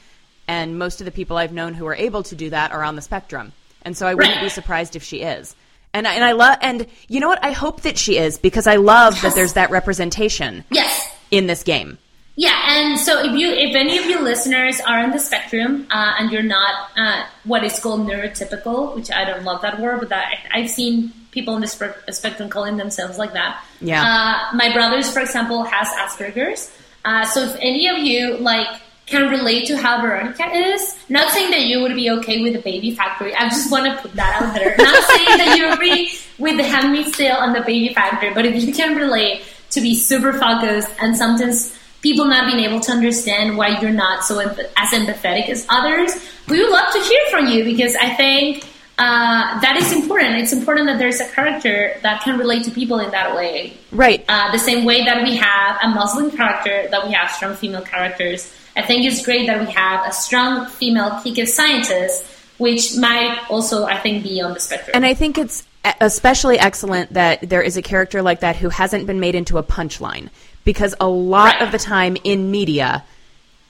And 0.46 0.79
most 0.79 1.01
of 1.01 1.05
the 1.05 1.11
people 1.11 1.37
I've 1.37 1.53
known 1.53 1.75
who 1.75 1.87
are 1.87 1.94
able 1.94 2.23
to 2.25 2.35
do 2.35 2.51
that 2.51 2.73
are 2.73 2.83
on 2.83 2.96
the 2.96 3.03
spectrum. 3.03 3.53
And 3.83 3.96
so 3.96 4.07
I 4.07 4.14
wouldn't 4.14 4.35
Right. 4.37 4.40
be 4.44 4.49
surprised 4.49 4.96
if 4.96 5.03
she 5.03 5.23
is. 5.23 5.55
And 5.92 6.07
I, 6.07 6.14
and 6.14 6.25
I 6.25 6.33
love, 6.33 6.59
and 6.62 6.87
you 7.09 7.18
know 7.20 7.29
what? 7.29 7.42
I 7.44 7.51
hope 7.53 7.83
that 7.83 7.99
she 7.99 8.16
is 8.16 8.38
because 8.38 8.66
I 8.68 8.77
love 8.77 9.20
that 9.23 9.35
there's 9.35 9.55
that 9.55 9.70
representation 9.70 10.64
Yes. 10.70 11.09
In 11.31 11.47
this 11.47 11.62
game. 11.62 11.99
Yeah, 12.37 12.59
and 12.69 12.99
so 12.99 13.23
if 13.23 13.33
you, 13.37 13.51
if 13.51 13.75
any 13.75 13.99
of 13.99 14.07
you 14.07 14.21
listeners 14.21 14.81
are 14.81 15.01
on 15.01 15.11
the 15.11 15.19
spectrum 15.19 15.87
uh, 15.90 16.14
and 16.19 16.31
you're 16.31 16.43
not 16.43 16.90
uh, 16.97 17.27
what 17.45 17.64
is 17.64 17.79
called 17.79 18.07
neurotypical, 18.07 18.95
which 18.95 19.11
I 19.11 19.25
don't 19.25 19.45
love 19.45 19.61
that 19.62 19.79
word, 19.79 20.01
but 20.01 20.09
that 20.09 20.47
I've 20.53 20.71
seen 20.71 21.12
people 21.33 21.55
in 21.57 21.61
the 21.61 21.66
spe- 21.66 22.11
spectrum 22.11 22.49
calling 22.49 22.77
themselves 22.77 23.19
like 23.19 23.35
that. 23.35 23.62
Yeah. 23.81 24.03
Uh, 24.03 24.57
my 24.57 24.73
brothers, 24.73 25.11
for 25.11 25.21
example, 25.21 25.64
has 25.64 25.88
Asperger's. 25.88 26.73
Uh, 27.05 27.25
so 27.25 27.43
if 27.43 27.57
any 27.61 27.88
of 27.88 27.99
you 27.99 28.37
like 28.38 28.69
can 29.07 29.29
relate 29.29 29.66
to 29.66 29.77
how 29.77 30.01
Veronica 30.01 30.45
is, 30.51 30.97
not 31.09 31.31
saying 31.33 31.51
that 31.51 31.62
you 31.62 31.81
would 31.81 31.95
be 31.95 32.11
okay 32.11 32.43
with 32.43 32.53
the 32.53 32.61
baby 32.61 32.95
factory. 32.95 33.35
I 33.35 33.49
just 33.49 33.71
want 33.71 33.85
to 33.87 34.01
put 34.01 34.14
that 34.14 34.40
out 34.40 34.55
there. 34.55 34.77
not 34.79 35.05
saying 35.05 35.38
that 35.38 35.57
you 35.59 35.73
agree 35.73 36.12
with 36.38 36.57
the 36.57 36.64
Handmaid's 36.64 37.16
Tale 37.16 37.40
and 37.40 37.55
the 37.55 37.62
baby 37.62 37.93
factory, 37.93 38.33
but 38.33 38.47
if 38.47 38.62
you 38.62 38.73
can 38.73 38.97
relate 38.97 39.43
to 39.70 39.80
be 39.80 39.94
super 39.94 40.33
focused 40.33 40.90
and 41.00 41.16
sometimes 41.16 41.76
people 42.02 42.24
not 42.24 42.46
being 42.46 42.64
able 42.64 42.80
to 42.80 42.92
understand 42.92 43.56
why 43.56 43.78
you're 43.80 43.90
not 43.90 44.24
so 44.24 44.38
as 44.38 44.88
empathetic 44.90 45.48
as 45.48 45.66
others, 45.68 46.12
we 46.48 46.61
would 46.62 46.70
love 46.70 46.92
to 46.92 47.00
hear 47.00 47.20
from 47.30 47.46
you 47.46 47.64
because 47.64 47.94
I 47.96 48.14
think 48.14 48.64
uh, 48.98 49.61
that 49.61 49.76
is 49.76 49.92
important. 49.92 50.37
It's 50.37 50.52
important 50.52 50.87
that 50.87 50.98
there's 50.98 51.20
a 51.20 51.28
character 51.28 51.98
that 52.02 52.22
can 52.22 52.38
relate 52.38 52.64
to 52.64 52.70
people 52.70 52.98
in 52.98 53.11
that 53.12 53.35
way. 53.35 53.76
Right. 53.92 54.24
Uh, 54.28 54.52
the 54.52 54.59
same 54.59 54.85
way 54.85 55.04
that 55.04 55.22
we 55.22 55.37
have 55.37 55.78
a 55.83 55.88
Muslim 55.88 56.30
character, 56.30 56.87
that 56.90 57.06
we 57.06 57.12
have 57.12 57.30
strong 57.30 57.54
female 57.54 57.83
characters. 57.83 58.52
I 58.76 58.83
think 58.83 59.04
it's 59.04 59.24
great 59.24 59.46
that 59.46 59.66
we 59.66 59.72
have 59.72 60.06
a 60.06 60.12
strong 60.12 60.66
female 60.66 61.20
kick 61.22 61.46
scientist, 61.48 62.24
which 62.59 62.96
might 62.96 63.40
also, 63.48 63.85
I 63.85 63.98
think, 63.98 64.22
be 64.22 64.40
on 64.42 64.52
the 64.52 64.61
spectrum. 64.61 64.92
And 64.94 65.06
I 65.06 65.14
think 65.14 65.38
it's 65.38 65.66
especially 66.01 66.59
excellent 66.59 67.12
that 67.14 67.49
there 67.49 67.62
is 67.62 67.77
a 67.77 67.83
character 67.83 68.23
like 68.23 68.40
that 68.40 68.57
who 68.57 68.69
hasn't 68.69 69.07
been 69.07 69.21
made 69.21 69.35
into 69.35 69.59
a 69.59 69.62
punchline. 69.62 70.29
Because 70.64 70.95
a 71.01 71.09
lot 71.09 71.55
Right. 71.55 71.62
of 71.62 71.73
the 71.73 71.79
time 71.79 72.16
in 72.23 72.51
media, 72.51 73.03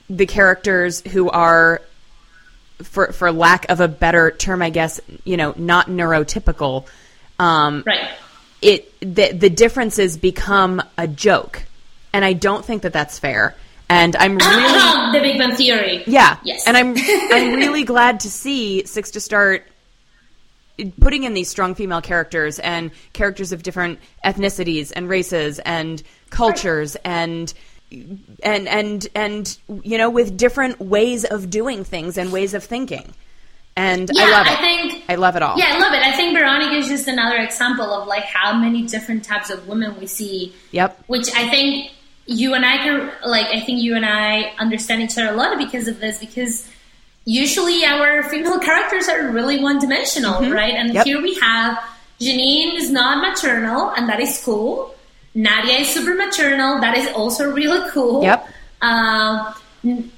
the 0.09 0.25
characters 0.25 1.01
who 1.01 1.29
are, 1.29 1.81
for, 2.83 3.13
for 3.13 3.31
lack 3.31 3.69
of 3.69 3.79
a 3.79 3.87
better 3.87 4.31
term, 4.31 4.61
I 4.61 4.71
guess, 4.71 4.99
you 5.23 5.37
know, 5.37 5.53
not 5.55 5.87
neurotypical, 5.87 6.85
um, 7.39 7.83
right. 7.87 8.09
it 8.61 8.93
the, 8.99 9.31
the 9.31 9.49
differences 9.49 10.17
become 10.17 10.81
a 10.97 11.07
joke. 11.07 11.63
And 12.13 12.25
I 12.25 12.33
don't 12.33 12.65
think 12.65 12.81
that 12.81 12.91
that's 12.91 13.17
fair. 13.19 13.55
And 13.89 14.15
I'm 14.17 14.37
really 14.37 15.13
the 15.13 15.19
Big 15.21 15.37
Bang 15.37 15.55
Theory. 15.55 16.03
yeah. 16.07 16.37
Yes. 16.43 16.67
And 16.67 16.75
I'm 16.75 16.93
I'm 16.97 17.53
really 17.55 17.83
glad 17.83 18.19
to 18.21 18.29
see 18.29 18.85
Six 18.85 19.11
to 19.11 19.21
Start 19.21 19.65
putting 20.99 21.23
in 21.23 21.33
these 21.33 21.49
strong 21.49 21.75
female 21.75 22.01
characters 22.01 22.59
and 22.59 22.91
characters 23.13 23.51
of 23.51 23.63
different 23.63 23.99
ethnicities 24.25 24.91
and 24.95 25.07
races 25.09 25.59
and 25.59 26.01
cultures 26.29 26.95
and 27.03 27.53
and 28.43 28.67
and 28.69 29.07
and 29.15 29.57
you 29.83 29.97
know 29.97 30.09
with 30.09 30.37
different 30.37 30.79
ways 30.79 31.25
of 31.25 31.49
doing 31.49 31.83
things 31.83 32.17
and 32.17 32.31
ways 32.31 32.53
of 32.53 32.63
thinking. 32.63 33.13
And 33.75 34.09
Yeah, 34.13 34.23
I 34.25 34.29
love 34.31 34.47
it. 34.47 34.51
I 34.51 34.55
think- 34.57 35.03
I 35.09 35.15
love 35.15 35.35
it 35.35 35.43
all. 35.43 35.57
Yeah, 35.57 35.75
I 35.75 35.79
love 35.79 35.93
it. 35.93 36.01
I 36.01 36.11
think 36.13 36.37
Veronica 36.37 36.75
is 36.75 36.87
just 36.87 37.07
another 37.07 37.37
example 37.37 37.85
of 37.93 38.07
like 38.07 38.23
how 38.23 38.53
many 38.57 38.83
different 38.85 39.23
types 39.23 39.49
of 39.49 39.67
women 39.67 39.97
we 39.99 40.07
see. 40.07 40.53
Yep. 40.71 41.03
Which 41.07 41.29
I 41.35 41.49
think 41.49 41.91
you 42.25 42.53
and 42.53 42.65
I 42.65 42.77
can 42.77 43.11
like. 43.25 43.47
I 43.47 43.59
think 43.61 43.81
you 43.81 43.95
and 43.95 44.05
I 44.05 44.53
understand 44.59 45.01
each 45.01 45.17
other 45.17 45.29
a 45.29 45.35
lot 45.37 45.57
because 45.57 45.87
of 45.87 45.99
this. 45.99 46.19
Because 46.19 46.69
usually 47.25 47.85
our 47.85 48.23
female 48.23 48.59
characters 48.59 49.07
are 49.07 49.29
really 49.29 49.61
one 49.61 49.79
dimensional, 49.79 50.41
right? 50.51 50.73
And 50.73 50.89
Mm-hmm. 50.89 50.95
Yep. 50.97 51.05
here 51.05 51.21
we 51.21 51.35
have 51.39 51.79
Janine 52.19 52.75
is 52.75 52.91
not 52.91 53.17
maternal, 53.27 53.89
and 53.97 54.07
that 54.09 54.19
is 54.19 54.41
cool. 54.45 54.93
Nadia 55.33 55.77
is 55.79 55.87
super 55.89 56.13
maternal. 56.13 56.79
That 56.81 56.97
is 56.97 57.07
also 57.15 57.51
really 57.51 57.89
cool. 57.91 58.21
Yep. 58.23 58.47
Um, 58.81 59.53
n- 59.83 60.11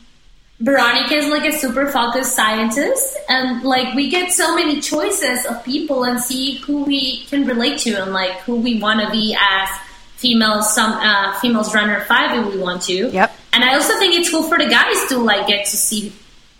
Veronica 0.60 1.16
is 1.16 1.28
like 1.28 1.43
a 1.45 1.51
super 1.58 1.88
focused 1.91 2.36
scientist, 2.36 3.18
and 3.30 3.64
like 3.64 3.93
we 3.95 4.10
get 4.10 4.32
so 4.32 4.56
many 4.56 4.80
choices 4.82 5.45
of 5.45 5.64
people 5.64 6.04
and 6.06 6.20
see 6.20 6.56
who 6.60 6.84
we 6.86 7.24
can 7.26 7.45
relate 7.45 7.80
to 7.80 7.91
and 8.01 8.14
like 8.14 8.32
who 8.41 8.56
we 8.56 8.80
want 8.80 9.01
to 9.01 9.10
be 9.12 9.36
as 9.39 9.70
females. 10.16 10.74
Some 10.74 10.91
uh, 10.93 11.38
females 11.39 11.74
runner 11.76 12.01
five 12.06 12.38
if 12.47 12.54
we 12.54 12.60
want 12.62 12.82
to. 12.84 13.10
Yep. 13.12 13.36
And 13.54 13.64
I 13.64 13.76
also 13.76 13.97
think 13.99 14.16
it's 14.16 14.30
cool 14.30 14.43
for 14.43 14.58
the 14.58 14.68
guys 14.70 15.06
to 15.10 15.18
like 15.20 15.47
get 15.47 15.66
to 15.68 15.76
see 15.78 16.14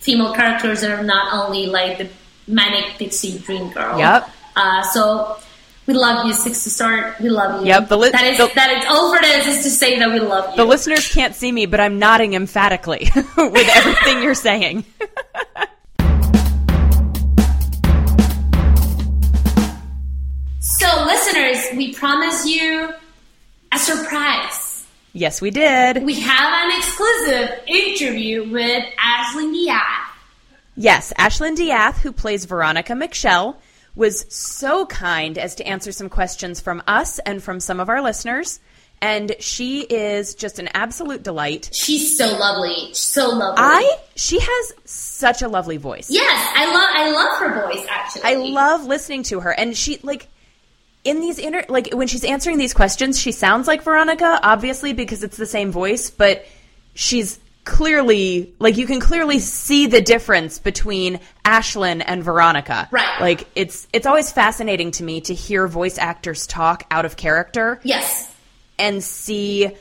female 0.04 0.34
characters 0.34 0.82
that 0.82 0.92
are 0.92 1.04
not 1.04 1.34
only 1.34 1.66
like 1.66 1.98
the 1.98 2.10
manic 2.48 2.98
pixie 2.98 3.40
dream 3.40 3.72
girl. 3.72 3.98
Yep. 3.98 4.30
Uh, 4.56 4.84
so 4.84 5.38
we 5.88 5.94
love 5.94 6.26
you, 6.26 6.34
Six 6.34 6.64
to 6.66 6.70
Start. 6.70 7.20
We 7.20 7.30
love 7.30 7.62
you. 7.62 7.68
Yep, 7.68 7.88
the 7.90 7.98
li- 7.98 8.12
that 8.12 8.24
is 8.26 8.38
the- 8.38 8.52
that 8.56 8.70
is 8.78 8.86
all 8.88 9.16
for 9.16 9.22
this 9.22 9.48
is 9.48 9.64
to 9.64 9.70
say 9.70 9.98
that 10.00 10.12
we 10.12 10.20
love 10.20 10.50
you. 10.52 10.58
The 10.58 10.66
listeners 10.66 11.08
can't 11.08 11.34
see 11.36 11.52
me, 11.52 11.66
but 11.66 11.80
I'm 11.80 12.00
nodding 12.00 12.34
emphatically 12.34 13.10
with 13.38 13.70
everything 13.76 14.22
you're 14.22 14.36
saying. 14.36 14.86
so, 20.60 21.06
listeners, 21.06 21.66
we 21.78 21.94
promise 21.94 22.46
you 22.46 22.94
a 23.72 23.78
surprise. 23.80 24.63
Yes, 25.14 25.42
we 25.42 25.52
did. 25.52 26.04
We 26.04 26.20
have 26.22 26.54
an 26.54 26.78
exclusive 26.80 27.60
interview 27.68 28.52
with 28.52 28.84
Aislinn 28.98 29.54
De'Ath. 29.54 30.10
Yes, 30.76 31.14
Aislinn 31.20 31.56
De'Ath, 31.56 32.00
who 32.00 32.12
plays 32.12 32.46
Veronica 32.46 32.96
Mitchell, 32.96 33.62
was 33.96 34.26
so 34.34 34.88
kind 34.88 35.38
as 35.38 35.54
to 35.56 35.68
answer 35.68 35.92
some 35.92 36.10
questions 36.10 36.60
from 36.60 36.82
us 36.88 37.20
and 37.20 37.44
from 37.44 37.60
some 37.60 37.80
of 37.80 37.90
our 37.90 38.02
listeners. 38.02 38.60
And 39.04 39.36
she 39.40 39.82
is 39.82 40.34
just 40.34 40.58
an 40.58 40.70
absolute 40.74 41.22
delight. 41.22 41.70
She's 41.74 42.18
so 42.18 42.36
lovely, 42.38 42.94
so 42.94 43.30
lovely. 43.30 43.58
I 43.60 43.98
she 44.16 44.40
has 44.40 44.74
such 44.86 45.42
a 45.42 45.48
lovely 45.48 45.78
voice. 45.78 46.08
yes, 46.10 46.54
I 46.56 46.66
love 46.74 46.90
I 46.92 47.12
love 47.12 47.40
her 47.40 47.68
voice. 47.68 47.86
Actually, 47.90 48.22
I 48.24 48.36
love 48.36 48.86
listening 48.86 49.24
to 49.24 49.42
her 49.42 49.52
and 49.52 49.76
she 49.78 50.00
like 50.04 50.30
in 51.04 51.20
these 51.20 51.40
inter 51.40 51.64
like 51.70 51.94
when 51.94 52.08
she's 52.08 52.24
answering 52.24 52.58
these 52.58 52.74
questions, 52.74 53.20
she 53.20 53.32
sounds 53.32 53.68
like 53.68 53.84
Veronica, 53.84 54.40
obviously 54.42 54.94
because 54.94 55.24
it's 55.24 55.38
the 55.38 55.46
same 55.46 55.72
voice, 55.72 56.10
but 56.10 56.46
she's 56.94 57.40
clearly 57.66 58.54
like 58.60 58.78
you 58.78 58.86
can 58.86 59.00
clearly 59.00 59.40
see 59.40 59.88
the 59.88 60.02
difference 60.02 60.60
between 60.60 61.20
Aislinn 61.46 62.04
and 62.06 62.24
Veronica. 62.24 62.88
Right. 62.92 63.22
Like 63.22 63.48
it's 63.56 63.88
it's 63.94 64.06
always 64.06 64.32
fascinating 64.32 64.92
to 64.92 65.04
me 65.04 65.22
to 65.22 65.34
hear 65.34 65.68
voice 65.68 65.98
actors 65.98 66.48
talk 66.48 66.86
out 66.92 67.06
of 67.06 67.16
character 67.16 67.80
Yes, 67.84 68.34
and 68.78 69.04
see 69.04 69.72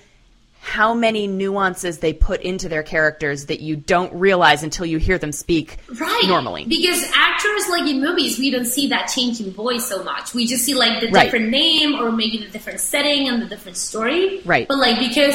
how 0.65 0.95
many 0.95 1.27
nuances 1.27 1.99
they 1.99 2.13
put 2.13 2.41
into 2.41 2.69
their 2.69 2.85
characters 2.85 3.47
that 3.47 3.61
you 3.61 3.75
don't 3.75 4.13
realize 4.15 4.63
until 4.63 4.87
you 4.87 4.97
hear 4.97 5.19
them 5.19 5.33
speak 5.33 5.79
right. 6.01 6.23
normally. 6.27 6.65
because 6.65 7.03
actors 7.17 7.69
like 7.69 7.83
in 7.91 8.01
movies, 8.01 8.39
we 8.39 8.49
don't 8.49 8.65
see 8.65 8.87
that 8.87 9.07
change 9.07 9.41
in 9.41 9.51
voice 9.51 9.85
so 9.89 10.05
much. 10.05 10.33
We 10.35 10.47
just 10.47 10.65
see 10.65 10.75
like 10.75 11.01
the 11.01 11.09
Right. 11.09 11.25
different 11.25 11.49
name 11.51 11.97
or 11.97 12.13
maybe 12.13 12.39
the 12.39 12.47
different 12.49 12.79
setting 12.79 13.29
and 13.29 13.43
the 13.43 13.47
different 13.47 13.77
story. 13.77 14.41
Right. 14.45 14.69
But 14.69 14.79
like 14.79 15.01
because 15.01 15.35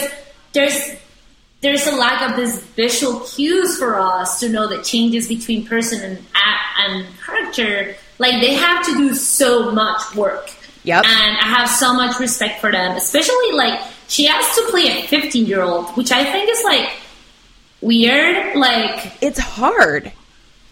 there's 0.53 0.80
there's 1.59 1.86
a 1.88 1.91
lack 1.91 2.21
of 2.30 2.38
this 2.38 2.63
visual 2.63 3.19
cues 3.21 3.78
for 3.78 3.99
us 3.99 4.39
to 4.39 4.47
know 4.49 4.67
the 4.67 4.82
changes 4.82 5.28
between 5.28 5.65
person 5.67 5.99
and 6.01 6.25
and 6.80 7.05
character. 7.25 7.95
Like 8.17 8.39
they 8.39 8.53
have 8.53 8.86
to 8.86 8.95
do 8.95 9.13
so 9.13 9.71
much 9.71 10.15
work. 10.15 10.51
Yep. 10.84 11.03
And 11.05 11.38
I 11.38 11.43
have 11.43 11.67
so 11.69 11.93
much 11.93 12.17
respect 12.17 12.61
for 12.61 12.71
them, 12.71 12.95
especially 12.95 13.51
like 13.53 13.78
she 14.08 14.26
has 14.26 14.55
to 14.55 14.68
play 14.70 15.03
a 15.03 15.08
15 15.08 15.45
year 15.45 15.62
old, 15.62 15.86
which 15.97 16.12
I 16.12 16.24
think 16.32 16.49
is 16.49 16.64
like 16.64 16.89
weird. 17.82 18.55
Like 18.55 19.14
it's 19.22 19.39
hard. 19.39 20.12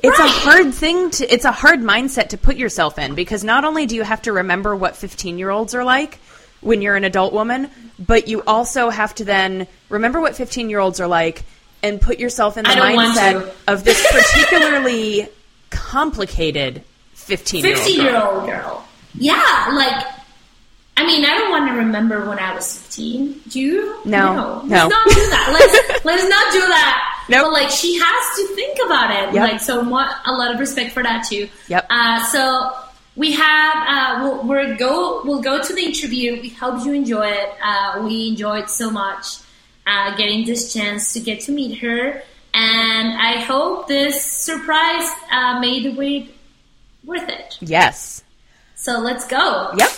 It's 0.04 0.20
Right. 0.20 0.28
a 0.28 0.32
hard 0.32 0.74
thing 0.74 1.10
to 1.12 1.34
it's 1.34 1.46
a 1.46 1.52
hard 1.52 1.80
mindset 1.82 2.30
to 2.30 2.38
put 2.38 2.58
yourself 2.58 3.00
in 3.00 3.16
because 3.16 3.44
not 3.44 3.66
only 3.66 3.86
do 3.86 3.96
you 3.96 4.04
have 4.04 4.22
to 4.24 4.34
remember 4.34 4.76
what 4.76 4.94
15-year-olds 4.94 5.74
are 5.74 5.84
like 5.84 6.20
when 6.62 6.82
you're 6.82 6.96
an 6.96 7.04
adult 7.04 7.34
woman, 7.34 7.70
but 7.98 8.28
you 8.28 8.44
also 8.46 8.90
have 8.90 9.16
to 9.16 9.26
then 9.26 9.68
remember 9.90 10.20
what 10.22 10.34
15-year-olds 10.34 11.00
are 11.00 11.08
like 11.08 11.44
and 11.82 12.00
put 12.02 12.20
yourself 12.20 12.58
in 12.58 12.64
the 12.64 12.70
I 12.70 12.76
don't 12.76 12.96
want 12.96 13.18
mindset 13.18 13.54
of 13.68 13.84
this 13.84 14.06
particularly 14.12 15.28
complicated 15.70 16.84
15-year-old. 17.16 17.78
15 17.84 17.96
girl. 17.98 18.06
year 18.06 18.22
old 18.22 18.46
girl. 18.46 18.86
Yeah, 19.18 19.70
like, 19.74 20.06
I 20.98 21.06
mean, 21.06 21.26
I 21.26 21.38
don't 21.38 21.52
want 21.52 21.70
to 21.70 21.76
remember 21.76 22.28
when 22.28 22.40
I 22.40 22.56
was 22.56 22.78
15. 22.78 23.42
Do 23.50 23.60
you? 23.60 24.06
No, 24.06 24.34
no. 24.34 24.62
Let's 24.64 24.70
no. 24.70 24.88
not 24.88 25.08
do 25.08 25.30
that. 25.30 25.50
Let's, 25.52 26.06
let's 26.06 26.30
not 26.30 26.54
do 26.54 26.60
that. 26.60 27.26
Nope. 27.28 27.46
But, 27.46 27.54
like, 27.54 27.70
she 27.70 28.00
has 28.00 28.36
to 28.38 28.56
think 28.56 28.78
about 28.86 29.12
it. 29.12 29.34
Yep. 29.34 29.52
Like, 29.52 29.60
so 29.60 29.84
what, 29.84 30.16
a 30.26 30.32
lot 30.32 30.54
of 30.54 30.60
respect 30.60 30.94
for 30.94 31.04
that, 31.04 31.26
too. 31.28 31.50
Yep. 31.68 31.88
Uh, 31.90 32.26
so, 32.28 32.72
we 33.16 33.34
have, 33.34 33.76
uh, 33.76 34.20
we'll, 34.24 34.48
we're 34.48 34.76
go, 34.76 35.22
we'll 35.26 35.42
go 35.42 35.62
to 35.62 35.74
the 35.74 35.84
interview. 35.84 36.42
We 36.42 36.50
hope 36.50 36.86
you 36.86 36.94
enjoy 36.94 37.28
it. 37.28 37.50
Uh, 37.62 38.04
we 38.06 38.30
enjoyed 38.30 38.70
so 38.70 38.90
much 38.90 39.40
uh, 39.88 40.16
getting 40.16 40.46
this 40.46 40.74
chance 40.74 41.14
to 41.14 41.20
get 41.20 41.42
to 41.42 41.52
meet 41.52 41.80
her. 41.80 42.24
And 42.54 43.14
I 43.18 43.42
hope 43.42 43.88
this 43.88 44.24
surprise 44.24 45.10
uh, 45.30 45.60
made 45.60 45.84
the 45.84 45.96
wait 45.96 46.36
worth 47.04 47.28
it. 47.28 47.58
Yes. 47.60 48.24
So 48.76 49.00
let's 49.00 49.28
go. 49.28 49.72
Yep. 49.78 49.90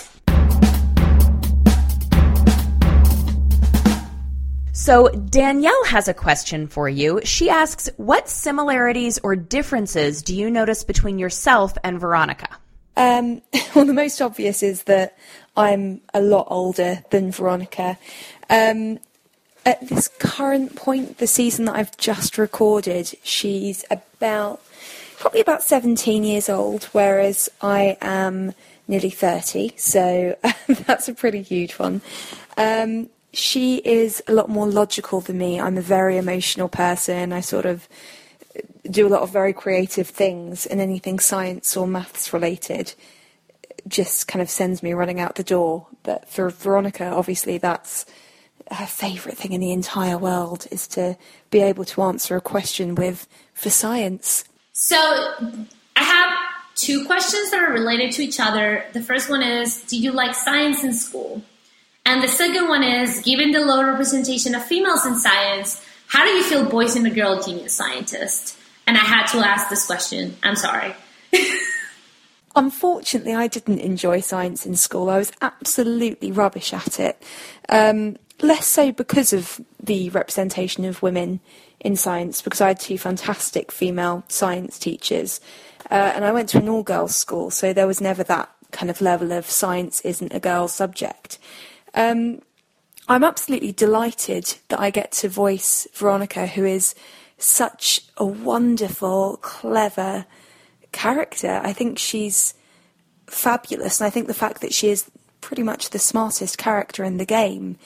So 4.78 5.08
Danielle 5.08 5.84
has 5.86 6.06
a 6.06 6.14
question 6.14 6.68
for 6.68 6.88
you. 6.88 7.20
She 7.24 7.50
asks, 7.50 7.90
"What 7.96 8.28
similarities 8.28 9.18
or 9.24 9.34
differences 9.34 10.22
do 10.22 10.32
you 10.32 10.48
notice 10.52 10.84
between 10.84 11.18
yourself 11.18 11.76
and 11.82 11.98
Veronica?" 11.98 12.48
Um, 12.96 13.42
well, 13.74 13.86
the 13.86 13.92
most 13.92 14.22
obvious 14.22 14.62
is 14.62 14.84
that 14.84 15.18
I'm 15.56 16.00
a 16.14 16.20
lot 16.20 16.46
older 16.48 17.02
than 17.10 17.32
Veronica. 17.32 17.98
Um, 18.48 19.00
at 19.66 19.80
this 19.88 20.06
current 20.06 20.76
point, 20.76 21.18
the 21.18 21.26
season 21.26 21.64
that 21.64 21.74
I've 21.74 21.96
just 21.96 22.38
recorded, 22.38 23.16
she's 23.24 23.84
about 23.90 24.62
probably 25.18 25.40
about 25.40 25.64
17 25.64 26.22
years 26.22 26.48
old, 26.48 26.84
whereas 26.92 27.48
I 27.60 27.98
am 28.00 28.54
nearly 28.86 29.10
30, 29.10 29.72
so 29.76 30.36
that's 30.68 31.08
a 31.08 31.14
pretty 31.14 31.42
huge 31.42 31.72
one. 31.72 32.00
Um, 32.56 33.10
she 33.32 33.76
is 33.78 34.22
a 34.26 34.32
lot 34.32 34.48
more 34.48 34.66
logical 34.66 35.20
than 35.20 35.38
me. 35.38 35.60
I'm 35.60 35.76
a 35.76 35.82
very 35.82 36.16
emotional 36.16 36.68
person. 36.68 37.32
I 37.32 37.40
sort 37.40 37.66
of 37.66 37.88
do 38.90 39.06
a 39.06 39.10
lot 39.10 39.22
of 39.22 39.30
very 39.30 39.52
creative 39.52 40.08
things, 40.08 40.66
and 40.66 40.80
anything 40.80 41.18
science 41.18 41.76
or 41.76 41.86
maths 41.86 42.32
related 42.32 42.94
just 43.86 44.28
kind 44.28 44.42
of 44.42 44.50
sends 44.50 44.82
me 44.82 44.92
running 44.92 45.20
out 45.20 45.36
the 45.36 45.44
door. 45.44 45.86
But 46.02 46.28
for 46.28 46.50
Veronica, 46.50 47.06
obviously, 47.06 47.58
that's 47.58 48.06
her 48.70 48.86
favourite 48.86 49.38
thing 49.38 49.52
in 49.52 49.60
the 49.60 49.72
entire 49.72 50.18
world 50.18 50.66
is 50.70 50.86
to 50.88 51.16
be 51.50 51.60
able 51.60 51.84
to 51.86 52.02
answer 52.02 52.36
a 52.36 52.40
question 52.40 52.94
with 52.94 53.26
for 53.54 53.70
science. 53.70 54.44
So 54.72 54.96
I 55.96 56.02
have 56.02 56.32
two 56.74 57.06
questions 57.06 57.50
that 57.50 57.62
are 57.62 57.72
related 57.72 58.12
to 58.12 58.22
each 58.22 58.40
other. 58.40 58.84
The 58.92 59.02
first 59.02 59.30
one 59.30 59.42
is 59.42 59.82
Do 59.82 59.98
you 59.98 60.12
like 60.12 60.34
science 60.34 60.84
in 60.84 60.92
school? 60.92 61.42
And 62.08 62.22
the 62.22 62.28
second 62.28 62.68
one 62.68 62.82
is 62.82 63.20
Given 63.20 63.50
the 63.50 63.60
low 63.60 63.84
representation 63.84 64.54
of 64.54 64.64
females 64.64 65.04
in 65.04 65.16
science, 65.16 65.84
how 66.06 66.24
do 66.24 66.30
you 66.30 66.42
feel 66.42 66.64
boys 66.64 66.96
and 66.96 67.06
a 67.06 67.10
girl 67.10 67.42
genius 67.42 67.74
scientist? 67.74 68.56
And 68.86 68.96
I 68.96 69.00
had 69.00 69.26
to 69.32 69.46
ask 69.46 69.68
this 69.68 69.84
question. 69.84 70.34
I'm 70.42 70.56
sorry. 70.56 70.94
Unfortunately, 72.56 73.34
I 73.34 73.46
didn't 73.46 73.80
enjoy 73.80 74.20
science 74.20 74.64
in 74.64 74.74
school. 74.74 75.10
I 75.10 75.18
was 75.18 75.32
absolutely 75.42 76.32
rubbish 76.32 76.72
at 76.72 76.98
it. 76.98 77.22
Um, 77.68 78.16
less 78.40 78.66
so 78.66 78.90
because 78.90 79.34
of 79.34 79.60
the 79.78 80.08
representation 80.08 80.86
of 80.86 81.02
women 81.02 81.40
in 81.78 81.94
science, 81.94 82.40
because 82.40 82.62
I 82.62 82.68
had 82.68 82.80
two 82.80 82.96
fantastic 82.96 83.70
female 83.70 84.24
science 84.28 84.78
teachers. 84.78 85.42
Uh, 85.90 86.12
and 86.14 86.24
I 86.24 86.32
went 86.32 86.48
to 86.50 86.58
an 86.58 86.70
all 86.70 86.82
girls 86.82 87.14
school, 87.14 87.50
so 87.50 87.74
there 87.74 87.86
was 87.86 88.00
never 88.00 88.22
that 88.24 88.48
kind 88.70 88.88
of 88.88 89.02
level 89.02 89.32
of 89.32 89.44
science 89.44 90.00
isn't 90.00 90.32
a 90.32 90.40
girl's 90.40 90.72
subject. 90.72 91.38
Um, 91.94 92.40
I'm 93.08 93.24
absolutely 93.24 93.72
delighted 93.72 94.56
that 94.68 94.80
I 94.80 94.90
get 94.90 95.12
to 95.12 95.28
voice 95.28 95.86
Veronica, 95.94 96.46
who 96.46 96.64
is 96.64 96.94
such 97.38 98.02
a 98.16 98.26
wonderful, 98.26 99.38
clever 99.38 100.26
character. 100.92 101.60
I 101.62 101.72
think 101.72 101.98
she's 101.98 102.54
fabulous, 103.26 104.00
and 104.00 104.06
I 104.06 104.10
think 104.10 104.26
the 104.26 104.34
fact 104.34 104.60
that 104.60 104.74
she 104.74 104.88
is 104.88 105.10
pretty 105.40 105.62
much 105.62 105.90
the 105.90 105.98
smartest 105.98 106.58
character 106.58 107.04
in 107.04 107.16
the 107.16 107.24
game 107.24 107.78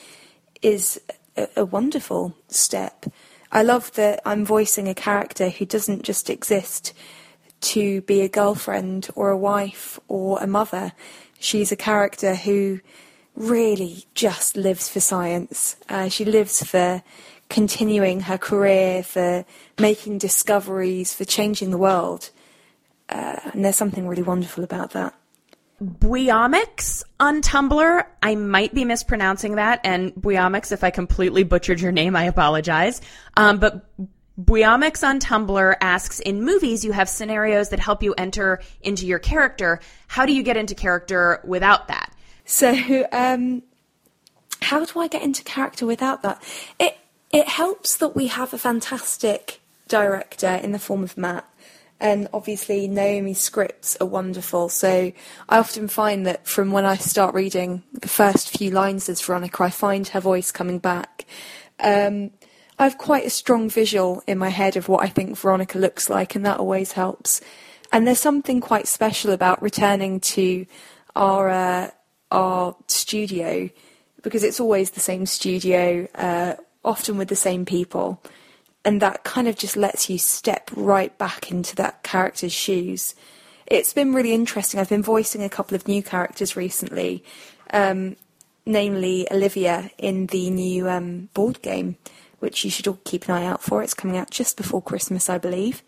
is 0.63 1.01
a, 1.37 1.49
a 1.57 1.65
wonderful 1.65 2.35
step. 2.49 3.07
I 3.53 3.63
love 3.63 3.93
that 3.93 4.21
I'm 4.25 4.45
voicing 4.45 4.89
a 4.89 4.95
character 4.95 5.51
who 5.51 5.67
doesn't 5.67 6.03
just 6.03 6.31
exist 6.31 6.95
to 7.61 8.01
be 8.03 8.23
a 8.23 8.29
girlfriend 8.29 9.09
or 9.15 9.31
a 9.31 9.37
wife 9.37 10.01
or 10.09 10.39
a 10.41 10.47
mother. 10.47 10.93
She's 11.39 11.71
a 11.71 11.77
character 11.77 12.35
who 12.35 12.81
really 13.35 14.05
just 14.15 14.57
lives 14.57 14.89
for 14.89 15.01
science. 15.01 15.77
Uh, 15.89 16.09
she 16.09 16.25
lives 16.25 16.63
for 16.63 17.03
continuing 17.49 18.21
her 18.21 18.39
career, 18.39 19.03
for 19.03 19.45
making 19.79 20.19
discoveries, 20.19 21.15
for 21.15 21.25
changing 21.25 21.71
the 21.71 21.79
world. 21.79 22.31
Uh, 23.09 23.39
and 23.53 23.65
there's 23.65 23.77
something 23.77 24.09
really 24.09 24.23
wonderful 24.23 24.65
about 24.65 24.93
that. 24.93 25.15
Bweomics 25.83 27.03
on 27.19 27.43
Tumblr. 27.43 28.05
I 28.23 28.35
might 28.37 28.73
be 28.73 28.85
mispronouncing 28.85 29.57
that, 29.57 29.81
and 29.85 30.15
Bweomics, 30.15 30.71
if 30.71 30.85
I 30.85 30.91
completely 30.91 31.43
butchered 31.43 31.81
your 31.81 31.93
name, 31.93 32.15
I 32.15 32.25
apologize. 32.25 33.01
Um, 33.37 33.59
but 33.59 33.85
Bweomics 34.41 35.07
on 35.07 35.19
Tumblr 35.19 35.77
asks 35.81 36.21
In 36.21 36.43
movies, 36.43 36.85
you 36.85 36.93
have 36.93 37.09
scenarios 37.09 37.71
that 37.71 37.81
help 37.81 38.03
you 38.03 38.15
enter 38.17 38.61
into 38.81 39.07
your 39.07 39.19
character. 39.19 39.81
How 40.07 40.25
do 40.25 40.33
you 40.33 40.43
get 40.43 40.57
into 40.57 40.75
character 40.75 41.41
without 41.45 41.89
that? 41.89 42.12
So, 42.45 43.07
um, 43.13 43.63
how 44.61 44.85
do 44.85 45.01
I 45.01 45.09
get 45.09 45.23
into 45.23 45.45
character 45.45 45.87
without 45.87 46.23
that? 46.23 46.43
It 46.79 46.99
it 47.33 47.49
helps 47.49 47.97
that 47.97 48.15
we 48.15 48.27
have 48.27 48.53
a 48.53 48.59
fantastic 48.59 49.61
director 49.89 50.61
in 50.63 50.73
the 50.73 50.79
form 50.79 51.03
of 51.03 51.17
Matt, 51.17 51.49
and 51.99 52.29
obviously 52.33 52.89
Naomi's 52.89 53.41
scripts 53.41 53.97
are 54.01 54.07
wonderful. 54.07 54.69
So 54.69 55.13
I 55.49 55.59
often 55.59 55.89
find 55.89 56.27
that 56.27 56.47
from 56.47 56.73
when 56.73 56.85
I 56.85 56.97
start 56.97 57.35
reading 57.35 57.85
the 57.93 58.09
first 58.09 58.51
few 58.51 58.71
lines 58.71 59.09
as 59.09 59.23
Veronica, 59.23 59.63
I 59.63 59.71
find 59.71 60.09
her 60.09 60.21
voice 60.21 60.51
coming 60.51 60.79
back. 60.79 61.27
Um, 61.81 62.33
I 62.79 62.85
have 62.85 62.99
quite 62.99 63.27
a 63.27 63.31
strong 63.31 63.71
visual 63.71 64.23
in 64.27 64.39
my 64.39 64.49
head 64.49 64.77
of 64.77 64.89
what 64.89 65.05
I 65.05 65.09
think 65.09 65.39
Veronica 65.39 65.79
looks 65.79 66.11
like, 66.11 66.35
and 66.35 66.45
that 66.45 66.59
always 66.59 66.93
helps. 66.93 67.41
And 67.93 68.07
there's 68.07 68.21
something 68.21 68.61
quite 68.61 68.89
special 68.89 69.31
about 69.31 69.63
returning 69.63 70.21
to 70.21 70.67
our 71.15 71.49
uh, 71.49 71.91
our 72.33 72.75
studio 72.89 73.71
because 74.23 74.43
it's 74.45 74.61
always 74.61 74.91
the 74.91 75.01
same 75.01 75.27
studio, 75.27 76.09
uh, 76.15 76.55
often 76.85 77.17
with 77.17 77.29
the 77.29 77.37
same 77.37 77.65
people, 77.65 78.23
and 78.85 79.01
that 79.01 79.25
kind 79.25 79.49
of 79.49 79.57
just 79.57 79.77
lets 79.77 80.09
you 80.09 80.19
step 80.19 80.71
right 80.75 81.17
back 81.19 81.51
into 81.51 81.75
that 81.77 82.03
character's 82.03 82.53
shoes. 82.53 83.15
It's 83.67 83.93
been 83.93 84.13
really 84.13 84.33
interesting. 84.33 84.81
I've 84.81 84.89
been 84.89 85.03
voicing 85.03 85.43
a 85.43 85.49
couple 85.49 85.75
of 85.75 85.87
new 85.87 86.03
characters 86.03 86.57
recently, 86.57 87.25
um, 87.73 88.17
namely 88.67 89.27
Olivia 89.31 89.91
in 89.99 90.27
the 90.27 90.51
new 90.51 90.89
um, 90.89 91.29
board 91.35 91.63
game 91.63 91.97
which 92.43 92.65
you 92.65 92.71
should 92.73 92.89
all 92.89 92.99
keep 93.05 93.29
an 93.29 93.35
eye 93.37 93.47
out 93.47 93.63
for. 93.63 93.85
It's 93.85 93.95
coming 93.95 94.17
out 94.17 94.29
just 94.29 94.57
before 94.57 94.83
Christmas, 94.83 95.31
I 95.31 95.39
believe. 95.39 95.81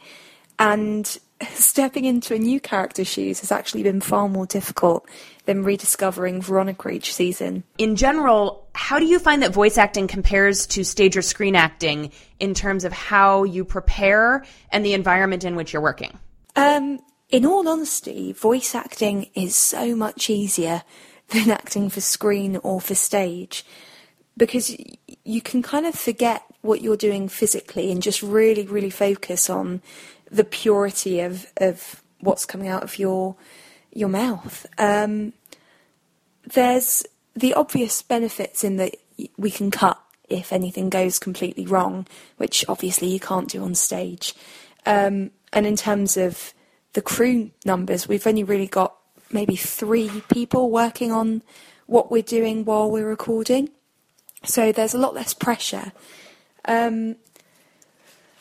And 0.57 1.05
stepping 1.51 2.05
into 2.05 2.33
a 2.33 2.39
new 2.39 2.61
character's 2.61 3.09
shoes 3.09 3.41
has 3.41 3.51
actually 3.51 3.83
been 3.83 4.01
far 4.01 4.29
more 4.29 4.47
difficult 4.47 5.05
than 5.45 5.63
rediscovering 5.63 6.41
Veronica 6.41 6.89
each 6.91 7.13
season. 7.15 7.65
In 7.79 7.97
general, 7.97 8.67
how 8.75 8.99
do 8.99 9.05
you 9.05 9.19
find 9.19 9.43
that 9.43 9.53
voice 9.53 9.79
acting 9.79 10.07
compares 10.07 10.67
to 10.69 10.85
stage 10.85 11.17
or 11.17 11.23
screen 11.23 11.55
acting 11.55 12.13
in 12.41 12.55
terms 12.55 12.85
of 12.85 12.93
how 12.93 13.45
you 13.45 13.65
prepare 13.65 14.45
and 14.71 14.85
the 14.85 14.95
environment 14.95 15.45
in 15.45 15.57
which 15.57 15.73
you're 15.73 15.83
working? 15.83 16.19
Um, 16.57 17.01
in 17.29 17.45
all 17.45 17.69
honesty, 17.69 18.33
voice 18.33 18.75
acting 18.75 19.31
is 19.35 19.55
so 19.57 19.95
much 19.95 20.31
easier 20.31 20.83
than 21.29 21.51
acting 21.51 21.91
for 21.91 22.01
screen 22.01 22.57
or 22.59 22.81
for 22.81 22.95
stage 22.95 23.65
because 24.37 24.77
you 25.25 25.41
can 25.41 25.63
kind 25.63 25.87
of 25.87 25.95
forget 25.95 26.43
what 26.61 26.81
you're 26.81 26.97
doing 26.97 27.29
physically 27.29 27.93
and 27.93 28.03
just 28.03 28.23
really, 28.23 28.67
really 28.67 28.91
focus 28.91 29.49
on 29.49 29.81
the 30.31 30.45
purity 30.45 31.21
of, 31.21 31.47
of 31.59 32.03
what's 32.21 32.45
coming 32.45 32.69
out 32.69 32.83
of 32.83 32.99
your 32.99 33.37
your 33.95 34.09
mouth. 34.09 34.67
Um, 34.79 35.33
there's 36.53 37.05
the 37.35 37.55
obvious 37.55 38.03
benefits 38.03 38.65
in 38.65 38.77
that 38.77 38.97
we 39.37 39.51
can 39.51 39.71
cut 39.71 40.01
if 40.29 40.53
anything 40.53 40.91
goes 40.91 41.19
completely 41.19 41.67
wrong, 41.67 42.07
which 42.37 42.65
obviously 42.69 43.09
you 43.09 43.21
can't 43.21 43.49
do 43.49 43.63
on 43.63 43.75
stage. 43.75 44.35
Um, 44.87 45.31
and 45.53 45.67
in 45.67 45.77
terms 45.77 46.17
of 46.17 46.53
the 46.95 47.03
crew 47.03 47.51
numbers, 47.65 48.09
we've 48.09 48.27
only 48.27 48.45
really 48.45 48.67
got 48.67 48.95
maybe 49.31 49.57
three 49.57 50.23
people 50.33 50.71
working 50.71 51.13
on 51.13 51.43
what 51.87 52.11
we're 52.11 52.23
doing 52.23 52.65
while 52.65 52.91
we're 52.91 53.09
recording. 53.09 53.69
So 54.45 54.73
there's 54.73 54.95
a 54.95 54.99
lot 54.99 55.15
less 55.15 55.35
pressure. 55.35 55.93
Um, 56.65 57.17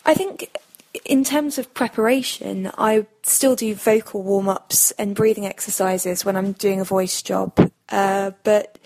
I 0.06 0.14
think 0.14 0.58
in 1.06 1.24
terms 1.24 1.58
of 1.58 1.74
preparation, 1.74 2.72
I 2.78 3.06
still 3.24 3.56
do 3.56 3.76
vocal 3.76 4.24
warm 4.24 4.48
ups 4.48 4.92
and 4.92 5.16
breathing 5.16 5.46
exercises 5.46 6.24
when 6.24 6.38
I'm 6.38 6.54
doing 6.54 6.80
a 6.80 6.86
voice 6.86 7.22
job. 7.22 7.72
Uh, 7.90 8.32
but 8.44 8.78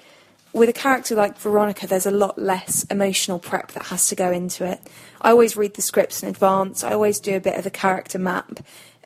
with 0.53 0.69
a 0.69 0.73
character 0.73 1.15
like 1.15 1.37
Veronica, 1.37 1.85
there's 1.85 2.05
a 2.05 2.11
lot 2.11 2.39
less 2.39 2.83
emotional 2.85 3.37
prep 3.37 3.71
that 3.73 3.83
has 3.87 4.07
to 4.09 4.15
go 4.15 4.31
into 4.31 4.65
it. 4.65 4.81
I 5.21 5.29
always 5.29 5.55
read 5.55 5.75
the 5.75 5.81
scripts 5.81 6.23
in 6.23 6.29
advance, 6.29 6.83
I 6.83 6.93
always 6.93 7.19
do 7.19 7.35
a 7.35 7.39
bit 7.39 7.57
of 7.57 7.65
a 7.65 7.71
character 7.71 8.17
map 8.17 8.59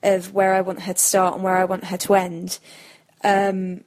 of 0.03 0.33
where 0.33 0.53
I 0.53 0.61
want 0.61 0.81
her 0.81 0.93
to 0.93 0.99
start 0.99 1.35
and 1.35 1.43
where 1.43 1.57
I 1.57 1.65
want 1.65 1.85
her 1.85 1.97
to 1.97 2.15
end. 2.15 2.59
Um, 3.23 3.83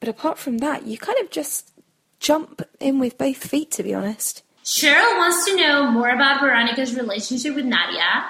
but 0.00 0.08
apart 0.08 0.38
from 0.38 0.58
that, 0.58 0.86
you 0.86 0.98
kind 0.98 1.18
of 1.18 1.30
just 1.30 1.70
jump 2.18 2.62
in 2.80 2.98
with 2.98 3.16
both 3.16 3.36
feet, 3.36 3.70
to 3.72 3.82
be 3.82 3.94
honest. 3.94 4.42
Cheryl 4.64 5.16
wants 5.16 5.46
to 5.46 5.56
know 5.56 5.90
more 5.90 6.10
about 6.10 6.40
Veronica's 6.40 6.94
relationship 6.94 7.54
with 7.54 7.64
Nadia. 7.64 8.24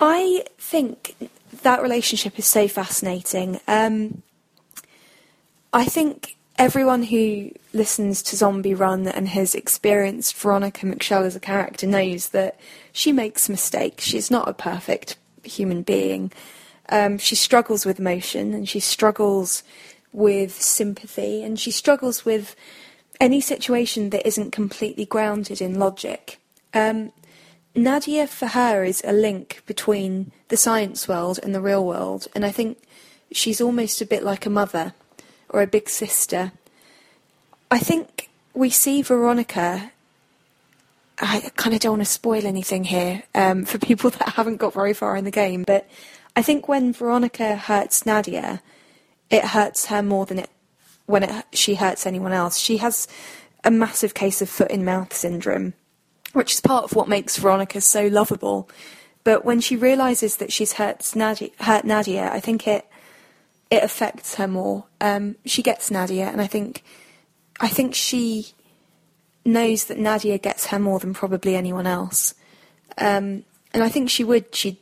I 0.00 0.44
think 0.58 1.30
that 1.62 1.82
relationship 1.82 2.38
is 2.38 2.46
so 2.46 2.66
fascinating. 2.68 3.60
Um, 3.68 4.22
I 5.72 5.84
think 5.84 6.36
everyone 6.58 7.04
who 7.04 7.50
listens 7.72 8.22
to 8.22 8.36
Zombie 8.36 8.74
Run 8.74 9.06
and 9.06 9.28
has 9.28 9.54
experienced 9.54 10.36
Veronica 10.36 10.86
Mitchell 10.86 11.24
as 11.24 11.36
a 11.36 11.40
character 11.40 11.86
knows 11.86 12.30
that 12.30 12.58
she 12.92 13.12
makes 13.12 13.48
mistakes. 13.48 14.04
She's 14.04 14.30
not 14.30 14.48
a 14.48 14.54
perfect 14.54 15.16
human 15.44 15.82
being. 15.82 16.32
Um, 16.88 17.18
she 17.18 17.34
struggles 17.34 17.86
with 17.86 18.00
emotion 18.00 18.52
and 18.52 18.68
she 18.68 18.80
struggles 18.80 19.62
with 20.12 20.60
sympathy 20.60 21.42
and 21.42 21.58
she 21.58 21.70
struggles 21.70 22.24
with 22.24 22.56
any 23.20 23.40
situation 23.40 24.10
that 24.10 24.26
isn't 24.26 24.50
completely 24.50 25.04
grounded 25.04 25.60
in 25.60 25.78
logic. 25.78 26.40
Um, 26.74 27.12
Nadia, 27.74 28.26
for 28.26 28.48
her, 28.48 28.84
is 28.84 29.02
a 29.04 29.12
link 29.12 29.62
between 29.66 30.32
the 30.48 30.56
science 30.56 31.06
world 31.06 31.38
and 31.42 31.54
the 31.54 31.60
real 31.60 31.86
world, 31.86 32.26
and 32.34 32.44
I 32.44 32.50
think 32.50 32.78
she's 33.32 33.60
almost 33.60 34.00
a 34.00 34.06
bit 34.06 34.22
like 34.22 34.46
a 34.46 34.50
mother 34.50 34.94
or 35.48 35.62
a 35.62 35.66
big 35.66 35.88
sister. 35.88 36.52
I 37.70 37.78
think 37.78 38.28
we 38.54 38.70
see 38.70 39.02
Veronica. 39.02 39.92
I 41.18 41.50
kind 41.56 41.74
of 41.74 41.80
don't 41.80 41.92
want 41.92 42.02
to 42.02 42.06
spoil 42.06 42.46
anything 42.46 42.84
here 42.84 43.22
um, 43.34 43.64
for 43.66 43.78
people 43.78 44.10
that 44.10 44.30
haven't 44.30 44.56
got 44.56 44.72
very 44.72 44.94
far 44.94 45.16
in 45.16 45.24
the 45.24 45.30
game, 45.30 45.62
but 45.64 45.88
I 46.34 46.42
think 46.42 46.68
when 46.68 46.92
Veronica 46.92 47.56
hurts 47.56 48.06
Nadia, 48.06 48.62
it 49.30 49.44
hurts 49.44 49.86
her 49.86 50.02
more 50.02 50.26
than 50.26 50.40
it 50.40 50.50
when 51.06 51.24
it, 51.24 51.44
she 51.52 51.74
hurts 51.74 52.06
anyone 52.06 52.32
else. 52.32 52.56
She 52.56 52.78
has 52.78 53.08
a 53.64 53.70
massive 53.70 54.14
case 54.14 54.40
of 54.40 54.48
foot 54.48 54.70
in 54.70 54.84
mouth 54.84 55.12
syndrome, 55.12 55.74
which 56.32 56.54
is 56.54 56.60
part 56.60 56.84
of 56.84 56.94
what 56.94 57.08
makes 57.08 57.36
Veronica 57.36 57.80
so 57.80 58.06
lovable. 58.06 58.68
But 59.24 59.44
when 59.44 59.60
she 59.60 59.76
realizes 59.76 60.36
that 60.36 60.52
she's 60.52 60.74
hurt 60.74 61.14
Nadia, 61.14 61.50
hurt 61.60 61.84
Nadia 61.84 62.30
I 62.32 62.40
think 62.40 62.66
it 62.66 62.86
it 63.70 63.84
affects 63.84 64.34
her 64.34 64.48
more. 64.48 64.84
Um, 65.00 65.36
she 65.44 65.62
gets 65.62 65.90
Nadia, 65.90 66.26
and 66.26 66.40
I 66.40 66.46
think 66.46 66.82
I 67.60 67.68
think 67.68 67.94
she 67.94 68.48
knows 69.44 69.84
that 69.86 69.98
Nadia 69.98 70.38
gets 70.38 70.66
her 70.66 70.78
more 70.78 70.98
than 70.98 71.14
probably 71.14 71.56
anyone 71.56 71.86
else. 71.86 72.34
Um, 72.98 73.44
and 73.72 73.82
I 73.82 73.88
think 73.88 74.10
she 74.10 74.24
would 74.24 74.54
she'd 74.54 74.78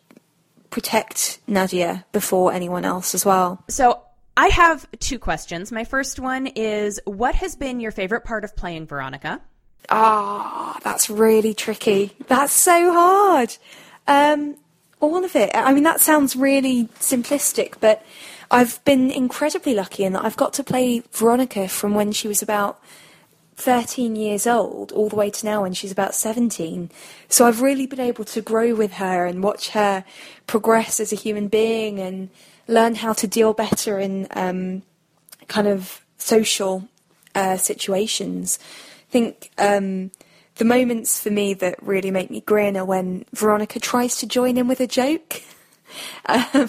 protect 0.71 1.41
Nadia 1.47 2.05
before 2.13 2.53
anyone 2.53 2.85
else 2.85 3.15
as 3.15 3.25
well. 3.25 3.63
So 3.69 4.03
I 4.37 4.49
have 4.49 4.87
two 5.01 5.19
questions. 5.19 5.73
My 5.73 5.85
first 5.85 6.21
one 6.21 6.47
is 6.47 7.01
what 7.05 7.35
has 7.35 7.57
been 7.57 7.81
your 7.81 7.91
favorite 7.91 8.25
part 8.25 8.45
of 8.45 8.55
playing 8.55 8.87
Veronica? 8.87 9.41
Ah, 9.89 10.75
oh, 10.77 10.81
that's 10.85 11.09
really 11.09 11.55
tricky. 11.55 12.13
That's 12.27 12.53
so 12.53 12.93
hard. 12.93 13.57
Um, 14.07 14.57
all 15.01 15.25
of 15.25 15.37
it. 15.37 15.51
I 15.55 15.73
mean, 15.73 15.85
that 15.85 16.01
sounds 16.01 16.37
really 16.37 16.87
simplistic, 17.01 17.75
but 17.81 18.05
I've 18.51 18.83
been 18.85 19.11
incredibly 19.11 19.75
lucky 19.75 20.05
in 20.05 20.13
that 20.15 20.25
I've 20.25 20.37
got 20.37 20.53
to 20.55 20.65
play 20.65 21.03
Veronica 21.13 21.69
from 21.69 21.95
when 21.95 22.13
she 22.13 22.29
was 22.29 22.43
about 22.43 22.81
13 23.57 24.15
years 24.15 24.47
old 24.47 24.93
all 24.93 25.09
the 25.09 25.17
way 25.17 25.31
to 25.31 25.45
now 25.45 25.63
when 25.63 25.75
she's 25.75 25.93
about 25.93 26.15
17. 26.15 26.91
So 27.29 27.47
I've 27.47 27.61
really 27.61 27.87
been 27.87 28.01
able 28.01 28.25
to 28.27 28.41
grow 28.41 28.75
with 28.75 28.95
her 28.95 29.27
and 29.27 29.43
watch 29.43 29.71
her 29.71 30.05
progress 30.47 31.01
as 31.01 31.13
a 31.13 31.17
human 31.17 31.49
being 31.49 31.99
and 31.99 32.31
learn 32.69 32.95
how 32.95 33.13
to 33.15 33.27
deal 33.27 33.53
better 33.53 33.99
in 33.99 34.29
um, 34.31 34.83
kind 35.49 35.67
of 35.67 36.05
social 36.19 36.89
uh, 37.35 37.57
situations. 37.57 38.59
Think 39.11 39.51
um, 39.59 40.11
the 40.57 40.65
moments 40.65 41.23
for 41.23 41.31
me 41.31 41.55
that 41.55 41.83
really 41.83 42.11
make 42.11 42.31
me 42.31 42.41
grin 42.41 42.77
are 42.77 42.85
when 42.85 43.25
Veronica 43.33 43.81
tries 43.81 44.17
to 44.17 44.27
join 44.27 44.57
in 44.57 44.69
with 44.69 44.81
a 44.81 44.87
joke. 44.87 45.43
Um, 46.27 46.69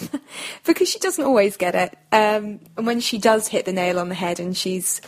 because 0.64 0.88
she 0.88 0.98
doesn't 0.98 1.26
always 1.26 1.58
get 1.58 1.76
it. 1.76 1.92
Um, 2.14 2.62
and 2.78 2.88
when 2.88 3.02
she 3.02 3.18
does 3.18 3.50
hit 3.50 3.66
the 3.66 3.74
nail 3.74 4.00
on 4.00 4.08
the 4.08 4.16
head 4.16 4.40
and 4.40 4.56
she's 4.56 5.02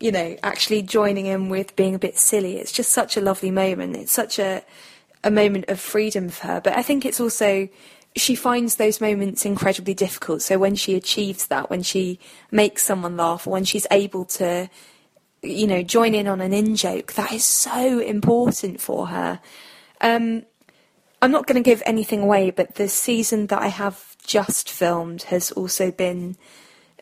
you 0.00 0.12
know, 0.12 0.36
actually 0.42 0.82
joining 0.82 1.26
in 1.26 1.48
with 1.48 1.74
being 1.76 1.94
a 1.94 1.98
bit 1.98 2.18
silly. 2.18 2.58
It's 2.58 2.72
just 2.72 2.92
such 2.92 3.16
a 3.16 3.20
lovely 3.20 3.50
moment. 3.50 3.96
It's 3.96 4.12
such 4.12 4.38
a 4.38 4.62
a 5.22 5.30
moment 5.30 5.64
of 5.68 5.80
freedom 5.80 6.28
for 6.28 6.46
her. 6.46 6.60
But 6.60 6.76
I 6.76 6.82
think 6.82 7.04
it's 7.04 7.20
also 7.20 7.68
she 8.16 8.36
finds 8.36 8.76
those 8.76 9.00
moments 9.00 9.44
incredibly 9.44 9.94
difficult. 9.94 10.42
So 10.42 10.58
when 10.58 10.76
she 10.76 10.94
achieves 10.94 11.46
that, 11.48 11.68
when 11.70 11.82
she 11.82 12.20
makes 12.50 12.84
someone 12.84 13.16
laugh, 13.16 13.46
or 13.46 13.50
when 13.50 13.64
she's 13.64 13.86
able 13.90 14.24
to, 14.26 14.68
you 15.44 15.66
know, 15.66 15.82
join 15.82 16.14
in 16.14 16.26
on 16.26 16.40
an 16.40 16.52
in 16.52 16.76
joke, 16.76 17.14
that 17.14 17.32
is 17.32 17.44
so 17.44 17.98
important 17.98 18.80
for 18.80 19.08
her. 19.08 19.40
Um, 20.00 20.44
I'm 21.22 21.30
not 21.30 21.46
going 21.46 21.62
to 21.62 21.68
give 21.68 21.82
anything 21.86 22.20
away, 22.20 22.50
but 22.50 22.74
the 22.74 22.88
season 22.88 23.46
that 23.46 23.62
I 23.62 23.68
have 23.68 24.16
just 24.26 24.68
filmed 24.68 25.22
has 25.24 25.50
also 25.52 25.90
been 25.90 26.36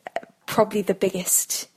uh, 0.07 0.27
probably 0.47 0.83
the 0.83 0.95
biggest 0.95 1.69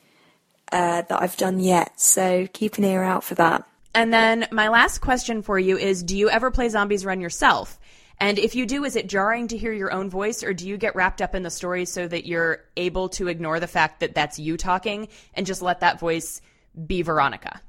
uh, 0.71 1.01
that 1.03 1.21
I've 1.21 1.37
done 1.37 1.59
yet. 1.59 1.99
So 1.99 2.47
keep 2.53 2.77
an 2.77 2.83
ear 2.83 3.03
out 3.03 3.23
for 3.23 3.35
that. 3.35 3.67
And 3.93 4.13
then 4.13 4.47
my 4.51 4.67
last 4.67 4.99
question 4.99 5.41
for 5.41 5.57
you 5.57 5.77
is 5.77 6.03
do 6.03 6.17
you 6.17 6.29
ever 6.29 6.51
play 6.51 6.69
Zombies 6.69 7.05
Run 7.05 7.21
yourself? 7.21 7.79
And 8.19 8.39
if 8.39 8.55
you 8.55 8.65
do, 8.65 8.83
is 8.83 8.95
it 8.95 9.07
jarring 9.07 9.47
to 9.49 9.57
hear 9.57 9.73
your 9.73 9.91
own 9.91 10.09
voice, 10.09 10.43
or 10.43 10.53
do 10.53 10.67
you 10.67 10.77
get 10.77 10.95
wrapped 10.95 11.21
up 11.21 11.35
in 11.35 11.43
the 11.43 11.49
story 11.49 11.85
so 11.85 12.07
that 12.07 12.25
you're 12.25 12.59
able 12.77 13.09
to 13.09 13.27
ignore 13.27 13.59
the 13.59 13.67
fact 13.67 13.99
that 13.99 14.15
that's 14.15 14.39
you 14.39 14.55
talking 14.55 15.09
and 15.33 15.45
just 15.45 15.61
let 15.61 15.81
that 15.81 15.99
voice 15.99 16.41
be 16.87 17.01
Veronica? 17.01 17.61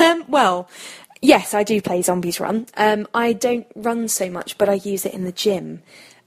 Um, 0.00 0.24
well, 0.28 0.68
yes, 1.20 1.54
I 1.54 1.62
do 1.62 1.80
play 1.80 2.02
Zombies 2.02 2.40
Run. 2.40 2.66
Um, 2.76 3.06
I 3.14 3.32
don't 3.32 3.66
run 3.74 4.08
so 4.08 4.30
much, 4.30 4.58
but 4.58 4.68
I 4.68 4.74
use 4.74 5.04
it 5.06 5.14
in 5.14 5.24
the 5.24 5.32
gym. 5.32 5.82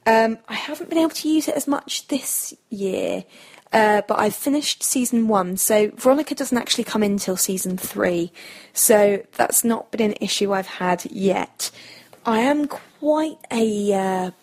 Um, 0.06 0.38
I 0.48 0.54
haven't 0.56 0.90
been 0.90 1.00
able 1.00 1.12
to 1.12 1.30
use 1.30 1.48
it 1.48 1.56
as 1.56 1.68
much 1.68 2.08
this 2.08 2.54
year. 2.70 3.26
Uh, 3.74 4.02
but 4.08 4.18
I've 4.18 4.36
finished 4.36 4.82
season 4.82 5.28
one, 5.28 5.58
so 5.58 5.92
Veronica 5.96 6.34
doesn't 6.34 6.58
actually 6.58 6.86
come 6.86 7.04
in 7.04 7.18
till 7.18 7.36
season 7.36 7.78
three, 7.78 8.32
so 8.74 9.22
that's 9.36 9.66
not 9.66 9.92
been 9.92 10.12
an 10.12 10.18
issue 10.22 10.54
I've 10.54 10.68
had 10.68 11.06
yet. 11.12 11.70
I 12.26 12.40
am 12.40 12.68
quite 12.68 13.38
a. 13.52 13.90
have 13.90 14.34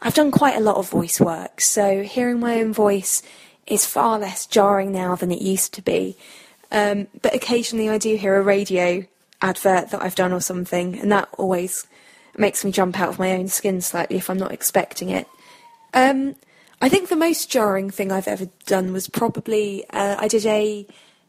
uh, 0.00 0.10
done 0.10 0.30
quite 0.30 0.56
a 0.56 0.60
lot 0.60 0.76
of 0.76 0.88
voice 0.88 1.20
work, 1.20 1.60
so 1.60 2.02
hearing 2.02 2.40
my 2.40 2.60
own 2.60 2.72
voice 2.72 3.22
is 3.66 3.84
far 3.84 4.18
less 4.18 4.46
jarring 4.46 4.90
now 4.90 5.16
than 5.16 5.30
it 5.30 5.42
used 5.42 5.74
to 5.74 5.82
be. 5.82 6.16
Um, 6.72 7.06
but 7.20 7.34
occasionally 7.34 7.88
I 7.88 7.98
do 7.98 8.16
hear 8.16 8.36
a 8.36 8.42
radio 8.42 9.06
advert 9.40 9.90
that 9.90 10.02
I've 10.02 10.14
done 10.14 10.32
or 10.32 10.40
something, 10.40 10.98
and 10.98 11.12
that 11.12 11.28
always 11.38 11.86
makes 12.36 12.64
me 12.64 12.72
jump 12.72 12.98
out 12.98 13.10
of 13.10 13.18
my 13.18 13.32
own 13.32 13.48
skin 13.48 13.80
slightly 13.80 14.16
if 14.16 14.30
I'm 14.30 14.38
not 14.38 14.52
expecting 14.52 15.10
it. 15.10 15.28
Um, 15.92 16.34
I 16.80 16.88
think 16.88 17.08
the 17.08 17.16
most 17.16 17.50
jarring 17.50 17.90
thing 17.90 18.10
I've 18.10 18.26
ever 18.26 18.48
done 18.66 18.92
was 18.92 19.06
probably 19.06 19.84
uh, 19.90 20.16
I 20.18 20.28
did 20.28 20.46
a 20.46 20.86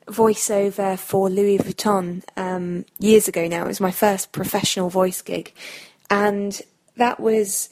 voiceover 0.07 0.97
for 0.97 1.29
Louis 1.29 1.57
Vuitton 1.57 2.23
um, 2.37 2.85
years 2.97 3.27
ago 3.27 3.47
now. 3.47 3.65
It 3.65 3.67
was 3.67 3.81
my 3.81 3.91
first 3.91 4.31
professional 4.31 4.89
voice 4.89 5.21
gig, 5.21 5.53
and 6.09 6.59
that 6.95 7.19
was 7.19 7.69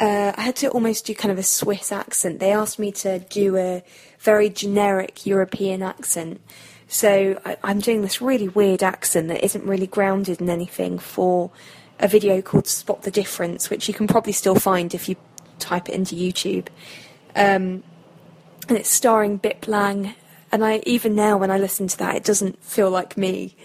uh, 0.00 0.32
I 0.36 0.42
had 0.42 0.56
to 0.56 0.68
almost 0.68 1.06
do 1.06 1.14
kind 1.14 1.32
of 1.32 1.38
a 1.38 1.42
Swiss 1.42 1.92
accent. 1.92 2.40
They 2.40 2.52
asked 2.52 2.78
me 2.78 2.92
to 2.92 3.20
do 3.20 3.56
a 3.56 3.82
very 4.18 4.50
generic 4.50 5.24
European 5.24 5.82
accent. 5.82 6.40
So 6.88 7.40
I, 7.44 7.56
I'm 7.62 7.80
doing 7.80 8.02
this 8.02 8.20
really 8.20 8.48
weird 8.48 8.82
accent 8.82 9.28
that 9.28 9.44
isn't 9.44 9.64
really 9.64 9.86
grounded 9.86 10.40
in 10.40 10.48
anything 10.48 10.98
for 10.98 11.50
a 11.98 12.08
video 12.08 12.42
called 12.42 12.66
Spot 12.66 13.02
the 13.02 13.10
Difference, 13.10 13.70
which 13.70 13.88
you 13.88 13.94
can 13.94 14.06
probably 14.06 14.32
still 14.32 14.54
find 14.54 14.94
if 14.94 15.08
you 15.08 15.16
type 15.58 15.88
it 15.88 15.94
into 15.94 16.14
YouTube. 16.14 16.68
Um, 17.34 17.82
and 18.68 18.78
it's 18.78 18.90
starring 18.90 19.36
Bip 19.36 19.66
Lang. 19.68 20.14
And 20.52 20.64
I 20.64 20.82
even 20.86 21.14
now, 21.14 21.36
when 21.36 21.50
I 21.50 21.58
listen 21.58 21.88
to 21.88 21.98
that, 21.98 22.16
it 22.16 22.24
doesn't 22.24 22.62
feel 22.62 22.90
like 22.90 23.16
me, 23.16 23.56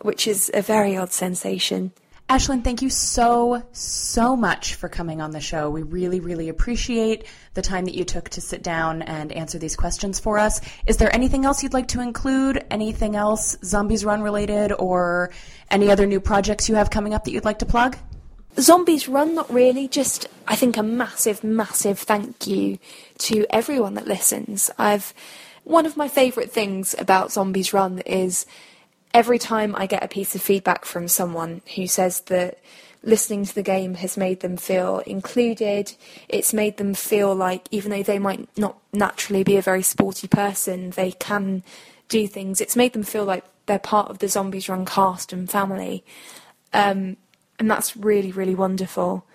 which 0.00 0.26
is 0.26 0.50
a 0.54 0.62
very 0.62 0.96
odd 0.96 1.12
sensation. 1.12 1.92
Aislinn, 2.32 2.64
thank 2.64 2.80
you 2.80 2.88
so, 2.88 3.62
so 3.72 4.34
much 4.34 4.76
for 4.76 4.88
coming 4.88 5.20
on 5.20 5.32
the 5.32 5.40
show. 5.40 5.68
We 5.68 5.82
really, 5.82 6.18
really 6.18 6.48
appreciate 6.48 7.26
the 7.52 7.60
time 7.60 7.84
that 7.84 7.94
you 7.94 8.04
took 8.04 8.30
to 8.30 8.40
sit 8.40 8.62
down 8.62 9.02
and 9.02 9.30
answer 9.32 9.58
these 9.58 9.76
questions 9.76 10.18
for 10.18 10.38
us. 10.38 10.62
Is 10.86 10.96
there 10.96 11.14
anything 11.14 11.44
else 11.44 11.62
you'd 11.62 11.74
like 11.74 11.88
to 11.88 12.00
include? 12.00 12.64
Anything 12.70 13.16
else 13.16 13.54
Zombies 13.62 14.02
Run 14.02 14.22
related 14.22 14.72
or 14.72 15.30
any 15.70 15.90
other 15.90 16.06
new 16.06 16.20
projects 16.20 16.70
you 16.70 16.74
have 16.74 16.88
coming 16.88 17.12
up 17.12 17.24
that 17.24 17.32
you'd 17.32 17.44
like 17.44 17.58
to 17.58 17.66
plug? 17.66 17.98
Zombies 18.58 19.08
Run, 19.08 19.34
not 19.34 19.52
really. 19.52 19.86
Just, 19.86 20.26
I 20.48 20.56
think, 20.56 20.78
a 20.78 20.82
massive, 20.82 21.44
massive 21.44 21.98
thank 21.98 22.46
you 22.46 22.78
to 23.18 23.44
everyone 23.50 23.92
that 23.92 24.06
listens. 24.06 24.70
I've 24.78 25.12
one 25.64 25.84
of 25.84 25.98
my 25.98 26.08
favourite 26.08 26.50
things 26.50 26.94
about 26.98 27.30
Zombies 27.30 27.74
Run 27.74 27.98
is 28.00 28.46
every 29.14 29.38
time 29.38 29.74
I 29.76 29.86
get 29.86 30.04
a 30.04 30.08
piece 30.08 30.34
of 30.34 30.42
feedback 30.42 30.84
from 30.84 31.08
someone 31.08 31.62
who 31.74 31.86
says 31.86 32.20
that 32.22 32.58
listening 33.02 33.44
to 33.44 33.54
the 33.54 33.62
game 33.62 33.94
has 33.94 34.16
made 34.16 34.40
them 34.40 34.56
feel 34.56 35.00
included, 35.00 35.94
it's 36.28 36.52
made 36.52 36.76
them 36.76 36.94
feel 36.94 37.34
like 37.34 37.66
even 37.70 37.90
though 37.90 38.02
they 38.02 38.18
might 38.18 38.48
not 38.56 38.78
naturally 38.92 39.42
be 39.42 39.56
a 39.56 39.62
very 39.62 39.82
sporty 39.82 40.28
person, 40.28 40.90
they 40.90 41.12
can 41.12 41.62
do 42.08 42.26
things. 42.26 42.60
It's 42.60 42.76
made 42.76 42.92
them 42.92 43.02
feel 43.02 43.24
like 43.24 43.44
they're 43.66 43.78
part 43.78 44.10
of 44.10 44.18
the 44.18 44.28
Zombies 44.28 44.68
Run 44.68 44.84
cast 44.84 45.32
and 45.32 45.50
family. 45.50 46.04
Um, 46.72 47.16
and 47.58 47.70
that's 47.70 47.96
really, 47.96 48.32
really 48.32 48.54
wonderful. 48.54 49.26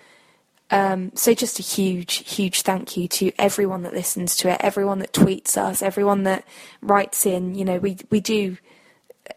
Um, 0.70 1.12
so 1.14 1.32
just 1.32 1.58
a 1.58 1.62
huge, 1.62 2.28
huge 2.30 2.62
thank 2.62 2.96
you 2.96 3.08
to 3.08 3.32
everyone 3.38 3.82
that 3.82 3.94
listens 3.94 4.36
to 4.36 4.50
it, 4.50 4.60
everyone 4.60 4.98
that 4.98 5.12
tweets 5.12 5.56
us, 5.56 5.80
everyone 5.80 6.24
that 6.24 6.44
writes 6.82 7.24
in. 7.24 7.54
You 7.54 7.64
know, 7.64 7.78
we 7.78 7.96
we 8.10 8.20
do 8.20 8.58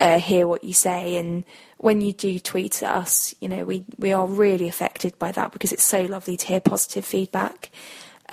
uh, 0.02 0.20
hear 0.20 0.47
what 0.47 0.64
you 0.64 0.74
say, 0.74 1.16
and 1.16 1.45
when 1.78 2.02
you 2.02 2.12
do 2.12 2.39
tweet 2.39 2.82
at 2.84 2.91
us, 2.91 3.34
you 3.39 3.47
know, 3.47 3.64
we 3.64 3.86
we 3.97 4.12
are 4.12 4.26
really 4.28 4.68
affected 4.68 5.18
by 5.20 5.32
that 5.32 5.54
because 5.54 5.72
it's 5.72 5.84
so 5.84 6.02
lovely 6.02 6.36
to 6.36 6.47
hear 6.47 6.60
positive 6.60 7.06
feedback. 7.06 7.70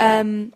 Um, 0.01 0.55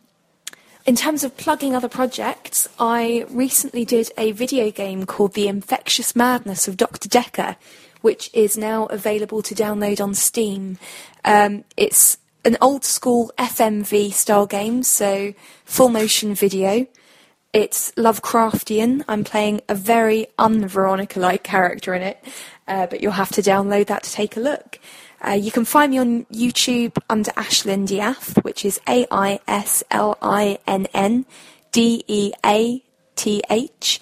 in 0.84 0.96
terms 0.96 1.22
of 1.22 1.36
plugging 1.36 1.76
other 1.76 1.88
projects, 1.88 2.68
I 2.78 3.26
recently 3.28 3.84
did 3.84 4.10
a 4.18 4.32
video 4.32 4.70
game 4.72 5.06
called 5.06 5.34
The 5.34 5.46
Infectious 5.46 6.16
Madness 6.16 6.66
of 6.66 6.76
Dr. 6.76 7.08
Dekker, 7.08 7.54
which 8.00 8.30
is 8.32 8.56
now 8.56 8.86
available 8.86 9.42
to 9.42 9.54
download 9.54 10.02
on 10.02 10.14
Steam. 10.14 10.78
Um, 11.24 11.64
it's 11.76 12.18
an 12.44 12.56
old 12.60 12.84
school 12.84 13.30
FMV 13.38 14.12
style 14.12 14.46
game, 14.46 14.82
so 14.82 15.34
full 15.64 15.88
motion 15.88 16.34
video. 16.34 16.88
It's 17.52 17.92
Lovecraftian. 17.92 19.04
I'm 19.08 19.24
playing 19.24 19.60
a 19.68 19.74
very 19.74 20.26
un 20.38 20.66
Veronica 20.66 21.20
like 21.20 21.42
character 21.42 21.92
in 21.92 22.00
it, 22.00 22.24
uh, 22.66 22.86
but 22.86 23.02
you'll 23.02 23.12
have 23.12 23.30
to 23.32 23.42
download 23.42 23.88
that 23.88 24.04
to 24.04 24.10
take 24.10 24.38
a 24.38 24.40
look. 24.40 24.78
Uh, 25.24 25.32
you 25.32 25.50
can 25.50 25.66
find 25.66 25.90
me 25.92 25.98
on 25.98 26.24
YouTube 26.26 26.96
under 27.10 27.30
Aislinn 27.32 27.86
Death, 27.86 28.42
which 28.42 28.64
is 28.64 28.80
A 28.88 29.06
I 29.10 29.38
S 29.46 29.84
L 29.90 30.16
I 30.22 30.60
N 30.66 30.86
N 30.94 31.26
D 31.72 32.02
E 32.08 32.32
A 32.44 32.82
T 33.16 33.42
H. 33.50 34.00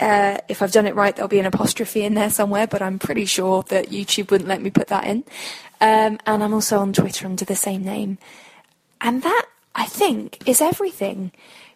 Uh, 0.00 0.38
if 0.48 0.60
I've 0.60 0.72
done 0.72 0.86
it 0.86 0.96
right, 0.96 1.14
there'll 1.14 1.28
be 1.28 1.38
an 1.38 1.46
apostrophe 1.46 2.02
in 2.02 2.14
there 2.14 2.30
somewhere, 2.30 2.66
but 2.66 2.82
I'm 2.82 2.98
pretty 2.98 3.24
sure 3.24 3.62
that 3.68 3.90
YouTube 3.90 4.32
wouldn't 4.32 4.48
let 4.48 4.62
me 4.62 4.70
put 4.70 4.88
that 4.88 5.04
in. 5.04 5.18
Um, 5.80 6.18
and 6.26 6.42
I'm 6.42 6.54
also 6.54 6.78
on 6.80 6.92
Twitter 6.92 7.26
under 7.26 7.44
the 7.44 7.54
same 7.54 7.84
name. 7.84 8.18
And 9.00 9.22
that, 9.22 9.46
I 9.76 9.86
think, 9.86 10.48
is 10.48 10.60
everything. 10.60 11.30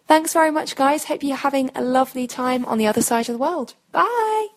Thanks 0.07 0.33
very 0.33 0.51
much, 0.51 0.75
guys. 0.75 1.05
Hope 1.05 1.23
you're 1.23 1.35
having 1.35 1.71
a 1.73 1.81
lovely 1.81 2.27
time 2.27 2.63
on 2.65 2.77
the 2.77 2.85
other 2.85 3.01
side 3.01 3.27
of 3.27 3.33
the 3.33 3.39
world. 3.39 3.73
Bye. 3.91 4.47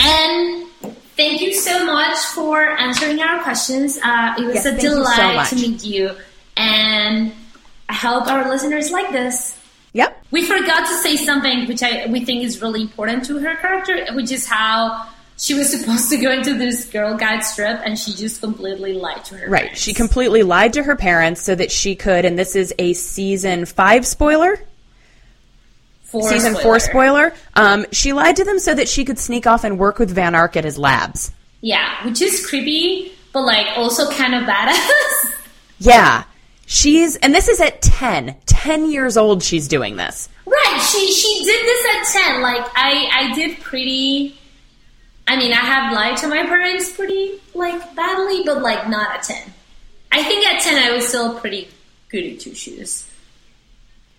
And 0.00 0.66
thank 1.14 1.42
you 1.42 1.52
so 1.52 1.84
much 1.84 2.16
for 2.16 2.62
answering 2.62 3.20
our 3.20 3.42
questions. 3.42 3.98
Uh, 4.02 4.34
it 4.38 4.46
was 4.46 4.54
yes, 4.54 4.64
a 4.64 4.78
delight 4.78 5.46
so 5.46 5.56
to 5.56 5.68
meet 5.68 5.84
you. 5.84 6.12
And 6.56 7.34
I 7.90 7.94
hope 7.94 8.26
our 8.26 8.48
listeners 8.48 8.90
like 8.90 9.12
this. 9.12 9.58
Yep. 9.92 10.24
We 10.30 10.44
forgot 10.46 10.86
to 10.86 10.94
say 10.98 11.16
something 11.16 11.66
which 11.68 11.82
I 11.82 12.06
we 12.06 12.24
think 12.24 12.44
is 12.44 12.62
really 12.62 12.80
important 12.80 13.26
to 13.26 13.38
her 13.38 13.56
character, 13.56 14.06
which 14.14 14.32
is 14.32 14.46
how 14.46 15.06
she 15.38 15.54
was 15.54 15.70
supposed 15.70 16.08
to 16.10 16.16
go 16.16 16.30
into 16.30 16.54
this 16.54 16.86
Girl 16.86 17.16
Guide 17.16 17.42
trip 17.54 17.80
and 17.84 17.98
she 17.98 18.12
just 18.12 18.40
completely 18.40 18.94
lied 18.94 19.24
to 19.26 19.36
her. 19.36 19.48
Right. 19.48 19.62
Parents. 19.62 19.80
She 19.80 19.92
completely 19.94 20.42
lied 20.42 20.72
to 20.74 20.82
her 20.82 20.96
parents 20.96 21.42
so 21.42 21.54
that 21.54 21.70
she 21.70 21.94
could, 21.94 22.24
and 22.24 22.38
this 22.38 22.56
is 22.56 22.74
a 22.78 22.92
season 22.94 23.66
five 23.66 24.06
spoiler. 24.06 24.58
Four 26.02 26.28
season 26.30 26.54
spoiler. 26.54 26.62
four 26.62 26.78
spoiler. 26.78 27.34
Um, 27.54 27.86
she 27.92 28.12
lied 28.12 28.36
to 28.36 28.44
them 28.44 28.58
so 28.58 28.74
that 28.74 28.88
she 28.88 29.04
could 29.04 29.18
sneak 29.18 29.46
off 29.46 29.64
and 29.64 29.78
work 29.78 29.98
with 29.98 30.10
Van 30.10 30.34
Ark 30.34 30.56
at 30.56 30.64
his 30.64 30.78
labs. 30.78 31.32
Yeah, 31.60 32.06
which 32.06 32.22
is 32.22 32.46
creepy, 32.46 33.12
but 33.32 33.42
like 33.42 33.66
also 33.76 34.10
kind 34.12 34.34
of 34.34 34.44
badass. 34.44 35.32
yeah. 35.78 36.24
She's, 36.66 37.16
and 37.16 37.32
this 37.34 37.48
is 37.48 37.60
at 37.60 37.80
10. 37.80 38.36
10 38.46 38.90
years 38.90 39.16
old, 39.16 39.42
she's 39.42 39.68
doing 39.68 39.96
this. 39.96 40.28
Right. 40.46 40.80
She, 40.80 41.12
she 41.12 41.44
did 41.44 41.64
this 41.64 42.16
at 42.16 42.22
10. 42.32 42.42
Like, 42.42 42.66
I, 42.74 43.08
I 43.12 43.34
did 43.34 43.60
pretty, 43.60 44.36
I 45.28 45.36
mean, 45.36 45.52
I 45.52 45.56
have 45.56 45.92
lied 45.92 46.16
to 46.18 46.28
my 46.28 46.44
parents 46.44 46.92
pretty, 46.92 47.40
like, 47.54 47.94
badly, 47.96 48.42
but, 48.44 48.62
like, 48.62 48.88
not 48.88 49.10
at 49.10 49.22
10. 49.24 49.52
I 50.12 50.22
think 50.22 50.46
at 50.46 50.62
10 50.62 50.90
I 50.90 50.94
was 50.94 51.08
still 51.08 51.38
pretty 51.38 51.68
goody 52.08 52.36
two 52.36 52.54
shoes. 52.54 53.10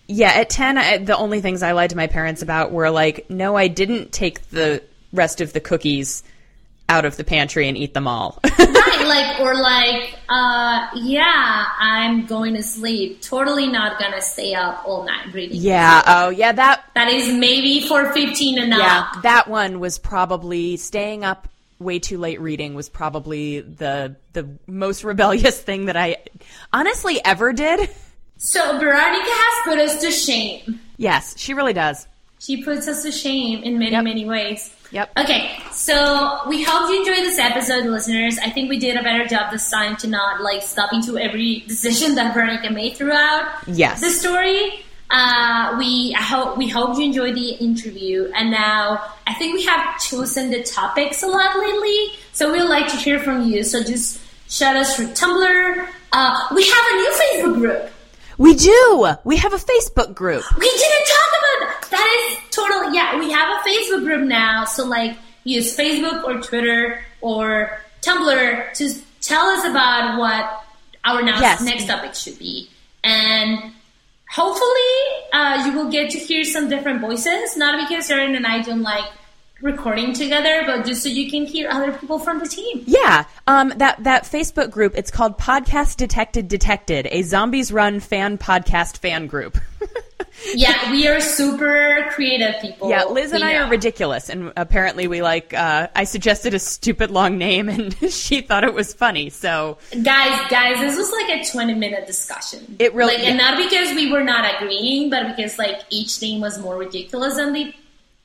Yeah, 0.06 0.30
at 0.30 0.50
10, 0.50 0.78
I, 0.78 0.98
the 0.98 1.16
only 1.16 1.40
things 1.40 1.62
I 1.62 1.72
lied 1.72 1.90
to 1.90 1.96
my 1.96 2.06
parents 2.06 2.42
about 2.42 2.72
were 2.72 2.90
like, 2.90 3.28
no, 3.30 3.56
I 3.56 3.68
didn't 3.68 4.12
take 4.12 4.48
the 4.50 4.82
rest 5.12 5.40
of 5.40 5.52
the 5.52 5.60
cookies 5.60 6.22
out 6.88 7.04
of 7.04 7.16
the 7.16 7.24
pantry 7.24 7.68
and 7.68 7.76
eat 7.76 7.92
them 7.94 8.06
all. 8.06 8.38
right, 8.58 9.04
like 9.06 9.40
or 9.40 9.54
like, 9.54 10.14
uh, 10.28 10.88
yeah, 10.96 11.66
I'm 11.78 12.24
going 12.26 12.54
to 12.54 12.62
sleep. 12.62 13.20
Totally 13.20 13.66
not 13.66 13.98
gonna 13.98 14.22
stay 14.22 14.54
up 14.54 14.82
all 14.86 15.04
night 15.04 15.32
reading. 15.34 15.58
yeah, 15.60 16.02
oh, 16.06 16.28
yeah, 16.30 16.52
that 16.52 16.84
That 16.94 17.08
is 17.08 17.32
maybe 17.32 17.86
for 17.86 18.12
15 18.12 18.58
and 18.58 18.72
yeah, 18.72 19.04
up. 19.14 19.22
that 19.22 19.48
one 19.48 19.80
was 19.80 19.98
probably 19.98 20.76
staying 20.78 21.24
up 21.24 21.48
way 21.78 21.98
too 22.00 22.18
late 22.18 22.40
reading 22.40 22.74
was 22.74 22.88
probably 22.88 23.60
the 23.60 24.16
the 24.32 24.48
most 24.66 25.04
rebellious 25.04 25.60
thing 25.60 25.84
that 25.86 25.96
I 25.96 26.16
honestly 26.72 27.20
ever 27.24 27.52
did. 27.52 27.88
So 28.38 28.78
Veronica 28.78 29.24
has 29.30 29.64
put 29.64 29.78
us 29.78 30.00
to 30.00 30.10
shame. 30.10 30.80
Yes, 30.96 31.36
she 31.38 31.54
really 31.54 31.72
does. 31.74 32.06
She 32.40 32.62
puts 32.62 32.86
us 32.88 33.02
to 33.02 33.10
shame 33.12 33.62
in 33.64 33.78
many, 33.78 33.90
Yep. 33.92 34.04
many 34.04 34.24
ways. 34.24 34.72
Yep. 34.90 35.12
Okay, 35.18 35.58
so 35.70 36.40
we 36.48 36.62
hope 36.62 36.90
you 36.90 37.00
enjoyed 37.00 37.18
this 37.24 37.38
episode, 37.38 37.84
listeners. 37.84 38.38
I 38.38 38.50
think 38.50 38.70
we 38.70 38.78
did 38.78 38.96
a 38.96 39.02
better 39.02 39.26
job 39.26 39.50
this 39.52 39.70
time 39.70 39.96
to 39.98 40.06
not 40.06 40.40
like 40.40 40.62
stop 40.62 40.92
into 40.92 41.18
every 41.18 41.60
decision 41.68 42.14
that 42.14 42.32
Veronica 42.34 42.70
made 42.70 42.96
throughout 42.96 43.50
Yes. 43.66 44.00
the 44.00 44.10
story. 44.10 44.84
Uh, 45.10 45.76
we 45.78 46.14
I 46.18 46.22
hope 46.22 46.58
we 46.58 46.68
hope 46.68 46.98
you 46.98 47.04
enjoyed 47.04 47.34
the 47.34 47.50
interview, 47.52 48.30
and 48.34 48.50
now 48.50 49.02
I 49.26 49.34
think 49.34 49.54
we 49.54 49.64
have 49.64 49.98
chosen 50.00 50.50
the 50.50 50.62
topics 50.62 51.22
a 51.22 51.26
lot 51.26 51.58
lately. 51.58 52.12
So 52.32 52.52
we'd 52.52 52.62
like 52.64 52.88
to 52.88 52.96
hear 52.96 53.18
from 53.18 53.48
you. 53.48 53.64
So 53.64 53.82
just 53.82 54.20
shout 54.50 54.76
us 54.76 54.96
through 54.96 55.08
Tumblr. 55.08 55.88
Uh, 56.12 56.46
we 56.54 56.62
have 56.66 56.84
a 56.90 56.94
new 56.94 57.12
Facebook 57.20 57.54
group. 57.58 57.90
We 58.38 58.54
do. 58.54 59.06
We 59.24 59.36
have 59.36 59.52
a 59.52 59.58
Facebook 59.58 60.14
group. 60.14 60.44
We 60.56 60.70
didn't 60.70 61.06
talk 61.06 61.30
about 61.38 61.58
that. 61.60 61.88
That 61.90 62.28
is 62.30 62.50
totally 62.54 62.96
yeah. 62.96 63.18
We 63.18 63.30
have 63.32 63.48
a 63.48 63.68
Facebook 63.68 64.04
group 64.04 64.26
now, 64.28 64.64
so 64.64 64.84
like 64.86 65.16
use 65.44 65.76
Facebook 65.76 66.24
or 66.24 66.40
Twitter 66.40 67.02
or 67.20 67.78
Tumblr 68.02 68.72
to 68.74 68.94
tell 69.20 69.46
us 69.46 69.64
about 69.64 70.18
what 70.18 70.64
our 71.04 71.22
now 71.22 71.40
Yes. 71.40 71.62
next 71.62 71.86
topic 71.86 72.14
should 72.14 72.38
be, 72.38 72.68
and 73.02 73.72
hopefully 74.30 74.94
uh, 75.32 75.64
you 75.66 75.72
will 75.76 75.90
get 75.90 76.10
to 76.10 76.18
hear 76.18 76.44
some 76.44 76.68
different 76.68 77.00
voices. 77.00 77.56
Not 77.56 77.88
because 77.88 78.08
Erin 78.10 78.36
and 78.36 78.46
I 78.46 78.62
don't 78.62 78.82
like 78.82 79.04
recording 79.60 80.12
together, 80.12 80.62
but 80.66 80.84
just 80.86 81.02
so 81.02 81.08
you 81.08 81.30
can 81.30 81.44
hear 81.46 81.68
other 81.70 81.92
people 81.92 82.18
from 82.18 82.38
the 82.38 82.46
team. 82.48 82.84
Yeah, 82.86 83.24
um, 83.46 83.72
that 83.76 84.02
that 84.04 84.24
Facebook 84.24 84.70
group. 84.70 84.94
It's 84.96 85.10
called 85.10 85.38
Podcast 85.38 85.96
Detected 85.96 86.48
Detected, 86.48 87.08
a 87.10 87.22
Zombies 87.22 87.72
Run 87.72 88.00
fan 88.00 88.38
podcast 88.38 88.98
fan 88.98 89.26
group. 89.26 89.58
Yeah, 90.54 90.92
we 90.92 91.08
are 91.08 91.20
super 91.20 92.06
creative 92.10 92.60
people. 92.60 92.88
yeah, 92.90 93.04
Liz 93.04 93.32
and 93.32 93.42
I 93.42 93.54
know. 93.54 93.64
are 93.64 93.70
ridiculous, 93.70 94.28
and 94.28 94.52
apparently 94.56 95.08
we 95.08 95.20
like. 95.20 95.52
Uh, 95.52 95.88
I 95.96 96.04
suggested 96.04 96.54
a 96.54 96.60
stupid 96.60 97.10
long 97.10 97.38
name, 97.38 97.68
and 97.68 97.92
she 98.12 98.40
thought 98.42 98.62
it 98.62 98.72
was 98.72 98.94
funny. 98.94 99.30
So 99.30 99.78
Guys, 99.90 100.48
guys, 100.48 100.78
this 100.78 100.96
was 100.96 101.10
like 101.10 101.40
a 101.40 101.50
20 101.50 101.74
minute 101.74 102.06
discussion. 102.06 102.76
It 102.78 102.94
really- 102.94 103.16
like, 103.16 103.24
and 103.26 103.36
not 103.36 103.56
because 103.58 103.94
we 103.96 104.12
were 104.12 104.22
not 104.22 104.54
agreeing, 104.62 105.10
but 105.10 105.26
because 105.34 105.58
like 105.58 105.80
each 105.90 106.22
name 106.22 106.40
was 106.40 106.56
more 106.60 106.76
ridiculous 106.76 107.34
than 107.34 107.52
the. 107.52 107.74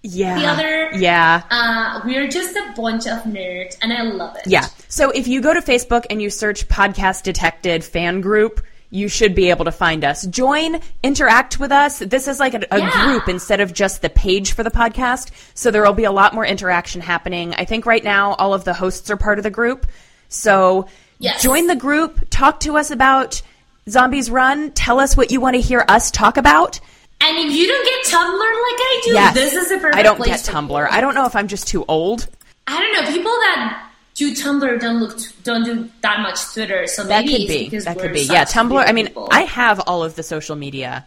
Yeah, 0.04 0.40
The 0.40 0.46
other- 0.48 0.90
yeah. 0.94 1.42
Uh, 1.50 2.02
we're 2.06 2.28
just 2.28 2.56
a 2.56 2.74
bunch 2.76 3.08
of 3.08 3.24
nerds, 3.24 3.78
and 3.82 3.92
I 3.92 4.04
love 4.04 4.36
it. 4.36 4.44
Yeah. 4.48 4.68
So 4.90 5.10
if 5.12 5.28
you 5.28 5.42
go 5.42 5.54
to 5.54 5.62
Facebook 5.62 6.06
and 6.10 6.22
you 6.22 6.30
search 6.30 6.68
Podcast 6.68 7.24
Detected 7.24 7.84
fan 7.84 8.22
group, 8.22 8.62
you 8.90 9.08
should 9.08 9.34
be 9.34 9.50
able 9.50 9.66
to 9.66 9.72
find 9.72 10.04
us. 10.06 10.24
Join, 10.28 10.80
interact 11.02 11.60
with 11.60 11.72
us. 11.72 11.98
This 11.98 12.28
is 12.28 12.40
like 12.40 12.54
a, 12.54 12.62
a 12.70 12.78
Yeah. 12.80 13.06
group 13.06 13.28
instead 13.28 13.60
of 13.60 13.74
just 13.74 14.04
the 14.04 14.10
page 14.10 14.52
for 14.54 14.62
the 14.62 14.70
podcast. 14.70 15.32
So 15.56 15.72
there 15.72 15.82
will 15.84 15.94
be 15.94 16.04
a 16.04 16.12
lot 16.12 16.36
more 16.36 16.46
interaction 16.46 17.02
happening. 17.02 17.56
I 17.56 17.66
think 17.66 17.88
right 17.88 18.04
now 18.04 18.34
all 18.36 18.54
of 18.54 18.66
the 18.66 18.74
hosts 18.74 19.10
are 19.10 19.18
part 19.18 19.40
of 19.40 19.44
the 19.44 19.50
group. 19.50 19.88
So 20.30 20.88
Yes. 21.18 21.42
join 21.42 21.66
the 21.68 21.76
group, 21.76 22.28
talk 22.30 22.60
to 22.62 22.78
us 22.78 22.92
about 22.92 23.42
Zombies 23.90 24.30
Run, 24.30 24.72
tell 24.72 25.00
us 25.00 25.18
what 25.18 25.32
you 25.32 25.42
want 25.42 25.56
to 25.56 25.62
hear 25.62 25.84
us 25.88 26.12
talk 26.12 26.38
about. 26.38 26.80
And 27.26 27.38
if 27.50 27.56
you 27.56 27.68
don't 27.68 27.86
get 27.86 28.14
Tumblr 28.14 28.34
like 28.34 28.80
I 28.80 29.02
do, 29.06 29.14
Yes. 29.14 29.34
this 29.34 29.54
is 29.54 29.72
a 29.72 29.76
perfect 29.76 29.94
place. 29.94 30.00
I 30.00 30.04
don't 30.04 30.24
get 30.26 30.40
Tumblr. 30.42 30.88
I 30.92 31.00
don't 31.02 31.16
know 31.16 31.26
if 31.26 31.36
I'm 31.36 31.48
just 31.48 31.68
too 31.68 31.86
old. 31.88 32.28
I 32.68 32.78
don't 32.80 32.92
know. 33.06 33.12
People 33.12 33.32
that 33.32 33.90
do 34.16 34.34
Tumblr 34.34 34.80
don't 34.82 35.00
look 35.00 35.18
don't 35.44 35.64
do 35.64 35.90
that 36.02 36.20
much 36.20 36.54
Twitter, 36.54 36.86
so 36.88 37.04
That 37.04 37.26
maybe 37.26 37.46
could 37.68 37.72
be. 37.72 37.78
That 37.80 37.98
could 38.00 38.14
be. 38.14 38.22
Yeah, 38.22 38.44
Tumblr. 38.46 38.84
I 38.86 38.92
mean, 38.92 39.08
people. 39.08 39.30
I 39.32 39.42
have 39.44 39.80
all 39.82 40.04
of 40.04 40.16
the 40.16 40.24
social 40.24 40.56
media, 40.56 41.06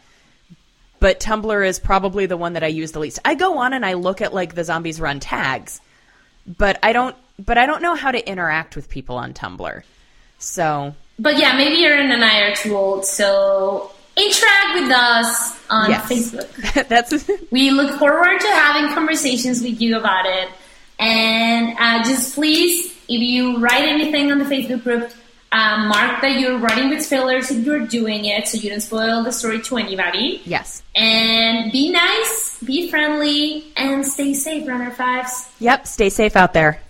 but 1.01 1.21
Tumblr 1.21 1.67
is 1.69 1.79
probably 1.79 2.27
the 2.27 2.37
one 2.37 2.55
that 2.55 2.65
I 2.65 2.69
use 2.69 2.93
the 2.93 2.99
least. 2.99 3.19
I 3.25 3.35
go 3.35 3.59
on 3.59 3.73
and 3.75 3.85
I 3.85 3.93
look 3.95 4.21
at 4.23 4.33
like 4.33 4.55
the 4.55 4.65
zombies 4.65 5.01
run 5.01 5.21
tags, 5.21 5.81
but 6.47 6.79
I 6.83 6.93
don't. 6.93 7.15
But 7.39 7.59
I 7.59 7.67
don't 7.67 7.83
know 7.83 7.95
how 7.95 8.11
to 8.11 8.29
interact 8.29 8.75
with 8.75 8.89
people 8.89 9.17
on 9.17 9.35
Tumblr. 9.35 9.83
So 10.39 10.95
But 11.19 11.39
yeah, 11.39 11.57
maybe 11.57 11.85
Erin 11.85 12.11
and 12.11 12.25
I 12.25 12.41
are 12.41 12.55
too 12.55 12.75
old, 12.77 13.05
so 13.05 13.91
interact 14.17 14.81
with 14.81 14.91
us 14.91 15.59
on 15.69 15.91
yes, 15.91 16.11
Facebook. 16.11 16.89
that's 16.89 17.29
We 17.51 17.71
look 17.71 17.99
forward 17.99 18.41
to 18.41 18.49
having 18.49 18.95
conversations 18.95 19.63
with 19.63 19.81
you 19.81 19.99
about 19.99 20.27
it. 20.27 20.49
And 20.99 21.77
uh, 21.79 22.03
just 22.05 22.35
please, 22.35 22.87
if 23.09 23.21
you 23.21 23.59
write 23.59 23.85
anything 23.85 24.33
on 24.33 24.39
the 24.39 24.45
Facebook 24.45 24.83
group, 24.83 25.13
uh, 25.53 25.87
mark 25.87 26.21
that 26.23 26.41
you're 26.41 26.59
writing 26.59 26.91
with 26.91 27.03
spoilers 27.05 27.51
if 27.51 27.65
you're 27.65 27.87
doing 27.87 28.25
it 28.25 28.49
so 28.49 28.59
you 28.59 28.71
don't 28.71 28.81
spoil 28.81 29.23
the 29.23 29.33
story 29.33 29.61
to 29.63 29.77
anybody. 29.77 30.43
yes. 30.45 30.83
And 30.95 31.71
be 31.71 31.91
nice, 31.91 32.59
be 32.65 32.91
friendly, 32.91 33.73
and 33.77 34.05
stay 34.05 34.35
safe, 34.35 34.67
Runner 34.67 34.91
Fives. 34.91 35.49
Yep. 35.61 35.87
Stay 35.87 36.09
safe 36.09 36.37
out 36.37 36.53
there. 36.53 36.81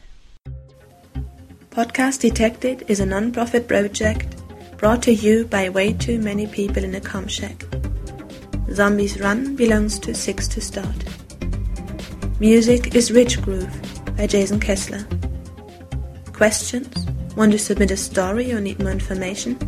Podcast 1.70 2.20
Detected 2.20 2.85
is 2.89 3.01
a 3.01 3.07
non-profit 3.07 3.68
project 3.68 4.37
brought 4.77 5.03
to 5.03 5.12
you 5.12 5.47
by 5.47 5.68
way 5.68 5.93
too 5.93 6.18
many 6.20 6.47
people 6.47 6.85
in 6.85 6.95
a 6.95 7.01
com 7.01 7.27
shack. 7.27 7.64
Zombies 8.72 9.20
Run 9.20 9.57
belongs 9.57 9.99
to 10.01 10.14
Six 10.14 10.49
to 10.49 10.61
Start. 10.61 11.05
Music 12.41 12.95
is 12.95 13.11
Rich 13.11 13.43
Groove 13.43 14.16
by 14.16 14.27
Jason 14.27 14.61
Kessler. 14.61 15.07
Questions? 16.33 17.07
Want 17.37 17.53
to 17.53 17.59
submit 17.59 17.91
a 17.91 17.97
story 17.97 18.53
or 18.53 18.61
need 18.61 18.79
more 18.79 18.91
information? 18.91 19.59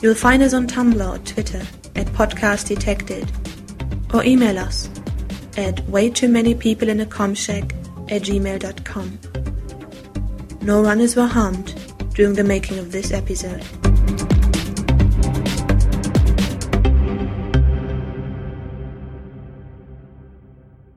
You'll 0.00 0.14
find 0.14 0.42
us 0.42 0.52
on 0.52 0.66
Tumblr 0.66 1.14
or 1.14 1.18
Twitter 1.18 1.62
at 1.96 2.06
Podcast 2.08 2.68
Detected 2.68 3.30
or 4.12 4.24
email 4.24 4.58
us 4.58 4.88
at 5.56 5.80
way 5.88 6.10
too 6.10 6.28
many 6.28 6.54
people 6.54 6.88
in 6.88 7.00
a 7.00 7.06
com 7.06 7.34
shack 7.34 7.72
at 8.08 8.22
gmail.com. 8.22 9.18
No 10.62 10.82
runners 10.82 11.16
were 11.16 11.26
harmed 11.26 11.74
during 12.14 12.34
the 12.34 12.44
making 12.44 12.78
of 12.78 12.92
this 12.92 13.10
episode. 13.10 13.64